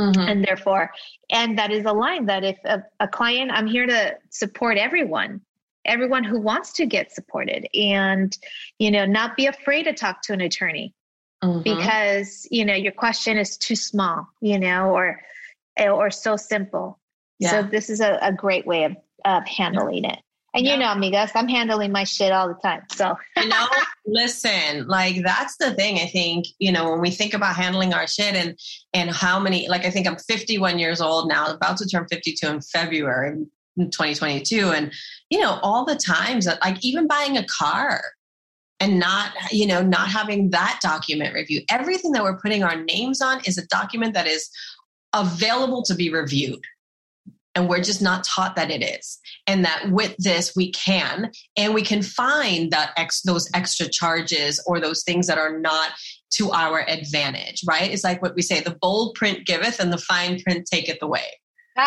Mm-hmm. 0.00 0.20
And 0.20 0.44
therefore, 0.44 0.92
and 1.28 1.58
that 1.58 1.72
is 1.72 1.84
a 1.84 1.92
line 1.92 2.26
that 2.26 2.44
if 2.44 2.56
a, 2.64 2.84
a 3.00 3.08
client, 3.08 3.50
I'm 3.52 3.66
here 3.66 3.84
to 3.84 4.16
support 4.30 4.78
everyone, 4.78 5.40
everyone 5.84 6.22
who 6.22 6.38
wants 6.38 6.74
to 6.74 6.86
get 6.86 7.12
supported 7.12 7.66
and, 7.74 8.38
you 8.78 8.92
know, 8.92 9.06
not 9.06 9.36
be 9.36 9.46
afraid 9.46 9.82
to 9.84 9.92
talk 9.92 10.22
to 10.22 10.32
an 10.32 10.40
attorney 10.40 10.94
mm-hmm. 11.42 11.62
because, 11.64 12.46
you 12.48 12.64
know, 12.64 12.74
your 12.74 12.92
question 12.92 13.38
is 13.38 13.56
too 13.56 13.74
small, 13.74 14.28
you 14.40 14.60
know, 14.60 14.90
or, 14.90 15.20
or 15.80 16.12
so 16.12 16.36
simple. 16.36 17.00
Yeah. 17.40 17.50
So 17.50 17.62
this 17.64 17.90
is 17.90 18.00
a, 18.00 18.20
a 18.22 18.32
great 18.32 18.68
way 18.68 18.84
of, 18.84 18.96
of 19.24 19.48
handling 19.48 20.04
it. 20.04 20.18
And 20.54 20.66
you 20.66 20.76
know, 20.76 20.86
amigas, 20.86 21.30
I'm 21.34 21.48
handling 21.48 21.92
my 21.92 22.04
shit 22.04 22.32
all 22.32 22.48
the 22.48 22.54
time. 22.54 22.82
So, 22.92 23.16
you 23.36 23.48
know, 23.48 23.66
listen, 24.06 24.86
like 24.88 25.22
that's 25.22 25.56
the 25.58 25.74
thing. 25.74 25.98
I 25.98 26.06
think, 26.06 26.46
you 26.58 26.72
know, 26.72 26.90
when 26.90 27.00
we 27.00 27.10
think 27.10 27.34
about 27.34 27.54
handling 27.54 27.92
our 27.92 28.06
shit 28.06 28.34
and, 28.34 28.58
and 28.94 29.10
how 29.10 29.38
many, 29.38 29.68
like, 29.68 29.84
I 29.84 29.90
think 29.90 30.06
I'm 30.06 30.16
51 30.16 30.78
years 30.78 31.00
old 31.00 31.28
now, 31.28 31.52
about 31.52 31.76
to 31.78 31.86
turn 31.86 32.06
52 32.10 32.46
in 32.46 32.60
February 32.62 33.32
in 33.76 33.90
2022. 33.90 34.70
And, 34.70 34.92
you 35.28 35.40
know, 35.40 35.58
all 35.62 35.84
the 35.84 35.96
times 35.96 36.46
that, 36.46 36.62
like, 36.62 36.82
even 36.82 37.06
buying 37.06 37.36
a 37.36 37.44
car, 37.44 38.00
and 38.80 39.00
not 39.00 39.32
you 39.50 39.66
know 39.66 39.82
not 39.82 40.08
having 40.08 40.50
that 40.50 40.78
document 40.80 41.34
review 41.34 41.60
everything 41.68 42.12
that 42.12 42.22
we're 42.22 42.38
putting 42.38 42.62
our 42.62 42.76
names 42.84 43.20
on 43.20 43.40
is 43.44 43.58
a 43.58 43.66
document 43.66 44.14
that 44.14 44.28
is 44.28 44.48
available 45.14 45.82
to 45.82 45.96
be 45.96 46.10
reviewed 46.10 46.62
and 47.58 47.68
we're 47.68 47.82
just 47.82 48.00
not 48.00 48.22
taught 48.22 48.54
that 48.54 48.70
it 48.70 48.84
is. 48.84 49.18
And 49.48 49.64
that 49.64 49.90
with 49.90 50.14
this 50.18 50.54
we 50.54 50.70
can. 50.70 51.32
And 51.56 51.74
we 51.74 51.82
can 51.82 52.02
find 52.02 52.70
that 52.70 52.92
ex 52.96 53.22
those 53.22 53.50
extra 53.52 53.88
charges 53.88 54.62
or 54.64 54.78
those 54.78 55.02
things 55.02 55.26
that 55.26 55.38
are 55.38 55.58
not 55.58 55.90
to 56.30 56.52
our 56.52 56.88
advantage 56.88 57.62
right? 57.66 57.90
It's 57.90 58.04
like 58.04 58.22
what 58.22 58.34
we 58.36 58.42
say 58.42 58.60
the 58.60 58.76
bold 58.80 59.14
print 59.14 59.44
giveth 59.46 59.80
and 59.80 59.92
the 59.92 59.98
fine 59.98 60.40
print 60.40 60.68
taketh 60.70 61.02
away. 61.02 61.24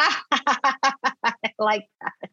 Like 1.60 1.88
that. 2.02 2.30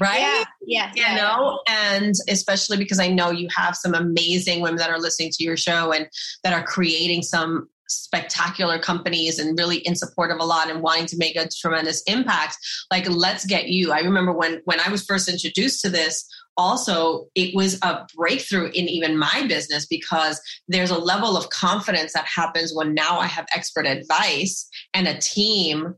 Right? 0.00 0.20
Yeah 0.20 0.44
yeah 0.66 0.92
you 0.94 1.02
yeah, 1.02 1.16
know? 1.16 1.60
yeah. 1.68 1.94
and 1.94 2.14
especially 2.28 2.76
because 2.78 2.98
i 2.98 3.08
know 3.08 3.30
you 3.30 3.48
have 3.54 3.76
some 3.76 3.94
amazing 3.94 4.60
women 4.60 4.76
that 4.78 4.90
are 4.90 4.98
listening 4.98 5.30
to 5.34 5.44
your 5.44 5.56
show 5.56 5.92
and 5.92 6.08
that 6.42 6.52
are 6.52 6.64
creating 6.64 7.22
some 7.22 7.68
spectacular 7.88 8.78
companies 8.78 9.38
and 9.38 9.58
really 9.58 9.78
in 9.78 9.94
support 9.94 10.30
of 10.30 10.38
a 10.38 10.44
lot 10.44 10.70
and 10.70 10.82
wanting 10.82 11.06
to 11.06 11.16
make 11.16 11.36
a 11.36 11.48
tremendous 11.48 12.02
impact 12.06 12.56
like 12.90 13.08
let's 13.08 13.44
get 13.44 13.68
you. 13.68 13.92
I 13.92 14.00
remember 14.00 14.32
when 14.32 14.60
when 14.64 14.80
i 14.80 14.88
was 14.88 15.04
first 15.04 15.28
introduced 15.28 15.80
to 15.82 15.88
this 15.88 16.26
also 16.56 17.26
it 17.34 17.54
was 17.54 17.78
a 17.82 18.06
breakthrough 18.16 18.66
in 18.66 18.88
even 18.88 19.18
my 19.18 19.44
business 19.48 19.86
because 19.86 20.40
there's 20.68 20.90
a 20.90 20.98
level 20.98 21.36
of 21.36 21.48
confidence 21.50 22.12
that 22.12 22.26
happens 22.26 22.72
when 22.74 22.94
now 22.94 23.18
i 23.18 23.26
have 23.26 23.46
expert 23.54 23.86
advice 23.86 24.68
and 24.94 25.08
a 25.08 25.18
team 25.18 25.94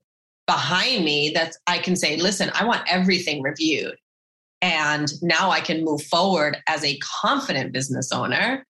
behind 0.47 1.05
me 1.05 1.31
that 1.31 1.55
i 1.67 1.79
can 1.79 1.97
say 1.97 2.17
listen 2.17 2.51
i 2.55 2.65
want 2.65 2.83
everything 2.87 3.43
reviewed. 3.43 3.97
And 4.63 5.13
now 5.23 5.51
i 5.51 5.61
can 5.61 5.85
move 5.85 6.03
forward 6.03 6.57
as 6.67 6.85
a 6.85 6.99
confident 6.99 7.73
business 7.73 8.13
owner 8.13 8.65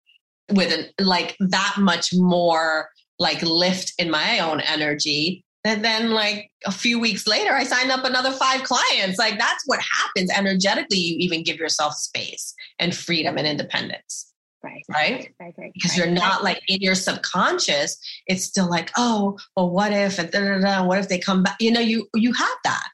with 0.50 0.72
an, 0.72 0.86
like 1.04 1.36
that 1.40 1.76
much 1.78 2.10
more 2.14 2.88
like 3.22 3.40
lift 3.42 3.92
in 3.98 4.10
my 4.10 4.40
own 4.40 4.60
energy 4.60 5.44
and 5.64 5.84
then 5.84 6.10
like 6.10 6.50
a 6.66 6.72
few 6.72 6.98
weeks 6.98 7.26
later 7.26 7.52
i 7.52 7.62
signed 7.62 7.92
up 7.92 8.04
another 8.04 8.32
five 8.32 8.62
clients. 8.64 9.18
Like 9.18 9.38
that's 9.38 9.62
what 9.66 9.80
happens 9.80 10.30
energetically. 10.30 10.98
You 10.98 11.16
even 11.18 11.42
give 11.42 11.56
yourself 11.56 11.94
space 11.94 12.54
and 12.78 12.94
freedom 12.94 13.38
and 13.38 13.46
independence. 13.46 14.32
Right. 14.64 14.84
Right, 14.88 15.28
right, 15.40 15.54
right 15.58 15.72
because 15.74 15.96
you're 15.96 16.06
not 16.06 16.44
like 16.44 16.60
in 16.68 16.80
your 16.80 16.94
subconscious 16.94 17.98
it's 18.28 18.44
still 18.44 18.70
like 18.70 18.92
oh 18.96 19.36
well 19.56 19.70
what 19.70 19.92
if 19.92 20.20
and 20.20 20.30
da, 20.30 20.38
da, 20.38 20.58
da, 20.58 20.86
what 20.86 20.98
if 20.98 21.08
they 21.08 21.18
come 21.18 21.42
back? 21.42 21.56
You 21.60 21.72
know 21.72 21.80
you 21.80 22.06
you 22.14 22.32
have 22.32 22.58
that. 22.64 22.88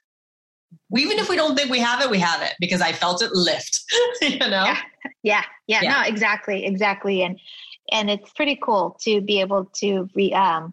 Even 0.97 1.19
if 1.19 1.29
we 1.29 1.37
don't 1.37 1.57
think 1.57 1.71
we 1.71 1.79
have 1.79 2.01
it 2.01 2.11
we 2.11 2.19
have 2.19 2.41
it 2.43 2.55
because 2.61 2.81
i 2.81 2.93
felt 2.93 3.23
it 3.23 3.33
lift 3.33 3.81
you 4.23 4.39
know? 4.39 4.65
Yeah. 4.65 4.79
Yeah, 5.23 5.43
yeah. 5.67 5.81
yeah. 5.83 5.93
no 5.93 6.09
exactly 6.09 6.65
exactly. 6.65 7.23
And 7.23 7.39
and 7.93 8.11
it's 8.11 8.31
pretty 8.33 8.59
cool 8.61 8.97
to 9.03 9.21
be 9.21 9.41
able 9.41 9.67
to 9.77 10.09
re, 10.15 10.33
um, 10.33 10.73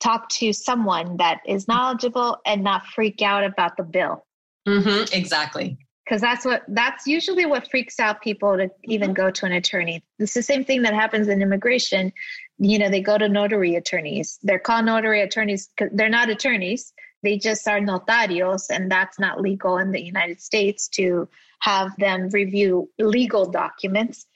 talk 0.00 0.28
to 0.28 0.52
someone 0.52 1.16
that 1.18 1.40
is 1.46 1.68
knowledgeable 1.68 2.38
and 2.44 2.62
not 2.62 2.86
freak 2.86 3.22
out 3.22 3.44
about 3.44 3.76
the 3.76 3.84
bill. 3.84 4.26
Mm-hmm, 4.66 5.16
exactly. 5.16 5.78
Because 6.04 6.20
that's 6.20 6.44
what 6.44 6.62
that's 6.68 7.06
usually 7.06 7.46
what 7.46 7.70
freaks 7.70 8.00
out 8.00 8.20
people 8.20 8.56
to 8.56 8.68
even 8.84 9.14
go 9.14 9.30
to 9.30 9.46
an 9.46 9.52
attorney. 9.52 10.02
It's 10.18 10.34
the 10.34 10.42
same 10.42 10.64
thing 10.64 10.82
that 10.82 10.94
happens 10.94 11.28
in 11.28 11.40
immigration. 11.40 12.12
You 12.58 12.78
know, 12.78 12.88
they 12.88 13.00
go 13.00 13.16
to 13.16 13.28
notary 13.28 13.76
attorneys. 13.76 14.38
They're 14.42 14.58
called 14.58 14.84
notary 14.84 15.20
attorneys 15.20 15.70
they're 15.92 16.08
not 16.08 16.28
attorneys. 16.28 16.92
They 17.22 17.38
just 17.38 17.68
are 17.68 17.78
notarios, 17.78 18.66
and 18.68 18.90
that's 18.90 19.20
not 19.20 19.40
legal 19.40 19.78
in 19.78 19.92
the 19.92 20.02
United 20.02 20.40
States 20.40 20.88
to 20.88 21.28
have 21.60 21.96
them 21.96 22.28
review 22.30 22.90
legal 22.98 23.48
documents 23.48 24.26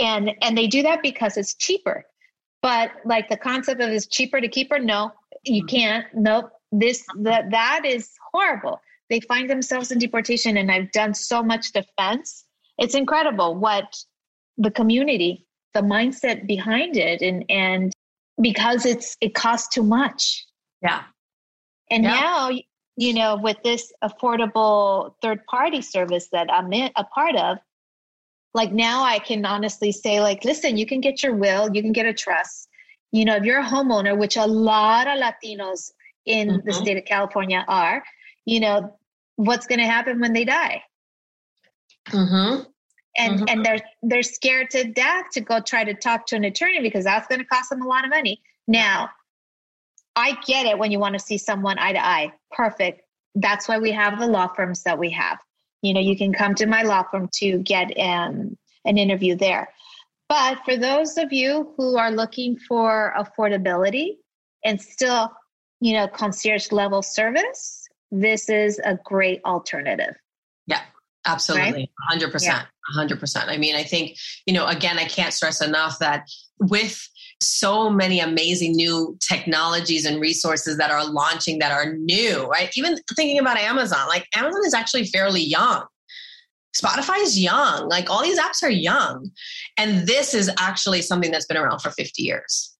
and 0.00 0.32
and 0.42 0.56
they 0.56 0.66
do 0.66 0.82
that 0.82 1.02
because 1.02 1.36
it's 1.36 1.54
cheaper. 1.54 2.04
But 2.62 2.92
like 3.04 3.28
the 3.28 3.36
concept 3.36 3.80
of 3.80 3.90
is 3.90 4.06
cheaper 4.06 4.40
to 4.40 4.48
keep 4.48 4.70
her 4.70 4.78
no 4.78 5.12
you 5.44 5.64
mm-hmm. 5.64 5.76
can't. 5.76 6.06
Nope. 6.14 6.50
This 6.72 7.04
that 7.20 7.50
that 7.50 7.82
is 7.84 8.10
horrible. 8.32 8.80
They 9.08 9.20
find 9.20 9.50
themselves 9.50 9.90
in 9.90 9.98
deportation 9.98 10.56
and 10.56 10.70
i've 10.70 10.92
done 10.92 11.14
so 11.14 11.42
much 11.42 11.72
defense. 11.72 12.44
It's 12.78 12.94
incredible 12.94 13.54
what 13.54 13.96
the 14.56 14.70
community 14.70 15.46
the 15.74 15.80
mindset 15.80 16.46
behind 16.46 16.96
it 16.96 17.22
and 17.22 17.44
and 17.48 17.92
because 18.40 18.86
it's 18.86 19.16
it 19.20 19.34
costs 19.34 19.68
too 19.68 19.82
much. 19.82 20.44
Yeah. 20.82 21.02
And 21.90 22.04
yeah. 22.04 22.10
now 22.10 22.50
you 22.96 23.14
know 23.14 23.36
with 23.36 23.56
this 23.64 23.92
affordable 24.04 25.14
third 25.22 25.44
party 25.46 25.80
service 25.80 26.28
that 26.32 26.52
i'm 26.52 26.72
in, 26.72 26.90
a 26.96 27.04
part 27.04 27.36
of 27.36 27.58
like 28.54 28.72
now 28.72 29.02
I 29.04 29.18
can 29.18 29.44
honestly 29.44 29.92
say, 29.92 30.20
like, 30.20 30.44
listen, 30.44 30.76
you 30.76 30.86
can 30.86 31.00
get 31.00 31.22
your 31.22 31.34
will, 31.34 31.74
you 31.74 31.82
can 31.82 31.92
get 31.92 32.06
a 32.06 32.12
trust. 32.12 32.68
You 33.12 33.24
know, 33.24 33.36
if 33.36 33.44
you're 33.44 33.60
a 33.60 33.64
homeowner, 33.64 34.16
which 34.16 34.36
a 34.36 34.46
lot 34.46 35.06
of 35.06 35.18
Latinos 35.18 35.92
in 36.26 36.48
mm-hmm. 36.48 36.66
the 36.66 36.72
state 36.72 36.96
of 36.96 37.04
California 37.04 37.64
are, 37.66 38.02
you 38.44 38.60
know, 38.60 38.96
what's 39.36 39.66
going 39.66 39.80
to 39.80 39.86
happen 39.86 40.20
when 40.20 40.32
they 40.32 40.44
die? 40.44 40.82
Mm-hmm. 42.08 42.62
And 43.16 43.34
mm-hmm. 43.34 43.44
and 43.48 43.64
they're 43.64 43.80
they're 44.02 44.22
scared 44.22 44.70
to 44.70 44.84
death 44.84 45.26
to 45.32 45.40
go 45.40 45.60
try 45.60 45.82
to 45.84 45.94
talk 45.94 46.26
to 46.26 46.36
an 46.36 46.44
attorney 46.44 46.80
because 46.80 47.04
that's 47.04 47.26
going 47.26 47.40
to 47.40 47.44
cost 47.44 47.70
them 47.70 47.82
a 47.82 47.86
lot 47.86 48.04
of 48.04 48.10
money. 48.10 48.40
Now, 48.68 49.10
I 50.14 50.36
get 50.46 50.66
it 50.66 50.78
when 50.78 50.90
you 50.90 51.00
want 51.00 51.14
to 51.14 51.18
see 51.18 51.38
someone 51.38 51.78
eye 51.78 51.92
to 51.92 52.04
eye. 52.04 52.32
Perfect. 52.52 53.02
That's 53.34 53.68
why 53.68 53.78
we 53.78 53.92
have 53.92 54.18
the 54.18 54.26
law 54.26 54.48
firms 54.48 54.82
that 54.84 54.98
we 54.98 55.10
have. 55.10 55.38
You 55.82 55.94
know, 55.94 56.00
you 56.00 56.16
can 56.16 56.32
come 56.32 56.54
to 56.56 56.66
my 56.66 56.82
law 56.82 57.04
firm 57.10 57.28
to 57.34 57.58
get 57.58 57.98
um, 57.98 58.56
an 58.84 58.98
interview 58.98 59.36
there. 59.36 59.68
But 60.28 60.58
for 60.64 60.76
those 60.76 61.18
of 61.18 61.32
you 61.32 61.74
who 61.76 61.96
are 61.96 62.12
looking 62.12 62.56
for 62.56 63.14
affordability 63.18 64.18
and 64.64 64.80
still, 64.80 65.32
you 65.80 65.94
know, 65.94 66.06
concierge 66.06 66.70
level 66.70 67.02
service, 67.02 67.88
this 68.10 68.48
is 68.48 68.78
a 68.84 68.98
great 69.04 69.40
alternative. 69.44 70.14
Yeah, 70.66 70.82
absolutely. 71.26 71.90
Right? 72.10 72.20
100%. 72.20 72.42
Yeah. 72.44 72.62
100%. 72.96 73.48
I 73.48 73.56
mean, 73.56 73.74
I 73.74 73.82
think, 73.82 74.16
you 74.46 74.54
know, 74.54 74.66
again, 74.66 74.98
I 74.98 75.04
can't 75.04 75.32
stress 75.32 75.60
enough 75.60 75.98
that 75.98 76.28
with 76.60 77.08
so 77.40 77.88
many 77.88 78.20
amazing 78.20 78.72
new 78.72 79.16
technologies 79.20 80.04
and 80.04 80.20
resources 80.20 80.76
that 80.76 80.90
are 80.90 81.04
launching 81.06 81.58
that 81.58 81.72
are 81.72 81.94
new, 81.94 82.46
right? 82.46 82.70
Even 82.76 82.96
thinking 83.16 83.38
about 83.38 83.56
Amazon, 83.56 84.06
like 84.08 84.26
Amazon 84.34 84.60
is 84.66 84.74
actually 84.74 85.06
fairly 85.06 85.40
young. 85.40 85.84
Spotify 86.76 87.20
is 87.22 87.38
young. 87.38 87.88
Like 87.88 88.10
all 88.10 88.22
these 88.22 88.38
apps 88.38 88.62
are 88.62 88.70
young. 88.70 89.30
And 89.76 90.06
this 90.06 90.34
is 90.34 90.50
actually 90.58 91.02
something 91.02 91.30
that's 91.30 91.46
been 91.46 91.56
around 91.56 91.80
for 91.80 91.90
50 91.90 92.22
years. 92.22 92.76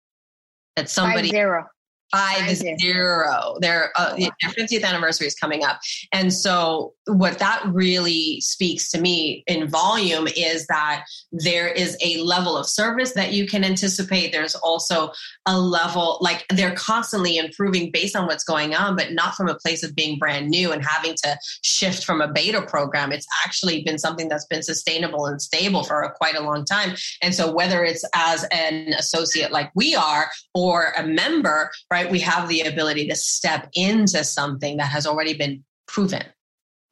That 0.76 0.88
somebody 0.88 1.28
Five 1.28 1.30
zero. 1.30 1.66
Five 2.12 2.56
zero. 2.80 3.56
Their 3.60 3.92
uh, 3.96 4.16
their 4.16 4.30
50th 4.50 4.84
anniversary 4.84 5.26
is 5.26 5.34
coming 5.34 5.64
up, 5.64 5.80
and 6.12 6.32
so 6.32 6.94
what 7.06 7.38
that 7.38 7.62
really 7.66 8.40
speaks 8.40 8.90
to 8.90 9.00
me 9.00 9.42
in 9.46 9.68
volume 9.68 10.28
is 10.36 10.66
that 10.66 11.04
there 11.32 11.68
is 11.68 11.96
a 12.02 12.18
level 12.22 12.56
of 12.56 12.66
service 12.66 13.12
that 13.12 13.32
you 13.32 13.46
can 13.46 13.64
anticipate. 13.64 14.32
There's 14.32 14.54
also 14.54 15.10
a 15.46 15.58
level 15.58 16.18
like 16.20 16.46
they're 16.48 16.74
constantly 16.74 17.36
improving 17.36 17.90
based 17.90 18.16
on 18.16 18.26
what's 18.26 18.44
going 18.44 18.74
on, 18.74 18.96
but 18.96 19.12
not 19.12 19.34
from 19.34 19.48
a 19.48 19.56
place 19.56 19.82
of 19.82 19.94
being 19.94 20.18
brand 20.18 20.48
new 20.48 20.72
and 20.72 20.84
having 20.84 21.14
to 21.24 21.38
shift 21.62 22.04
from 22.04 22.20
a 22.20 22.32
beta 22.32 22.62
program. 22.62 23.12
It's 23.12 23.26
actually 23.44 23.82
been 23.82 23.98
something 23.98 24.28
that's 24.28 24.46
been 24.46 24.62
sustainable 24.62 25.26
and 25.26 25.40
stable 25.40 25.84
for 25.84 26.02
a, 26.02 26.12
quite 26.12 26.36
a 26.36 26.42
long 26.42 26.64
time. 26.64 26.96
And 27.22 27.34
so 27.34 27.52
whether 27.52 27.84
it's 27.84 28.04
as 28.14 28.44
an 28.52 28.92
associate 28.94 29.50
like 29.50 29.70
we 29.74 29.94
are 29.94 30.30
or 30.54 30.92
a 30.96 31.06
member, 31.06 31.70
right? 31.90 31.99
Right? 32.02 32.10
We 32.10 32.20
have 32.20 32.48
the 32.48 32.62
ability 32.62 33.08
to 33.08 33.16
step 33.16 33.68
into 33.74 34.24
something 34.24 34.76
that 34.78 34.88
has 34.88 35.06
already 35.06 35.34
been 35.34 35.64
proven. 35.86 36.22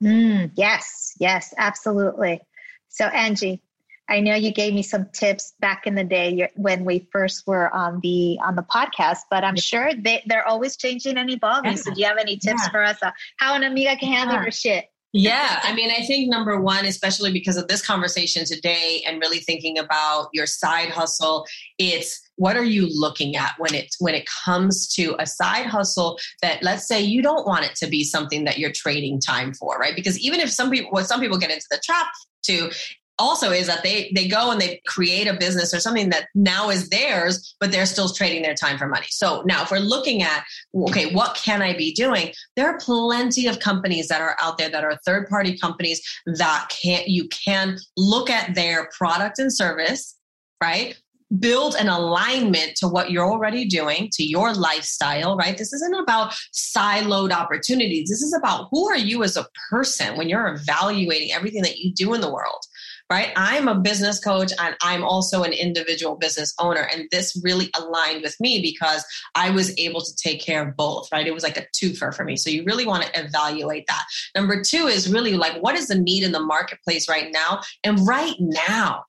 Mm, 0.03 0.53
yes, 0.55 1.15
yes, 1.19 1.55
absolutely. 1.59 2.41
So, 2.89 3.07
Angie, 3.07 3.61
I 4.09 4.21
know 4.21 4.35
you 4.35 4.53
gave 4.53 4.73
me 4.73 4.83
some 4.83 5.07
tips 5.13 5.53
back 5.61 5.87
in 5.87 5.95
the 5.95 6.05
day 6.05 6.49
when 6.57 6.85
we 6.85 7.07
first 7.13 7.47
were 7.47 7.73
on 7.75 8.01
the 8.01 8.39
on 8.43 8.57
the 8.57 8.63
podcast, 8.63 9.19
but 9.31 9.45
I'm 9.45 9.57
sure 9.57 9.93
they, 9.95 10.23
they're 10.27 10.47
always 10.47 10.77
changing 10.77 11.19
and 11.19 11.29
evolving. 11.31 11.77
So, 11.77 11.93
do 11.93 12.01
you 12.01 12.07
have 12.07 12.19
any 12.19 12.37
tips 12.37 12.63
yeah. 12.65 12.71
for 12.71 12.83
us 12.83 12.99
on 13.03 13.13
how 13.37 13.55
an 13.55 13.65
amiga 13.65 13.97
can 13.97 14.13
handle 14.13 14.37
yeah. 14.37 14.45
her 14.45 14.51
shit? 14.51 14.87
Yeah, 15.13 15.61
I 15.63 15.75
mean, 15.75 15.91
I 15.91 16.05
think 16.05 16.29
number 16.29 16.61
one, 16.61 16.85
especially 16.85 17.33
because 17.33 17.57
of 17.57 17.67
this 17.67 17.85
conversation 17.85 18.45
today 18.45 19.03
and 19.07 19.21
really 19.21 19.39
thinking 19.39 19.79
about 19.79 20.29
your 20.35 20.47
side 20.47 20.91
hustle, 20.91 21.47
it's 21.79 22.28
what 22.39 22.57
are 22.57 22.65
you 22.65 22.89
looking 22.91 23.37
at 23.37 23.55
when 23.59 23.75
it 23.75 23.95
when 23.99 24.15
it 24.15 24.27
comes 24.45 24.89
to 24.95 25.15
a 25.19 25.27
side 25.27 25.67
hustle 25.67 26.19
that 26.41 26.63
let's 26.63 26.87
say 26.87 27.01
you 27.01 27.21
don't 27.21 27.47
want 27.47 27.65
it 27.65 27.75
to 27.75 27.87
be 27.87 28.05
something 28.05 28.45
that 28.45 28.59
you're 28.59 28.73
trading 28.73 29.21
time 29.21 29.53
for, 29.53 29.77
right? 29.77 29.95
Because 29.95 30.19
even 30.21 30.41
if 30.41 30.51
some 30.51 30.71
people 30.71 30.91
what 30.91 31.07
some 31.07 31.21
people 31.21 31.39
get 31.39 31.51
into 31.51 31.67
the 31.71 31.81
trap 31.85 32.07
to 32.45 32.71
also 33.19 33.51
is 33.51 33.67
that 33.67 33.83
they 33.83 34.13
they 34.15 34.29
go 34.29 34.53
and 34.53 34.61
they 34.61 34.81
create 34.87 35.27
a 35.27 35.35
business 35.35 35.75
or 35.75 35.81
something 35.81 36.11
that 36.11 36.29
now 36.37 36.71
is 36.71 36.89
theirs 36.89 37.57
but 37.59 37.73
they're 37.73 37.87
still 37.87 38.09
trading 38.09 38.43
their 38.43 38.55
time 38.55 38.79
for 38.79 38.87
money. 38.87 39.09
So 39.11 39.43
now 39.45 39.65
if 39.65 39.71
we're 39.73 39.81
looking 39.81 40.23
at 40.23 40.45
okay 40.75 41.13
what 41.13 41.35
can 41.35 41.61
i 41.61 41.77
be 41.77 41.93
doing? 41.93 42.33
There 42.55 42.69
are 42.69 42.79
plenty 42.79 43.49
of 43.49 43.59
companies 43.59 44.07
that 44.09 44.21
are 44.21 44.37
out 44.41 44.59
there 44.59 44.71
that 44.71 44.85
are 44.85 44.97
third 45.05 45.29
party 45.29 45.59
companies 45.59 46.01
that 46.27 46.69
can 46.83 47.03
you 47.07 47.29
can 47.29 47.79
look 47.97 48.31
at 48.31 48.55
their 48.55 48.89
product 48.97 49.41
and 49.41 49.53
service 49.53 50.17
right 50.63 50.97
build 51.39 51.75
an 51.75 51.89
alignment 51.89 52.75
to 52.77 52.89
what 52.89 53.11
you're 53.11 53.31
already 53.31 53.67
doing, 53.67 54.09
to 54.13 54.25
your 54.25 54.55
lifestyle, 54.55 55.37
right? 55.37 55.59
This 55.59 55.73
isn't 55.73 55.95
about 55.95 56.35
siloed 56.55 57.33
opportunities. 57.33 58.09
This 58.09 58.23
is 58.23 58.35
about 58.35 58.69
who 58.71 58.89
are 58.89 58.97
you 58.97 59.23
as 59.23 59.37
a 59.37 59.47
person 59.71 60.17
when 60.17 60.29
you're 60.29 60.55
evaluating 60.55 61.33
everything 61.33 61.63
that 61.63 61.79
you 61.79 61.93
do 61.93 62.15
in 62.15 62.21
the 62.21 62.33
world, 62.33 62.65
right? 63.11 63.31
I'm 63.37 63.69
a 63.69 63.79
business 63.79 64.19
coach 64.21 64.53
and 64.59 64.75
I'm 64.81 65.05
also 65.05 65.43
an 65.43 65.53
individual 65.53 66.17
business 66.17 66.55
owner. 66.59 66.89
And 66.93 67.09
this 67.11 67.39
really 67.45 67.71
aligned 67.77 68.23
with 68.23 68.37
me 68.41 68.63
because 68.63 69.05
I 69.35 69.51
was 69.51 69.79
able 69.79 70.01
to 70.01 70.17
take 70.17 70.41
care 70.41 70.67
of 70.67 70.77
both, 70.77 71.09
right? 71.13 71.27
It 71.27 71.35
was 71.35 71.43
like 71.43 71.59
a 71.59 71.67
twofer 71.77 72.15
for 72.15 72.25
me. 72.25 72.37
So 72.37 72.49
you 72.49 72.65
really 72.65 72.87
want 72.87 73.05
to 73.05 73.21
evaluate 73.21 73.87
that. 73.89 74.05
Number 74.35 74.63
two 74.63 74.87
is 74.87 75.13
really 75.13 75.35
like, 75.35 75.63
what 75.63 75.75
is 75.75 75.89
the 75.89 75.99
need 75.99 76.23
in 76.23 76.33
the 76.33 76.41
marketplace 76.41 77.09
right 77.09 77.31
now? 77.31 77.61
And 77.85 78.07
right 78.07 78.37
now, 78.39 79.05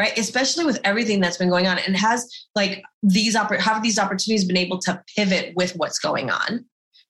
right? 0.00 0.16
Especially 0.16 0.64
with 0.64 0.80
everything 0.82 1.20
that's 1.20 1.36
been 1.36 1.50
going 1.50 1.66
on 1.66 1.78
and 1.78 1.94
has 1.94 2.26
like 2.54 2.82
these 3.02 3.36
have 3.36 3.82
these 3.82 3.98
opportunities 3.98 4.46
been 4.46 4.56
able 4.56 4.78
to 4.78 5.02
pivot 5.14 5.52
with 5.56 5.72
what's 5.76 5.98
going 5.98 6.30
on 6.30 6.64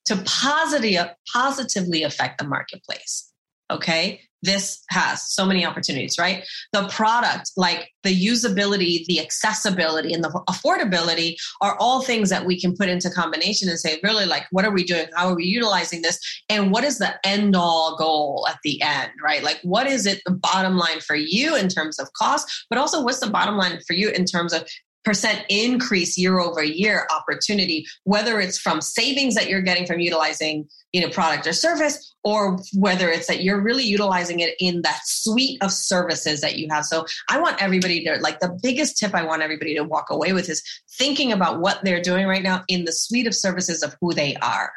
to 0.06 0.16
positive 0.26 1.06
positively 1.32 2.02
affect 2.02 2.38
the 2.38 2.44
marketplace 2.44 3.29
okay 3.70 4.20
this 4.42 4.82
has 4.90 5.30
so 5.32 5.44
many 5.44 5.64
opportunities, 5.64 6.16
right? 6.18 6.44
The 6.72 6.88
product, 6.88 7.50
like 7.56 7.90
the 8.02 8.26
usability, 8.26 9.04
the 9.06 9.20
accessibility, 9.20 10.12
and 10.14 10.24
the 10.24 10.30
affordability 10.48 11.36
are 11.60 11.76
all 11.78 12.02
things 12.02 12.30
that 12.30 12.46
we 12.46 12.58
can 12.58 12.74
put 12.76 12.88
into 12.88 13.10
combination 13.10 13.68
and 13.68 13.78
say, 13.78 14.00
really, 14.02 14.26
like, 14.26 14.46
what 14.50 14.64
are 14.64 14.70
we 14.70 14.84
doing? 14.84 15.06
How 15.14 15.28
are 15.28 15.36
we 15.36 15.44
utilizing 15.44 16.02
this? 16.02 16.18
And 16.48 16.70
what 16.70 16.84
is 16.84 16.98
the 16.98 17.14
end 17.26 17.54
all 17.54 17.96
goal 17.96 18.46
at 18.48 18.58
the 18.64 18.80
end, 18.82 19.10
right? 19.22 19.42
Like, 19.42 19.60
what 19.62 19.86
is 19.86 20.06
it, 20.06 20.22
the 20.24 20.32
bottom 20.32 20.76
line 20.76 21.00
for 21.00 21.16
you 21.16 21.56
in 21.56 21.68
terms 21.68 21.98
of 21.98 22.12
cost, 22.14 22.66
but 22.70 22.78
also 22.78 23.04
what's 23.04 23.20
the 23.20 23.30
bottom 23.30 23.56
line 23.56 23.78
for 23.86 23.92
you 23.92 24.10
in 24.10 24.24
terms 24.24 24.52
of 24.52 24.66
percent 25.04 25.44
increase 25.48 26.18
year 26.18 26.38
over 26.38 26.62
year 26.62 27.06
opportunity 27.14 27.86
whether 28.04 28.38
it's 28.40 28.58
from 28.58 28.80
savings 28.80 29.34
that 29.34 29.48
you're 29.48 29.62
getting 29.62 29.86
from 29.86 29.98
utilizing 29.98 30.68
you 30.92 31.00
know 31.00 31.08
product 31.08 31.46
or 31.46 31.52
service 31.52 32.14
or 32.22 32.58
whether 32.74 33.08
it's 33.08 33.26
that 33.26 33.42
you're 33.42 33.60
really 33.60 33.82
utilizing 33.82 34.40
it 34.40 34.54
in 34.60 34.82
that 34.82 35.00
suite 35.04 35.56
of 35.62 35.72
services 35.72 36.42
that 36.42 36.58
you 36.58 36.68
have. 36.70 36.84
So 36.84 37.06
i 37.28 37.40
want 37.40 37.62
everybody 37.62 38.04
to 38.04 38.18
like 38.20 38.40
the 38.40 38.58
biggest 38.62 38.98
tip 38.98 39.14
i 39.14 39.24
want 39.24 39.42
everybody 39.42 39.74
to 39.74 39.84
walk 39.84 40.10
away 40.10 40.32
with 40.32 40.48
is 40.48 40.62
thinking 40.98 41.32
about 41.32 41.60
what 41.60 41.80
they're 41.82 42.02
doing 42.02 42.26
right 42.26 42.42
now 42.42 42.62
in 42.68 42.84
the 42.84 42.92
suite 42.92 43.26
of 43.26 43.34
services 43.34 43.82
of 43.82 43.96
who 44.00 44.12
they 44.12 44.36
are. 44.36 44.72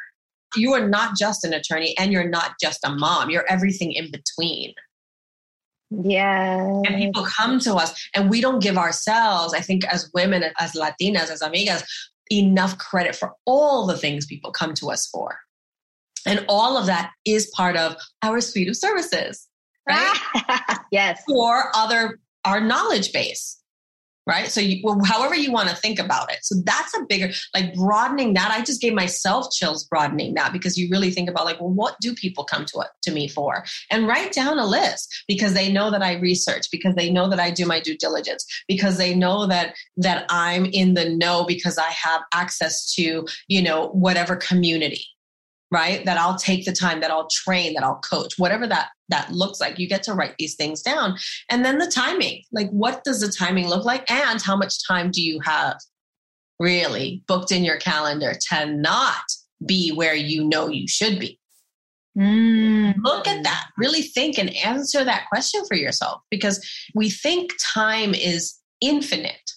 You 0.56 0.72
are 0.72 0.88
not 0.88 1.16
just 1.16 1.44
an 1.44 1.52
attorney 1.52 1.96
and 1.98 2.12
you're 2.12 2.28
not 2.28 2.52
just 2.60 2.80
a 2.84 2.90
mom. 2.90 3.28
You're 3.28 3.44
everything 3.48 3.92
in 3.92 4.10
between 4.10 4.72
yeah. 6.02 6.82
And 6.86 6.96
people 6.96 7.24
come 7.24 7.58
to 7.60 7.74
us 7.74 8.08
and 8.14 8.30
we 8.30 8.40
don't 8.40 8.62
give 8.62 8.76
ourselves, 8.76 9.54
I 9.54 9.60
think, 9.60 9.84
as 9.84 10.10
women, 10.14 10.44
as 10.58 10.72
Latinas, 10.72 11.30
as 11.30 11.40
amigas, 11.40 11.84
enough 12.30 12.78
credit 12.78 13.14
for 13.14 13.32
all 13.44 13.86
the 13.86 13.96
things 13.96 14.26
people 14.26 14.50
come 14.50 14.74
to 14.74 14.90
us 14.90 15.06
for. 15.06 15.38
And 16.26 16.44
all 16.48 16.76
of 16.76 16.86
that 16.86 17.10
is 17.24 17.52
part 17.54 17.76
of 17.76 17.96
our 18.22 18.40
suite 18.40 18.68
of 18.68 18.76
services, 18.76 19.46
right? 19.88 20.78
yes. 20.92 21.22
Or 21.28 21.70
other, 21.74 22.18
our 22.44 22.60
knowledge 22.60 23.12
base 23.12 23.60
right? 24.26 24.48
So 24.48 24.60
you, 24.60 24.80
well, 24.82 25.00
however 25.04 25.34
you 25.34 25.52
want 25.52 25.68
to 25.68 25.76
think 25.76 25.98
about 25.98 26.32
it. 26.32 26.38
So 26.42 26.56
that's 26.64 26.96
a 26.96 27.04
bigger 27.08 27.30
like 27.54 27.74
broadening 27.74 28.34
that 28.34 28.50
i 28.50 28.62
just 28.62 28.80
gave 28.80 28.94
myself 28.94 29.50
chills 29.50 29.84
broadening 29.84 30.34
that 30.34 30.52
because 30.52 30.76
you 30.76 30.88
really 30.90 31.10
think 31.10 31.28
about 31.28 31.44
like 31.44 31.60
well 31.60 31.70
what 31.70 31.96
do 32.00 32.14
people 32.14 32.44
come 32.44 32.64
to, 32.66 32.84
to 33.02 33.12
me 33.12 33.28
for? 33.28 33.64
And 33.90 34.06
write 34.06 34.32
down 34.32 34.58
a 34.58 34.66
list 34.66 35.24
because 35.28 35.54
they 35.54 35.70
know 35.72 35.90
that 35.90 36.02
i 36.02 36.14
research 36.14 36.70
because 36.70 36.94
they 36.94 37.10
know 37.10 37.28
that 37.28 37.40
i 37.40 37.50
do 37.50 37.66
my 37.66 37.80
due 37.80 37.96
diligence 37.96 38.46
because 38.68 38.98
they 38.98 39.14
know 39.14 39.46
that 39.46 39.74
that 39.96 40.26
i'm 40.30 40.66
in 40.66 40.94
the 40.94 41.08
know 41.08 41.44
because 41.44 41.78
i 41.78 41.90
have 41.90 42.22
access 42.32 42.92
to 42.94 43.26
you 43.48 43.62
know 43.62 43.88
whatever 43.88 44.36
community 44.36 45.06
right 45.70 46.04
that 46.04 46.18
i'll 46.18 46.36
take 46.36 46.64
the 46.64 46.72
time 46.72 47.00
that 47.00 47.10
i'll 47.10 47.28
train 47.28 47.74
that 47.74 47.82
i'll 47.82 48.00
coach 48.00 48.34
whatever 48.38 48.66
that 48.66 48.88
that 49.08 49.30
looks 49.32 49.60
like 49.60 49.78
you 49.78 49.88
get 49.88 50.02
to 50.02 50.14
write 50.14 50.34
these 50.38 50.54
things 50.54 50.82
down 50.82 51.16
and 51.50 51.64
then 51.64 51.78
the 51.78 51.90
timing 51.90 52.42
like 52.52 52.70
what 52.70 53.02
does 53.04 53.20
the 53.20 53.28
timing 53.28 53.68
look 53.68 53.84
like 53.84 54.08
and 54.10 54.42
how 54.42 54.56
much 54.56 54.86
time 54.86 55.10
do 55.10 55.22
you 55.22 55.40
have 55.40 55.76
really 56.60 57.22
booked 57.26 57.50
in 57.50 57.64
your 57.64 57.76
calendar 57.78 58.34
to 58.48 58.66
not 58.66 59.24
be 59.66 59.90
where 59.90 60.14
you 60.14 60.44
know 60.44 60.68
you 60.68 60.86
should 60.86 61.18
be 61.18 61.38
Mm. 62.16 62.94
Look 63.02 63.26
at 63.26 63.42
that. 63.42 63.70
Really 63.76 64.02
think 64.02 64.38
and 64.38 64.54
answer 64.56 65.04
that 65.04 65.26
question 65.28 65.62
for 65.66 65.76
yourself 65.76 66.22
because 66.30 66.64
we 66.94 67.10
think 67.10 67.52
time 67.60 68.14
is 68.14 68.54
infinite, 68.80 69.50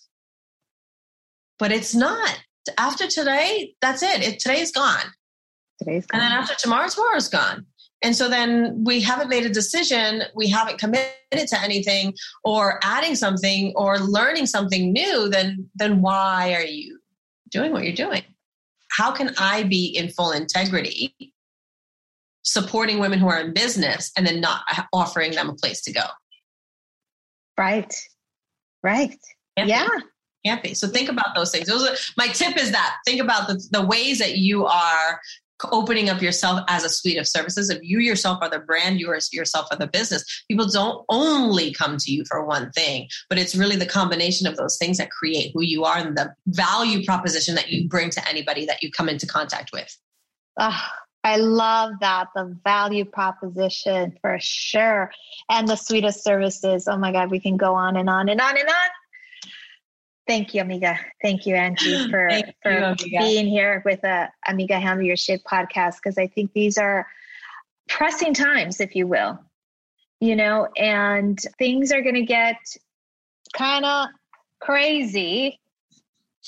but 1.59 1.71
it's 1.71 1.93
not. 1.93 2.39
After 2.77 3.07
today, 3.07 3.75
that's 3.81 4.03
it. 4.03 4.21
it 4.21 4.39
today's 4.39 4.71
gone. 4.71 5.05
Today's 5.80 6.05
gone. 6.05 6.21
And 6.21 6.32
then 6.32 6.38
after 6.38 6.55
tomorrow, 6.55 6.88
tomorrow's 6.88 7.30
gone. 7.30 7.65
And 8.03 8.15
so 8.15 8.30
then 8.30 8.84
we 8.84 9.01
haven't 9.01 9.30
made 9.30 9.45
a 9.45 9.49
decision, 9.49 10.23
we 10.36 10.47
haven't 10.47 10.78
committed 10.78 11.13
to 11.32 11.59
anything 11.61 12.13
or 12.43 12.80
adding 12.84 13.15
something 13.15 13.73
or 13.75 13.97
learning 13.97 14.45
something 14.45 14.93
new, 14.93 15.30
then 15.30 15.69
then 15.75 16.01
why 16.01 16.53
are 16.53 16.65
you 16.65 16.99
doing 17.49 17.71
what 17.71 17.84
you're 17.84 17.93
doing? 17.93 18.23
How 18.91 19.11
can 19.11 19.34
I 19.38 19.63
be 19.63 19.88
in 19.88 20.09
full 20.09 20.32
integrity 20.32 21.15
supporting 22.43 22.99
women 22.99 23.19
who 23.19 23.28
are 23.28 23.41
in 23.41 23.53
business 23.53 24.11
and 24.15 24.25
then 24.25 24.41
not 24.41 24.61
offering 24.93 25.32
them 25.32 25.49
a 25.49 25.53
place 25.53 25.82
to 25.82 25.91
go? 25.91 26.05
Right. 27.57 27.93
Right. 28.84 29.17
Can't 29.57 29.69
yeah. 29.69 29.88
Be. 29.88 30.03
Can't 30.45 30.63
be. 30.63 30.73
So 30.75 30.88
think 30.88 31.09
about 31.09 31.36
those 31.36 31.51
things. 31.51 31.67
Those 31.67 31.89
are, 31.89 31.95
my 32.15 32.28
tip 32.28 32.57
is 32.57 32.71
that 32.71 32.97
think 33.05 33.21
about 33.21 33.47
the, 33.47 33.67
the 33.71 33.86
ways 33.86 34.19
that 34.19 34.38
you 34.38 34.65
are 34.65 35.19
opening 35.71 36.09
up 36.09 36.21
yourself 36.21 36.61
as 36.67 36.83
a 36.83 36.89
suite 36.89 37.17
of 37.17 37.27
services. 37.27 37.69
If 37.69 37.81
you 37.81 37.99
yourself 37.99 38.39
are 38.41 38.49
the 38.49 38.59
brand, 38.59 38.99
you 38.99 39.09
are 39.09 39.19
yourself 39.31 39.67
are 39.71 39.77
the 39.77 39.87
business. 39.87 40.43
People 40.47 40.67
don't 40.67 41.03
only 41.09 41.73
come 41.73 41.97
to 41.97 42.11
you 42.11 42.23
for 42.25 42.45
one 42.45 42.71
thing, 42.71 43.07
but 43.29 43.37
it's 43.37 43.55
really 43.55 43.75
the 43.75 43.85
combination 43.85 44.47
of 44.47 44.55
those 44.57 44.77
things 44.77 44.97
that 44.97 45.09
create 45.09 45.51
who 45.53 45.63
you 45.63 45.83
are 45.83 45.97
and 45.97 46.17
the 46.17 46.33
value 46.47 47.03
proposition 47.05 47.55
that 47.55 47.69
you 47.69 47.87
bring 47.87 48.09
to 48.11 48.29
anybody 48.29 48.65
that 48.65 48.83
you 48.83 48.91
come 48.91 49.09
into 49.09 49.25
contact 49.25 49.71
with. 49.73 49.97
Oh, 50.59 50.79
I 51.23 51.37
love 51.37 51.93
that. 52.01 52.29
The 52.35 52.57
value 52.63 53.05
proposition 53.05 54.17
for 54.21 54.37
sure. 54.39 55.11
And 55.49 55.67
the 55.67 55.75
suite 55.75 56.05
of 56.05 56.15
services. 56.15 56.87
Oh 56.87 56.97
my 56.97 57.11
God, 57.11 57.31
we 57.31 57.39
can 57.39 57.57
go 57.57 57.75
on 57.75 57.97
and 57.97 58.09
on 58.09 58.29
and 58.29 58.39
on 58.39 58.57
and 58.57 58.67
on. 58.67 58.89
Thank 60.28 60.53
you, 60.53 60.61
Amiga. 60.61 60.99
Thank 61.21 61.45
you, 61.45 61.55
Angie, 61.55 62.07
for, 62.11 62.30
for 62.61 62.95
you, 62.99 63.19
being 63.19 63.47
here 63.47 63.82
with 63.86 64.03
a 64.03 64.30
Amiga 64.47 64.80
Handle 64.80 65.05
Your 65.05 65.15
Shit 65.15 65.43
podcast 65.45 65.95
because 65.95 66.17
I 66.17 66.28
think 66.28 66.51
these 66.53 66.78
are 66.78 67.07
pressing 67.88 68.34
times, 68.34 68.82
if 68.82 68.95
you 68.95 69.07
will. 69.07 69.39
You 70.19 70.36
know, 70.36 70.67
and 70.75 71.39
things 71.57 71.91
are 71.91 72.01
going 72.01 72.15
to 72.15 72.23
get 72.23 72.57
kind 73.53 73.86
of 73.86 74.07
crazy. 74.59 75.59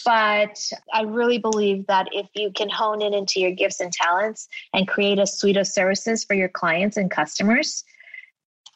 But 0.06 0.60
I 0.94 1.04
really 1.04 1.38
believe 1.38 1.86
that 1.88 2.08
if 2.12 2.28
you 2.34 2.52
can 2.52 2.70
hone 2.70 3.02
in 3.02 3.14
into 3.14 3.40
your 3.40 3.52
gifts 3.52 3.80
and 3.80 3.92
talents 3.92 4.48
and 4.74 4.88
create 4.88 5.20
a 5.20 5.28
suite 5.28 5.58
of 5.58 5.68
services 5.68 6.24
for 6.24 6.34
your 6.34 6.50
clients 6.50 6.98
and 6.98 7.12
customers, 7.12 7.84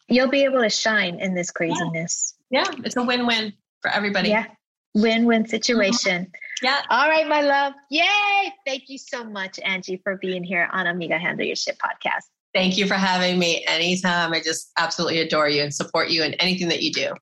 you'll 0.09 0.29
be 0.29 0.43
able 0.43 0.61
to 0.61 0.69
shine 0.69 1.19
in 1.19 1.33
this 1.33 1.49
craziness. 1.49 2.35
Yeah, 2.51 2.69
it's 2.83 2.97
a 2.97 3.03
win 3.03 3.25
win 3.25 3.53
for 3.81 3.89
everybody. 3.89 4.29
Yeah 4.29 4.45
win-win 4.93 5.43
mm-hmm. 5.43 5.49
situation. 5.49 6.31
Yeah. 6.61 6.81
All 6.89 7.09
right, 7.09 7.27
my 7.27 7.41
love. 7.41 7.73
Yay! 7.89 8.53
Thank 8.65 8.83
you 8.87 8.97
so 8.97 9.23
much, 9.23 9.59
Angie, 9.59 9.99
for 10.03 10.17
being 10.17 10.43
here 10.43 10.69
on 10.71 10.87
Amiga 10.87 11.17
Handle 11.17 11.45
Your 11.45 11.55
Shit 11.55 11.77
podcast. 11.77 12.23
Thank 12.53 12.77
you 12.77 12.87
for 12.87 12.93
having 12.93 13.39
me 13.39 13.65
anytime. 13.67 14.31
I 14.31 14.39
just 14.39 14.71
absolutely 14.77 15.19
adore 15.19 15.49
you 15.49 15.63
and 15.63 15.73
support 15.73 16.09
you 16.09 16.23
in 16.23 16.35
anything 16.35 16.67
that 16.69 16.83
you 16.83 16.91
do. 16.91 17.13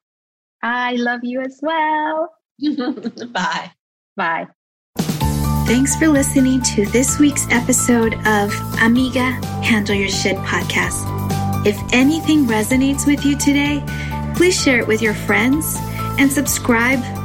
I 0.61 0.93
love 0.93 1.21
you 1.23 1.41
as 1.41 1.59
well. 1.61 2.33
Bye. 3.29 3.71
Bye. 4.15 4.47
Thanks 5.65 5.95
for 5.95 6.09
listening 6.09 6.61
to 6.75 6.85
this 6.87 7.17
week's 7.17 7.47
episode 7.49 8.15
of 8.27 8.53
Amiga 8.81 9.31
Handle 9.63 9.95
Your 9.95 10.09
Shit 10.09 10.35
podcast. 10.37 11.07
If 11.65 11.79
anything 11.93 12.45
resonates 12.45 13.07
with 13.07 13.25
you 13.25 13.37
today, 13.37 13.81
please 14.35 14.61
share 14.61 14.79
it 14.79 14.87
with 14.87 15.01
your 15.01 15.13
friends 15.13 15.77
and 16.19 16.29
subscribe 16.29 16.99